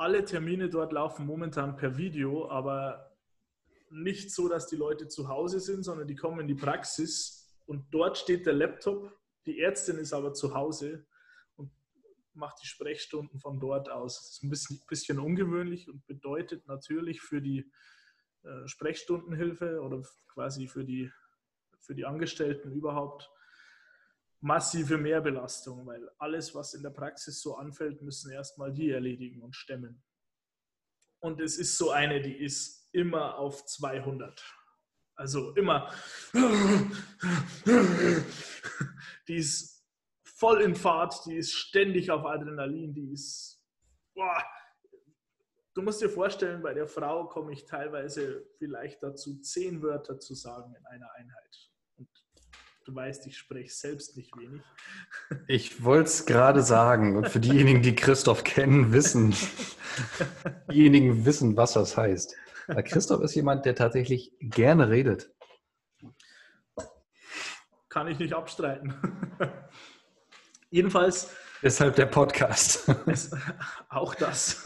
alle 0.00 0.24
Termine 0.24 0.70
dort 0.70 0.92
laufen 0.92 1.26
momentan 1.26 1.76
per 1.76 1.98
Video, 1.98 2.48
aber 2.48 3.14
nicht 3.90 4.32
so, 4.32 4.48
dass 4.48 4.66
die 4.66 4.76
Leute 4.76 5.08
zu 5.08 5.28
Hause 5.28 5.60
sind, 5.60 5.82
sondern 5.82 6.08
die 6.08 6.16
kommen 6.16 6.40
in 6.40 6.48
die 6.48 6.54
Praxis 6.54 7.54
und 7.66 7.84
dort 7.90 8.16
steht 8.16 8.46
der 8.46 8.54
Laptop. 8.54 9.14
Die 9.44 9.60
Ärztin 9.60 9.98
ist 9.98 10.14
aber 10.14 10.32
zu 10.32 10.54
Hause 10.54 11.06
und 11.56 11.70
macht 12.32 12.62
die 12.62 12.66
Sprechstunden 12.66 13.38
von 13.40 13.60
dort 13.60 13.90
aus. 13.90 14.16
Das 14.16 14.30
ist 14.30 14.42
ein 14.42 14.48
bisschen, 14.48 14.80
bisschen 14.88 15.18
ungewöhnlich 15.18 15.90
und 15.90 16.06
bedeutet 16.06 16.66
natürlich 16.66 17.20
für 17.20 17.42
die 17.42 17.70
äh, 18.42 18.66
Sprechstundenhilfe 18.66 19.82
oder 19.82 20.02
quasi 20.28 20.66
für 20.66 20.84
die, 20.84 21.12
für 21.78 21.94
die 21.94 22.06
Angestellten 22.06 22.72
überhaupt 22.72 23.30
massive 24.40 24.96
Mehrbelastung, 24.98 25.86
weil 25.86 26.08
alles, 26.18 26.54
was 26.54 26.74
in 26.74 26.82
der 26.82 26.90
Praxis 26.90 27.40
so 27.40 27.56
anfällt, 27.56 28.02
müssen 28.02 28.32
erstmal 28.32 28.72
die 28.72 28.90
erledigen 28.90 29.42
und 29.42 29.54
stemmen. 29.54 30.02
Und 31.20 31.40
es 31.40 31.58
ist 31.58 31.76
so 31.76 31.90
eine, 31.90 32.22
die 32.22 32.36
ist 32.36 32.88
immer 32.92 33.38
auf 33.38 33.66
200. 33.66 34.42
Also 35.14 35.54
immer. 35.54 35.92
Die 39.28 39.36
ist 39.36 39.86
voll 40.24 40.62
in 40.62 40.74
Fahrt, 40.74 41.26
die 41.26 41.36
ist 41.36 41.52
ständig 41.52 42.10
auf 42.10 42.24
Adrenalin, 42.24 42.94
die 42.94 43.12
ist. 43.12 43.62
Boah, 44.14 44.42
du 45.74 45.82
musst 45.82 46.00
dir 46.00 46.08
vorstellen, 46.08 46.62
bei 46.62 46.72
der 46.72 46.88
Frau 46.88 47.28
komme 47.28 47.52
ich 47.52 47.66
teilweise 47.66 48.48
vielleicht 48.56 49.02
dazu, 49.02 49.38
zehn 49.40 49.82
Wörter 49.82 50.18
zu 50.18 50.34
sagen 50.34 50.74
in 50.74 50.86
einer 50.86 51.12
Einheit. 51.12 51.69
Du 52.90 52.96
weißt, 52.96 53.24
ich 53.28 53.38
spreche 53.38 53.72
selbst 53.72 54.16
nicht 54.16 54.36
wenig. 54.36 54.62
Ich 55.46 55.84
wollte 55.84 56.08
es 56.08 56.26
gerade 56.26 56.60
sagen. 56.60 57.16
Und 57.16 57.28
für 57.28 57.38
diejenigen, 57.38 57.82
die 57.82 57.94
Christoph 57.94 58.42
kennen, 58.42 58.92
wissen, 58.92 59.32
diejenigen 60.72 61.24
wissen, 61.24 61.56
was 61.56 61.74
das 61.74 61.96
heißt. 61.96 62.34
Weil 62.66 62.82
Christoph 62.82 63.22
ist 63.22 63.36
jemand, 63.36 63.64
der 63.64 63.76
tatsächlich 63.76 64.32
gerne 64.40 64.90
redet. 64.90 65.32
Kann 67.88 68.08
ich 68.08 68.18
nicht 68.18 68.34
abstreiten. 68.34 68.92
Jedenfalls 70.70 71.30
Deshalb 71.62 71.94
der 71.94 72.06
Podcast. 72.06 72.88
Es, 73.06 73.30
auch 73.88 74.16
das. 74.16 74.64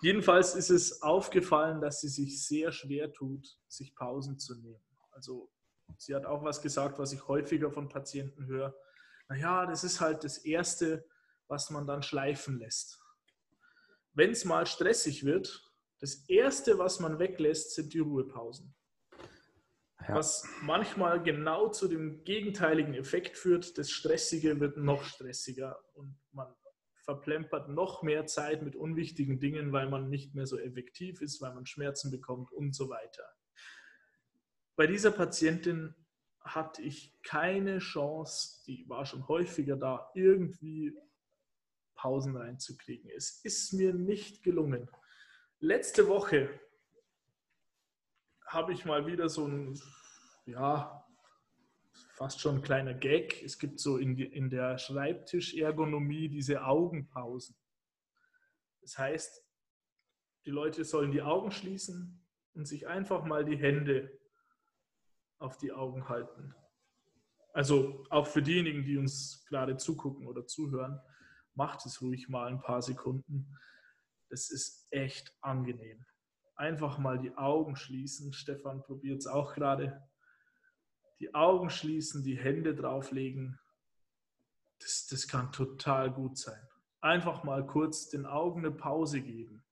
Jedenfalls 0.00 0.54
ist 0.54 0.70
es 0.70 1.02
aufgefallen, 1.02 1.82
dass 1.82 2.00
sie 2.00 2.08
sich 2.08 2.42
sehr 2.42 2.72
schwer 2.72 3.12
tut, 3.12 3.46
sich 3.68 3.94
Pausen 3.94 4.38
zu 4.38 4.54
nehmen. 4.54 4.80
Also 5.10 5.50
sie 5.98 6.14
hat 6.14 6.26
auch 6.26 6.44
was 6.44 6.62
gesagt, 6.62 6.98
was 6.98 7.12
ich 7.12 7.26
häufiger 7.28 7.70
von 7.70 7.88
Patienten 7.88 8.46
höre. 8.46 8.74
Naja, 9.28 9.66
das 9.66 9.84
ist 9.84 10.00
halt 10.00 10.24
das 10.24 10.38
Erste, 10.38 11.06
was 11.48 11.70
man 11.70 11.86
dann 11.86 12.02
schleifen 12.02 12.58
lässt. 12.58 13.00
Wenn 14.12 14.30
es 14.30 14.44
mal 14.44 14.66
stressig 14.66 15.24
wird, 15.24 15.62
das 16.00 16.28
Erste, 16.28 16.78
was 16.78 17.00
man 17.00 17.18
weglässt, 17.18 17.74
sind 17.74 17.92
die 17.94 18.00
Ruhepausen. 18.00 18.74
Ja. 20.06 20.14
Was 20.14 20.46
manchmal 20.62 21.22
genau 21.22 21.68
zu 21.70 21.88
dem 21.88 22.22
gegenteiligen 22.24 22.94
Effekt 22.94 23.36
führt. 23.36 23.76
Das 23.78 23.90
Stressige 23.90 24.60
wird 24.60 24.76
noch 24.76 25.04
stressiger 25.04 25.78
und 25.94 26.18
man 26.32 26.54
verplempert 27.04 27.68
noch 27.68 28.02
mehr 28.02 28.26
Zeit 28.26 28.62
mit 28.62 28.76
unwichtigen 28.76 29.38
Dingen, 29.38 29.72
weil 29.72 29.88
man 29.88 30.10
nicht 30.10 30.34
mehr 30.34 30.46
so 30.46 30.58
effektiv 30.58 31.22
ist, 31.22 31.40
weil 31.40 31.54
man 31.54 31.64
Schmerzen 31.64 32.10
bekommt 32.10 32.52
und 32.52 32.74
so 32.74 32.88
weiter. 32.88 33.24
Bei 34.76 34.86
dieser 34.86 35.10
Patientin 35.10 35.94
hatte 36.40 36.82
ich 36.82 37.18
keine 37.22 37.78
Chance, 37.78 38.62
die 38.66 38.88
war 38.88 39.06
schon 39.06 39.26
häufiger 39.26 39.76
da, 39.76 40.10
irgendwie 40.14 40.94
Pausen 41.94 42.36
reinzukriegen. 42.36 43.10
Es 43.10 43.40
ist 43.42 43.72
mir 43.72 43.94
nicht 43.94 44.42
gelungen. 44.42 44.88
Letzte 45.58 46.08
Woche 46.08 46.60
habe 48.46 48.74
ich 48.74 48.84
mal 48.84 49.06
wieder 49.06 49.30
so 49.30 49.46
ein, 49.46 49.80
ja, 50.44 51.04
fast 52.12 52.40
schon 52.40 52.56
ein 52.56 52.62
kleiner 52.62 52.94
Gag. 52.94 53.42
Es 53.42 53.58
gibt 53.58 53.80
so 53.80 53.96
in, 53.96 54.18
in 54.18 54.50
der 54.50 54.76
Schreibtischergonomie 54.76 56.28
diese 56.28 56.64
Augenpausen. 56.64 57.56
Das 58.82 58.98
heißt, 58.98 59.42
die 60.44 60.50
Leute 60.50 60.84
sollen 60.84 61.10
die 61.10 61.22
Augen 61.22 61.50
schließen 61.50 62.22
und 62.54 62.68
sich 62.68 62.86
einfach 62.86 63.24
mal 63.24 63.44
die 63.44 63.56
Hände 63.56 64.16
auf 65.38 65.58
die 65.58 65.72
Augen 65.72 66.08
halten. 66.08 66.54
Also 67.52 68.04
auch 68.10 68.26
für 68.26 68.42
diejenigen, 68.42 68.84
die 68.84 68.98
uns 68.98 69.44
gerade 69.48 69.76
zugucken 69.76 70.26
oder 70.26 70.46
zuhören, 70.46 71.00
macht 71.54 71.86
es 71.86 72.02
ruhig 72.02 72.28
mal 72.28 72.48
ein 72.48 72.60
paar 72.60 72.82
Sekunden. 72.82 73.56
Das 74.28 74.50
ist 74.50 74.86
echt 74.90 75.34
angenehm 75.40 76.04
einfach 76.56 76.98
mal 76.98 77.18
die 77.18 77.36
Augen 77.36 77.76
schließen. 77.76 78.32
Stefan 78.32 78.82
probiert 78.82 79.20
es 79.20 79.26
auch 79.26 79.54
gerade. 79.54 80.02
Die 81.20 81.34
Augen 81.34 81.70
schließen, 81.70 82.22
die 82.24 82.36
Hände 82.36 82.74
drauflegen. 82.74 83.58
Das, 84.80 85.06
das 85.06 85.28
kann 85.28 85.52
total 85.52 86.10
gut 86.10 86.36
sein. 86.36 86.60
Einfach 87.00 87.44
mal 87.44 87.64
kurz 87.66 88.08
den 88.08 88.26
Augen 88.26 88.60
eine 88.60 88.74
Pause 88.74 89.20
geben. 89.20 89.64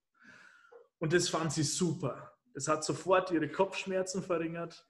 Und 0.98 1.12
das 1.12 1.28
fand 1.28 1.52
sie 1.52 1.64
super. 1.64 2.32
Das 2.54 2.68
hat 2.68 2.84
sofort 2.84 3.30
ihre 3.30 3.50
Kopfschmerzen 3.50 4.22
verringert. 4.22 4.86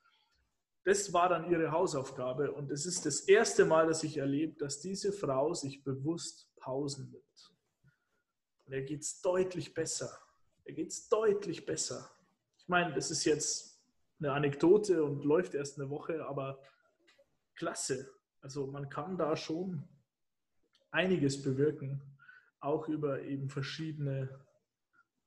Das 0.85 1.13
war 1.13 1.29
dann 1.29 1.51
ihre 1.51 1.71
Hausaufgabe. 1.71 2.53
Und 2.53 2.71
es 2.71 2.87
ist 2.87 3.07
das 3.07 3.21
erste 3.21 3.65
Mal, 3.65 3.87
dass 3.87 4.05
ich 4.05 4.19
erlebe, 4.19 4.57
dass 4.59 4.81
diese 4.81 5.13
Frau 5.13 5.55
sich 5.55 5.83
bewusst 5.83 6.51
Pausen 6.57 7.11
nimmt. 7.11 7.55
Und 8.67 8.73
ihr 8.75 8.83
geht 8.83 9.03
es 9.03 9.21
deutlich 9.21 9.75
besser 9.75 10.19
da 10.65 10.73
geht 10.73 10.89
es 10.89 11.09
deutlich 11.09 11.67
besser. 11.67 12.11
Ich 12.59 12.69
meine, 12.69 12.95
das 12.95 13.11
ist 13.11 13.25
jetzt 13.25 13.83
eine 14.19 14.33
Anekdote 14.33 15.05
und 15.05 15.25
läuft 15.25 15.55
erst 15.55 15.79
eine 15.79 15.91
Woche, 15.91 16.27
aber 16.27 16.61
klasse. 17.55 18.11
Also 18.41 18.67
man 18.67 18.89
kann 18.89 19.19
da 19.19 19.37
schon 19.37 19.87
einiges 20.91 21.43
bewirken, 21.43 22.03
auch 22.61 22.89
über 22.89 23.23
eben 23.23 23.51
verschiedene 23.51 24.41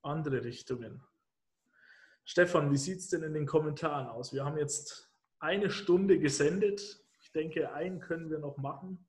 andere 0.02 0.44
Richtungen. 0.44 1.04
Stefan, 2.26 2.72
wie 2.72 2.78
sieht 2.78 3.00
es 3.00 3.10
denn 3.10 3.24
in 3.24 3.34
den 3.34 3.46
Kommentaren 3.46 4.08
aus? 4.08 4.34
Wir 4.34 4.44
haben 4.44 4.58
jetzt 4.58 5.07
eine 5.40 5.70
Stunde 5.70 6.20
gesendet. 6.20 7.04
Ich 7.22 7.32
denke, 7.32 7.74
einen 7.74 8.00
können 8.00 8.30
wir 8.30 8.40
noch 8.40 8.58
machen. 8.58 9.06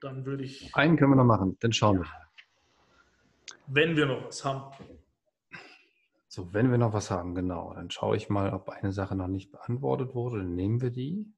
Dann 0.00 0.26
würde 0.26 0.44
ich. 0.44 0.74
Einen 0.74 0.96
können 0.96 1.12
wir 1.12 1.16
noch 1.16 1.24
machen, 1.24 1.56
dann 1.60 1.72
schauen 1.72 2.00
wir. 2.00 2.06
Wenn 3.66 3.96
wir 3.96 4.06
noch 4.06 4.26
was 4.26 4.44
haben. 4.44 4.72
So, 6.28 6.52
wenn 6.52 6.70
wir 6.70 6.78
noch 6.78 6.92
was 6.92 7.10
haben, 7.10 7.34
genau. 7.34 7.72
Dann 7.74 7.90
schaue 7.90 8.16
ich 8.16 8.28
mal, 8.28 8.52
ob 8.52 8.68
eine 8.68 8.92
Sache 8.92 9.16
noch 9.16 9.28
nicht 9.28 9.50
beantwortet 9.52 10.14
wurde. 10.14 10.38
Dann 10.38 10.54
nehmen 10.54 10.82
wir 10.82 10.90
die. 10.90 11.32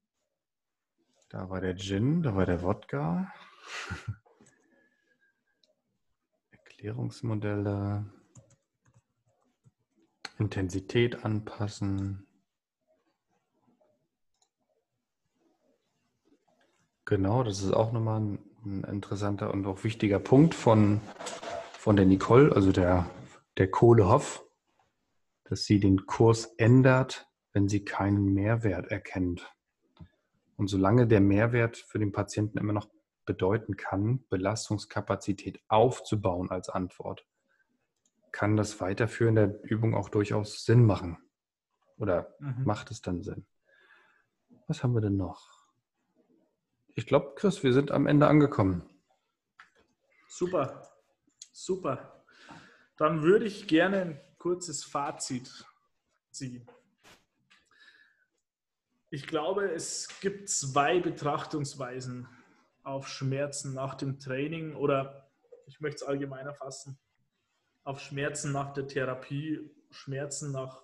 Da 1.29 1.49
war 1.49 1.61
der 1.61 1.77
Gin, 1.77 2.21
da 2.21 2.35
war 2.35 2.45
der 2.45 2.61
Wodka. 2.63 3.31
Erklärungsmodelle. 6.51 8.11
Intensität 10.37 11.23
anpassen. 11.23 12.28
Genau, 17.09 17.41
das 17.41 17.63
ist 17.63 17.73
auch 17.73 17.91
nochmal 17.91 18.21
ein, 18.21 18.39
ein 18.63 18.83
interessanter 18.83 19.51
und 19.51 19.65
auch 19.65 19.83
wichtiger 19.83 20.19
Punkt 20.19 20.53
von, 20.53 21.01
von 21.71 21.95
der 21.95 22.05
Nicole, 22.05 22.55
also 22.55 22.71
der, 22.71 23.09
der 23.57 23.71
Kohlehoff, 23.71 24.45
dass 25.45 25.65
sie 25.65 25.79
den 25.79 26.05
Kurs 26.05 26.53
ändert, 26.57 27.27
wenn 27.51 27.67
sie 27.67 27.83
keinen 27.83 28.25
Mehrwert 28.35 28.91
erkennt. 28.91 29.51
Und 30.55 30.67
solange 30.67 31.07
der 31.07 31.19
Mehrwert 31.19 31.77
für 31.77 31.97
den 31.97 32.11
Patienten 32.11 32.59
immer 32.59 32.73
noch 32.73 32.87
bedeuten 33.25 33.75
kann, 33.75 34.23
Belastungskapazität 34.29 35.63
aufzubauen 35.67 36.51
als 36.51 36.69
Antwort, 36.69 37.25
kann 38.31 38.55
das 38.55 38.79
Weiterführen 38.81 39.33
der 39.33 39.63
Übung 39.63 39.95
auch 39.95 40.09
durchaus 40.09 40.63
Sinn 40.63 40.85
machen. 40.85 41.17
Oder 41.97 42.35
mhm. 42.37 42.65
macht 42.65 42.91
es 42.91 43.01
dann 43.01 43.23
Sinn? 43.23 43.47
Was 44.67 44.83
haben 44.83 44.93
wir 44.93 45.01
denn 45.01 45.17
noch? 45.17 45.58
Ich 46.99 47.05
glaube, 47.05 47.31
Chris, 47.35 47.63
wir 47.63 47.71
sind 47.71 47.91
am 47.91 48.07
Ende 48.07 48.27
angekommen. 48.27 48.83
Super, 50.27 50.83
super. 51.53 52.25
Dann 52.97 53.23
würde 53.23 53.45
ich 53.45 53.69
gerne 53.69 54.01
ein 54.01 54.21
kurzes 54.37 54.83
Fazit 54.83 55.65
ziehen. 56.29 56.69
Ich 59.11 59.27
glaube, 59.27 59.71
es 59.71 60.09
gibt 60.19 60.49
zwei 60.49 60.99
Betrachtungsweisen 60.99 62.27
auf 62.83 63.07
Schmerzen 63.07 63.73
nach 63.73 63.95
dem 63.95 64.19
Training 64.19 64.75
oder 64.75 65.31
ich 65.67 65.79
möchte 65.79 66.03
es 66.03 66.03
allgemeiner 66.03 66.53
fassen 66.53 66.99
auf 67.85 68.01
Schmerzen 68.01 68.51
nach 68.51 68.73
der 68.73 68.89
Therapie, 68.89 69.73
Schmerzen 69.89 70.51
nach 70.51 70.83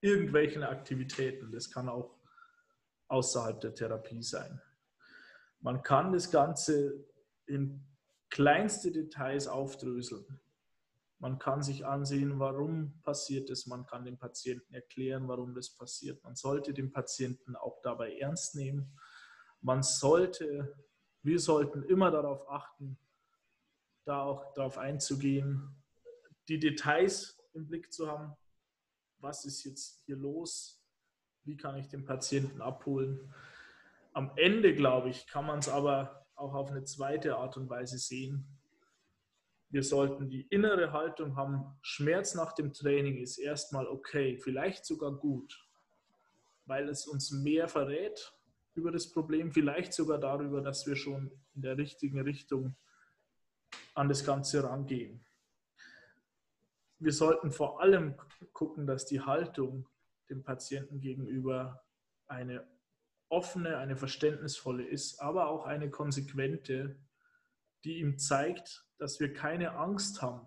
irgendwelchen 0.00 0.64
Aktivitäten. 0.64 1.52
Das 1.52 1.70
kann 1.70 1.88
auch 1.88 2.18
außerhalb 3.06 3.60
der 3.60 3.76
Therapie 3.76 4.24
sein. 4.24 4.60
Man 5.64 5.82
kann 5.82 6.12
das 6.12 6.30
Ganze 6.30 7.06
in 7.46 7.82
kleinste 8.28 8.92
Details 8.92 9.48
aufdröseln. 9.48 10.38
Man 11.18 11.38
kann 11.38 11.62
sich 11.62 11.86
ansehen, 11.86 12.38
warum 12.38 13.00
passiert 13.00 13.48
es. 13.48 13.66
Man 13.66 13.86
kann 13.86 14.04
dem 14.04 14.18
Patienten 14.18 14.74
erklären, 14.74 15.26
warum 15.26 15.54
das 15.54 15.70
passiert. 15.70 16.22
Man 16.22 16.36
sollte 16.36 16.74
den 16.74 16.92
Patienten 16.92 17.56
auch 17.56 17.80
dabei 17.80 18.14
ernst 18.18 18.56
nehmen. 18.56 18.94
Man 19.62 19.82
sollte, 19.82 20.76
wir 21.22 21.40
sollten 21.40 21.82
immer 21.84 22.10
darauf 22.10 22.46
achten, 22.50 22.98
da 24.04 24.22
auch 24.22 24.52
darauf 24.52 24.76
einzugehen, 24.76 25.82
die 26.46 26.58
Details 26.58 27.42
im 27.54 27.66
Blick 27.66 27.90
zu 27.90 28.06
haben. 28.06 28.36
Was 29.16 29.46
ist 29.46 29.64
jetzt 29.64 30.02
hier 30.04 30.16
los? 30.16 30.84
Wie 31.44 31.56
kann 31.56 31.78
ich 31.78 31.88
den 31.88 32.04
Patienten 32.04 32.60
abholen? 32.60 33.32
Am 34.14 34.32
Ende, 34.36 34.74
glaube 34.74 35.10
ich, 35.10 35.26
kann 35.26 35.44
man 35.44 35.58
es 35.58 35.68
aber 35.68 36.26
auch 36.34 36.54
auf 36.54 36.70
eine 36.70 36.84
zweite 36.84 37.36
Art 37.36 37.58
und 37.58 37.68
Weise 37.68 37.98
sehen. 37.98 38.46
Wir 39.68 39.82
sollten 39.82 40.30
die 40.30 40.46
innere 40.48 40.92
Haltung 40.92 41.36
haben, 41.36 41.76
Schmerz 41.82 42.34
nach 42.34 42.52
dem 42.52 42.72
Training 42.72 43.18
ist 43.18 43.36
erstmal 43.36 43.86
okay, 43.86 44.38
vielleicht 44.38 44.86
sogar 44.86 45.12
gut, 45.12 45.68
weil 46.64 46.88
es 46.88 47.06
uns 47.06 47.30
mehr 47.30 47.68
verrät 47.68 48.32
über 48.74 48.90
das 48.90 49.12
Problem, 49.12 49.52
vielleicht 49.52 49.92
sogar 49.92 50.18
darüber, 50.18 50.62
dass 50.62 50.86
wir 50.86 50.96
schon 50.96 51.30
in 51.54 51.60
der 51.60 51.76
richtigen 51.76 52.20
Richtung 52.22 52.74
an 53.94 54.08
das 54.08 54.24
Ganze 54.24 54.64
rangehen 54.64 55.24
wir 57.04 57.12
sollten 57.12 57.50
vor 57.50 57.80
allem 57.80 58.14
gucken, 58.52 58.86
dass 58.86 59.06
die 59.06 59.20
Haltung 59.20 59.86
dem 60.30 60.42
Patienten 60.42 61.00
gegenüber 61.00 61.84
eine 62.26 62.66
offene, 63.28 63.78
eine 63.78 63.96
verständnisvolle 63.96 64.84
ist, 64.84 65.20
aber 65.20 65.48
auch 65.48 65.64
eine 65.64 65.90
konsequente, 65.90 66.96
die 67.84 67.98
ihm 67.98 68.18
zeigt, 68.18 68.86
dass 68.98 69.20
wir 69.20 69.32
keine 69.32 69.76
Angst 69.76 70.22
haben 70.22 70.46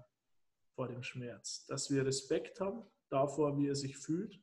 vor 0.76 0.88
dem 0.88 1.04
Schmerz, 1.04 1.66
dass 1.66 1.90
wir 1.90 2.06
Respekt 2.06 2.60
haben 2.60 2.84
davor, 3.10 3.58
wie 3.58 3.68
er 3.68 3.76
sich 3.76 3.98
fühlt, 3.98 4.40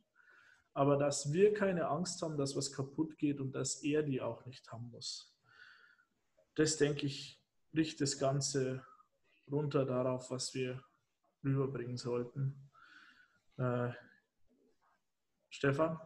aber 0.72 0.96
dass 0.96 1.32
wir 1.32 1.54
keine 1.54 1.88
Angst 1.88 2.22
haben, 2.22 2.36
dass 2.36 2.56
was 2.56 2.72
kaputt 2.72 3.16
geht 3.18 3.40
und 3.40 3.52
dass 3.52 3.82
er 3.82 4.02
die 4.02 4.20
auch 4.20 4.44
nicht 4.46 4.70
haben 4.72 4.90
muss. 4.90 5.34
Das, 6.54 6.76
denke 6.76 7.06
ich, 7.06 7.40
bricht 7.72 8.00
das 8.00 8.18
Ganze 8.18 8.84
runter 9.50 9.84
darauf, 9.84 10.30
was 10.30 10.54
wir 10.54 10.82
rüberbringen 11.44 11.96
sollten. 11.96 12.70
Äh, 13.56 13.90
Stefan? 15.50 16.00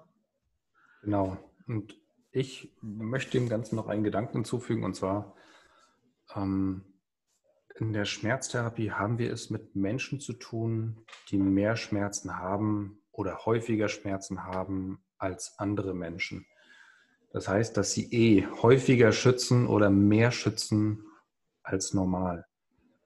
Genau. 1.02 1.38
Und 1.66 1.98
ich 2.38 2.72
möchte 2.80 3.32
dem 3.32 3.48
Ganzen 3.48 3.74
noch 3.74 3.88
einen 3.88 4.04
Gedanken 4.04 4.38
hinzufügen, 4.38 4.84
und 4.84 4.94
zwar 4.94 5.34
ähm, 6.36 6.84
in 7.74 7.92
der 7.92 8.04
Schmerztherapie 8.04 8.92
haben 8.92 9.18
wir 9.18 9.32
es 9.32 9.50
mit 9.50 9.74
Menschen 9.74 10.20
zu 10.20 10.32
tun, 10.32 11.04
die 11.30 11.38
mehr 11.38 11.76
Schmerzen 11.76 12.38
haben 12.38 13.00
oder 13.10 13.44
häufiger 13.44 13.88
Schmerzen 13.88 14.44
haben 14.44 15.02
als 15.18 15.58
andere 15.58 15.94
Menschen. 15.94 16.46
Das 17.32 17.48
heißt, 17.48 17.76
dass 17.76 17.92
sie 17.92 18.10
eh 18.12 18.46
häufiger 18.46 19.12
schützen 19.12 19.66
oder 19.66 19.90
mehr 19.90 20.30
schützen 20.30 21.04
als 21.62 21.92
normal. 21.92 22.46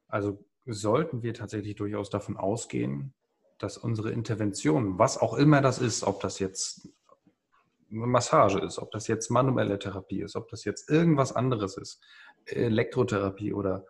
Also 0.08 0.44
sollten 0.66 1.22
wir 1.22 1.32
tatsächlich 1.32 1.74
durchaus 1.74 2.10
davon 2.10 2.36
ausgehen, 2.36 3.14
dass 3.58 3.78
unsere 3.78 4.10
Intervention, 4.12 4.98
was 4.98 5.18
auch 5.18 5.34
immer 5.34 5.60
das 5.60 5.78
ist, 5.78 6.04
ob 6.04 6.20
das 6.20 6.38
jetzt 6.38 6.88
Massage 7.92 8.58
ist, 8.58 8.78
ob 8.78 8.90
das 8.90 9.06
jetzt 9.06 9.30
manuelle 9.30 9.78
Therapie 9.78 10.22
ist, 10.22 10.34
ob 10.34 10.48
das 10.48 10.64
jetzt 10.64 10.90
irgendwas 10.90 11.34
anderes 11.34 11.76
ist, 11.76 12.02
Elektrotherapie 12.46 13.52
oder 13.52 13.84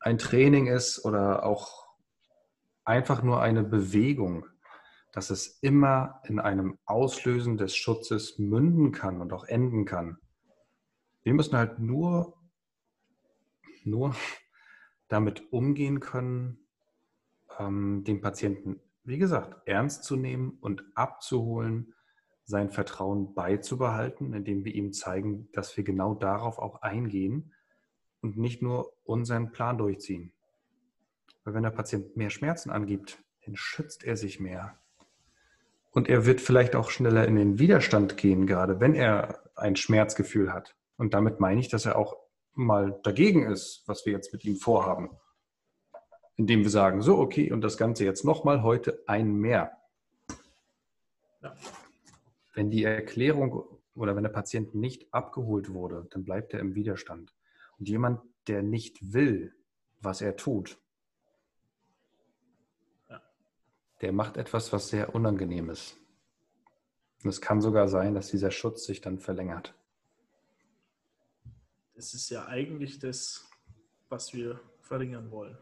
ein 0.00 0.18
Training 0.18 0.66
ist 0.66 1.04
oder 1.04 1.44
auch 1.44 1.86
einfach 2.84 3.22
nur 3.22 3.40
eine 3.40 3.62
Bewegung, 3.62 4.46
dass 5.12 5.30
es 5.30 5.58
immer 5.60 6.20
in 6.24 6.40
einem 6.40 6.78
Auslösen 6.84 7.56
des 7.56 7.76
Schutzes 7.76 8.38
münden 8.38 8.92
kann 8.92 9.20
und 9.20 9.32
auch 9.32 9.44
enden 9.44 9.84
kann. 9.84 10.18
Wir 11.22 11.34
müssen 11.34 11.56
halt 11.56 11.78
nur, 11.78 12.36
nur 13.84 14.16
damit 15.08 15.52
umgehen 15.52 16.00
können, 16.00 16.66
ähm, 17.58 18.02
den 18.04 18.20
Patienten, 18.20 18.80
wie 19.04 19.18
gesagt, 19.18 19.68
ernst 19.68 20.04
zu 20.04 20.16
nehmen 20.16 20.58
und 20.60 20.84
abzuholen, 20.94 21.94
sein 22.44 22.70
Vertrauen 22.70 23.34
beizubehalten, 23.34 24.34
indem 24.34 24.64
wir 24.64 24.74
ihm 24.74 24.92
zeigen, 24.92 25.48
dass 25.52 25.76
wir 25.76 25.84
genau 25.84 26.14
darauf 26.14 26.58
auch 26.58 26.82
eingehen 26.82 27.52
und 28.20 28.36
nicht 28.36 28.62
nur 28.62 28.92
unseren 29.04 29.52
Plan 29.52 29.78
durchziehen. 29.78 30.32
Weil 31.44 31.54
wenn 31.54 31.62
der 31.62 31.70
Patient 31.70 32.16
mehr 32.16 32.30
Schmerzen 32.30 32.70
angibt, 32.70 33.22
dann 33.44 33.56
schützt 33.56 34.04
er 34.04 34.16
sich 34.16 34.40
mehr. 34.40 34.78
Und 35.90 36.08
er 36.08 36.24
wird 36.24 36.40
vielleicht 36.40 36.74
auch 36.74 36.90
schneller 36.90 37.26
in 37.26 37.36
den 37.36 37.58
Widerstand 37.58 38.16
gehen, 38.16 38.46
gerade 38.46 38.80
wenn 38.80 38.94
er 38.94 39.42
ein 39.54 39.76
Schmerzgefühl 39.76 40.52
hat. 40.52 40.74
Und 40.96 41.14
damit 41.14 41.40
meine 41.40 41.60
ich, 41.60 41.68
dass 41.68 41.84
er 41.84 41.96
auch 41.96 42.16
mal 42.54 42.98
dagegen 43.02 43.44
ist, 43.44 43.82
was 43.86 44.06
wir 44.06 44.12
jetzt 44.12 44.32
mit 44.32 44.44
ihm 44.44 44.56
vorhaben. 44.56 45.10
Indem 46.36 46.60
wir 46.60 46.70
sagen, 46.70 47.02
so, 47.02 47.18
okay, 47.18 47.52
und 47.52 47.60
das 47.60 47.76
Ganze 47.76 48.04
jetzt 48.04 48.24
nochmal 48.24 48.62
heute 48.62 49.02
ein 49.06 49.34
mehr. 49.34 49.72
Ja. 51.42 51.54
Wenn 52.52 52.70
die 52.70 52.84
Erklärung 52.84 53.64
oder 53.94 54.16
wenn 54.16 54.22
der 54.22 54.30
Patient 54.30 54.74
nicht 54.74 55.12
abgeholt 55.12 55.72
wurde, 55.72 56.06
dann 56.10 56.24
bleibt 56.24 56.52
er 56.54 56.60
im 56.60 56.74
Widerstand. 56.74 57.34
Und 57.78 57.88
jemand, 57.88 58.20
der 58.46 58.62
nicht 58.62 59.12
will, 59.12 59.54
was 60.00 60.20
er 60.20 60.36
tut, 60.36 60.78
der 64.00 64.12
macht 64.12 64.36
etwas, 64.36 64.72
was 64.72 64.88
sehr 64.88 65.14
unangenehm 65.14 65.70
ist. 65.70 65.96
Und 67.22 67.30
es 67.30 67.40
kann 67.40 67.60
sogar 67.60 67.86
sein, 67.86 68.14
dass 68.14 68.28
dieser 68.28 68.50
Schutz 68.50 68.84
sich 68.84 69.00
dann 69.00 69.20
verlängert 69.20 69.74
es 72.02 72.14
ist 72.14 72.30
ja 72.30 72.46
eigentlich 72.46 72.98
das, 72.98 73.48
was 74.08 74.34
wir 74.34 74.60
verringern 74.80 75.30
wollen. 75.30 75.56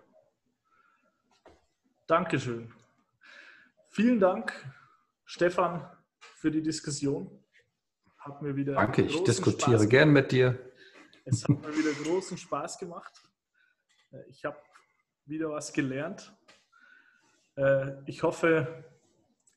Dankeschön. 2.07 2.72
Vielen 3.91 4.18
Dank, 4.18 4.53
Stefan, 5.26 5.86
für 6.41 6.51
die 6.51 6.62
Diskussion. 6.62 7.30
Hat 8.18 8.41
mir 8.41 8.57
wieder 8.57 8.74
Danke, 8.74 9.03
ich 9.03 9.22
diskutiere 9.24 9.78
Spaß 9.78 9.88
gern 9.91 10.11
mit 10.11 10.32
dir. 10.32 10.59
Es 11.26 11.43
hat 11.45 11.51
mir 11.51 11.76
wieder 11.76 11.93
großen 12.03 12.38
Spaß 12.38 12.78
gemacht. 12.78 13.12
Äh, 14.11 14.22
ich 14.28 14.45
habe 14.45 14.57
wieder 15.26 15.51
was 15.51 15.72
gelernt. 15.72 16.34
Äh, 17.57 17.93
ich 18.07 18.22
hoffe, 18.22 18.84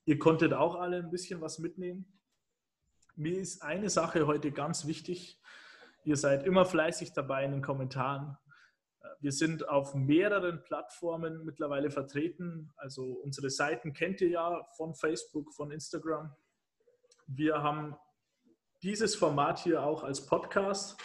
ihr 0.04 0.20
konntet 0.20 0.52
auch 0.52 0.76
alle 0.76 0.98
ein 0.98 1.10
bisschen 1.10 1.40
was 1.40 1.58
mitnehmen. 1.58 2.06
Mir 3.16 3.40
ist 3.40 3.64
eine 3.64 3.90
Sache 3.90 4.28
heute 4.28 4.52
ganz 4.52 4.86
wichtig. 4.86 5.42
Ihr 6.04 6.18
seid 6.18 6.46
immer 6.46 6.66
fleißig 6.66 7.14
dabei 7.14 7.46
in 7.46 7.52
den 7.52 7.62
Kommentaren. 7.62 8.38
Wir 9.22 9.32
sind 9.32 9.70
auf 9.70 9.96
mehreren 9.96 10.62
Plattformen 10.64 11.46
mittlerweile 11.46 11.92
vertreten. 11.92 12.74
Also 12.76 13.04
unsere 13.24 13.50
Seiten 13.50 13.94
kennt 13.94 14.20
ihr 14.20 14.30
ja 14.30 14.68
von 14.76 14.96
Facebook, 14.96 15.54
von 15.54 15.72
Instagram. 15.72 16.36
Wir 17.28 17.62
haben 17.62 17.96
dieses 18.82 19.16
Format 19.16 19.60
hier 19.60 19.84
auch 19.84 20.04
als 20.04 20.26
Podcast 20.26 21.02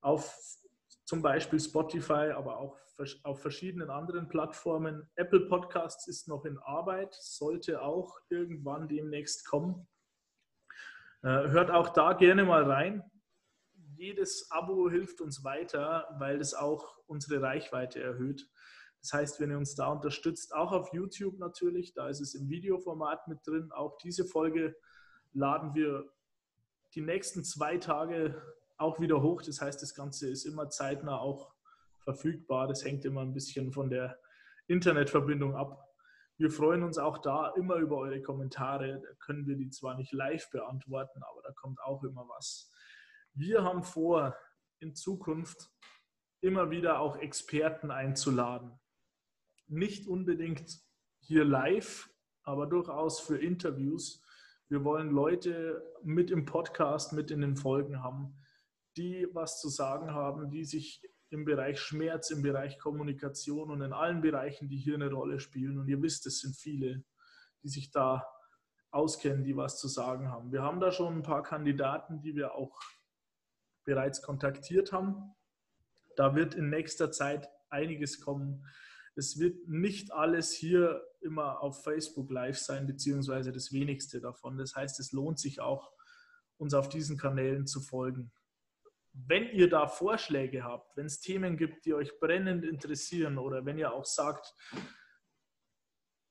auf 0.00 0.36
zum 1.04 1.22
Beispiel 1.22 1.58
Spotify, 1.58 2.32
aber 2.34 2.58
auch 2.58 2.78
auf 3.22 3.40
verschiedenen 3.40 3.90
anderen 3.90 4.28
Plattformen. 4.28 5.08
Apple 5.14 5.46
Podcasts 5.48 6.06
ist 6.08 6.28
noch 6.28 6.44
in 6.44 6.58
Arbeit, 6.58 7.14
sollte 7.14 7.82
auch 7.82 8.18
irgendwann 8.28 8.88
demnächst 8.88 9.46
kommen. 9.46 9.88
Äh, 11.22 11.48
hört 11.48 11.70
auch 11.70 11.90
da 11.90 12.12
gerne 12.12 12.44
mal 12.44 12.64
rein 12.64 13.02
jedes 13.98 14.50
Abo 14.50 14.88
hilft 14.88 15.20
uns 15.20 15.44
weiter, 15.44 16.06
weil 16.18 16.40
es 16.40 16.54
auch 16.54 16.98
unsere 17.06 17.42
Reichweite 17.42 18.00
erhöht. 18.00 18.48
Das 19.02 19.12
heißt, 19.12 19.40
wenn 19.40 19.50
ihr 19.50 19.58
uns 19.58 19.74
da 19.74 19.88
unterstützt, 19.88 20.54
auch 20.54 20.72
auf 20.72 20.92
YouTube 20.92 21.38
natürlich, 21.38 21.94
da 21.94 22.08
ist 22.08 22.20
es 22.20 22.34
im 22.34 22.48
Videoformat 22.48 23.28
mit 23.28 23.46
drin. 23.46 23.70
Auch 23.72 23.96
diese 23.98 24.24
Folge 24.24 24.76
laden 25.32 25.74
wir 25.74 26.10
die 26.94 27.00
nächsten 27.00 27.44
zwei 27.44 27.78
Tage 27.78 28.40
auch 28.76 29.00
wieder 29.00 29.22
hoch. 29.22 29.42
Das 29.42 29.60
heißt, 29.60 29.82
das 29.82 29.94
Ganze 29.94 30.28
ist 30.28 30.44
immer 30.44 30.70
zeitnah 30.70 31.18
auch 31.18 31.52
verfügbar. 32.00 32.68
Das 32.68 32.84
hängt 32.84 33.04
immer 33.04 33.22
ein 33.22 33.34
bisschen 33.34 33.72
von 33.72 33.90
der 33.90 34.18
Internetverbindung 34.66 35.54
ab. 35.56 35.84
Wir 36.38 36.50
freuen 36.50 36.84
uns 36.84 36.98
auch 36.98 37.18
da 37.18 37.52
immer 37.56 37.76
über 37.76 37.96
eure 37.96 38.22
Kommentare. 38.22 39.00
Da 39.00 39.14
können 39.18 39.46
wir 39.46 39.56
die 39.56 39.70
zwar 39.70 39.96
nicht 39.96 40.12
live 40.12 40.48
beantworten, 40.50 41.20
aber 41.22 41.42
da 41.42 41.52
kommt 41.52 41.80
auch 41.80 42.04
immer 42.04 42.28
was. 42.28 42.70
Wir 43.34 43.64
haben 43.64 43.82
vor, 43.82 44.36
in 44.78 44.94
Zukunft 44.94 45.70
immer 46.40 46.70
wieder 46.70 47.00
auch 47.00 47.16
Experten 47.16 47.90
einzuladen. 47.90 48.78
Nicht 49.66 50.06
unbedingt 50.06 50.80
hier 51.18 51.44
live, 51.44 52.08
aber 52.44 52.66
durchaus 52.66 53.20
für 53.20 53.38
Interviews. 53.38 54.24
Wir 54.70 54.84
wollen 54.84 55.08
Leute 55.08 55.82
mit 56.02 56.30
im 56.30 56.44
Podcast, 56.44 57.14
mit 57.14 57.30
in 57.30 57.40
den 57.40 57.56
Folgen 57.56 58.02
haben, 58.02 58.36
die 58.98 59.26
was 59.32 59.60
zu 59.60 59.70
sagen 59.70 60.12
haben, 60.12 60.50
die 60.50 60.66
sich 60.66 61.02
im 61.30 61.46
Bereich 61.46 61.80
Schmerz, 61.80 62.30
im 62.30 62.42
Bereich 62.42 62.78
Kommunikation 62.78 63.70
und 63.70 63.80
in 63.80 63.94
allen 63.94 64.20
Bereichen, 64.20 64.68
die 64.68 64.76
hier 64.76 64.94
eine 64.94 65.10
Rolle 65.10 65.40
spielen. 65.40 65.78
Und 65.78 65.88
ihr 65.88 66.02
wisst, 66.02 66.26
es 66.26 66.40
sind 66.40 66.54
viele, 66.54 67.02
die 67.62 67.68
sich 67.68 67.90
da 67.90 68.26
auskennen, 68.90 69.42
die 69.42 69.56
was 69.56 69.78
zu 69.78 69.88
sagen 69.88 70.28
haben. 70.28 70.52
Wir 70.52 70.62
haben 70.62 70.80
da 70.80 70.92
schon 70.92 71.16
ein 71.16 71.22
paar 71.22 71.42
Kandidaten, 71.42 72.20
die 72.20 72.34
wir 72.34 72.54
auch 72.54 72.78
bereits 73.84 74.20
kontaktiert 74.20 74.92
haben. 74.92 75.34
Da 76.14 76.34
wird 76.34 76.54
in 76.54 76.68
nächster 76.68 77.10
Zeit 77.10 77.48
einiges 77.70 78.20
kommen. 78.20 78.66
Es 79.18 79.40
wird 79.40 79.66
nicht 79.66 80.12
alles 80.12 80.52
hier 80.52 81.04
immer 81.20 81.60
auf 81.60 81.82
Facebook 81.82 82.30
live 82.30 82.56
sein, 82.56 82.86
beziehungsweise 82.86 83.50
das 83.50 83.72
wenigste 83.72 84.20
davon. 84.20 84.56
Das 84.56 84.76
heißt, 84.76 85.00
es 85.00 85.10
lohnt 85.10 85.40
sich 85.40 85.60
auch, 85.60 85.92
uns 86.56 86.72
auf 86.72 86.88
diesen 86.88 87.18
Kanälen 87.18 87.66
zu 87.66 87.80
folgen. 87.80 88.30
Wenn 89.12 89.48
ihr 89.50 89.68
da 89.68 89.88
Vorschläge 89.88 90.62
habt, 90.62 90.96
wenn 90.96 91.06
es 91.06 91.18
Themen 91.18 91.56
gibt, 91.56 91.84
die 91.84 91.94
euch 91.94 92.20
brennend 92.20 92.64
interessieren 92.64 93.38
oder 93.38 93.64
wenn 93.64 93.76
ihr 93.76 93.92
auch 93.92 94.04
sagt, 94.04 94.54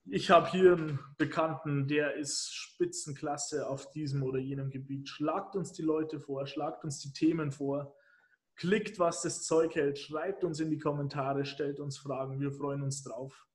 ich 0.06 0.32
habe 0.32 0.50
hier 0.50 0.72
einen 0.72 1.00
Bekannten, 1.18 1.90
der 1.90 2.16
ist 2.16 2.54
Spitzenklasse 2.54 3.68
auf 3.68 3.92
diesem 3.92 4.24
oder 4.24 4.40
jenem 4.40 4.70
Gebiet. 4.70 5.10
Schlagt 5.10 5.58
uns 5.58 5.74
die 5.74 5.82
Leute 5.82 6.22
vor, 6.22 6.48
schlagt 6.48 6.86
uns 6.86 7.02
die 7.02 7.12
Themen 7.12 7.52
vor, 7.52 7.94
klickt, 8.58 9.00
was 9.00 9.22
das 9.22 9.44
Zeug 9.44 9.76
hält, 9.76 9.98
schreibt 9.98 10.44
uns 10.44 10.60
in 10.60 10.70
die 10.70 10.80
Kommentare, 10.80 11.46
stellt 11.46 11.80
uns 11.80 11.98
Fragen. 11.98 12.40
Wir 12.40 12.52
freuen 12.52 12.82
uns 12.82 13.04
drauf. 13.04 13.48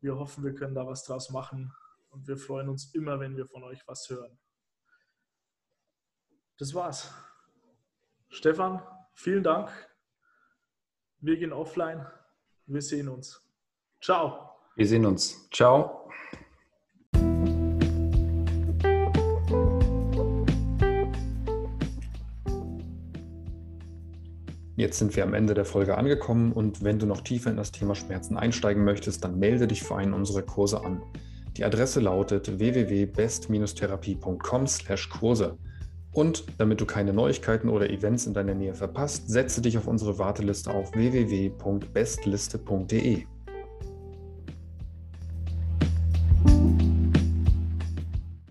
Wir 0.00 0.18
hoffen, 0.18 0.44
wir 0.44 0.54
können 0.54 0.74
da 0.74 0.86
was 0.86 1.04
draus 1.04 1.30
machen 1.30 1.72
und 2.10 2.28
wir 2.28 2.36
freuen 2.36 2.68
uns 2.68 2.94
immer, 2.94 3.18
wenn 3.18 3.36
wir 3.36 3.46
von 3.46 3.62
euch 3.64 3.86
was 3.86 4.08
hören. 4.10 4.38
Das 6.58 6.74
war's. 6.74 7.12
Stefan, 8.28 8.82
vielen 9.14 9.42
Dank. 9.42 9.70
Wir 11.18 11.36
gehen 11.38 11.52
offline. 11.52 12.06
Wir 12.66 12.82
sehen 12.82 13.08
uns. 13.08 13.40
Ciao. 14.00 14.58
Wir 14.74 14.86
sehen 14.86 15.06
uns. 15.06 15.48
Ciao. 15.50 16.05
Jetzt 24.76 24.98
sind 24.98 25.16
wir 25.16 25.24
am 25.24 25.32
Ende 25.32 25.54
der 25.54 25.64
Folge 25.64 25.96
angekommen 25.96 26.52
und 26.52 26.84
wenn 26.84 26.98
du 26.98 27.06
noch 27.06 27.22
tiefer 27.22 27.48
in 27.50 27.56
das 27.56 27.72
Thema 27.72 27.94
Schmerzen 27.94 28.36
einsteigen 28.36 28.84
möchtest, 28.84 29.24
dann 29.24 29.38
melde 29.38 29.66
dich 29.66 29.82
für 29.82 29.96
einen 29.96 30.12
unserer 30.12 30.42
Kurse 30.42 30.84
an. 30.84 31.00
Die 31.56 31.64
Adresse 31.64 32.00
lautet 32.00 32.58
www.best-therapie.com/Kurse. 32.58 35.56
Und 36.12 36.44
damit 36.58 36.82
du 36.82 36.86
keine 36.86 37.14
Neuigkeiten 37.14 37.70
oder 37.70 37.88
Events 37.88 38.26
in 38.26 38.34
deiner 38.34 38.54
Nähe 38.54 38.74
verpasst, 38.74 39.28
setze 39.28 39.62
dich 39.62 39.78
auf 39.78 39.86
unsere 39.86 40.18
Warteliste 40.18 40.70
auf 40.70 40.94
www.bestliste.de. 40.94 43.24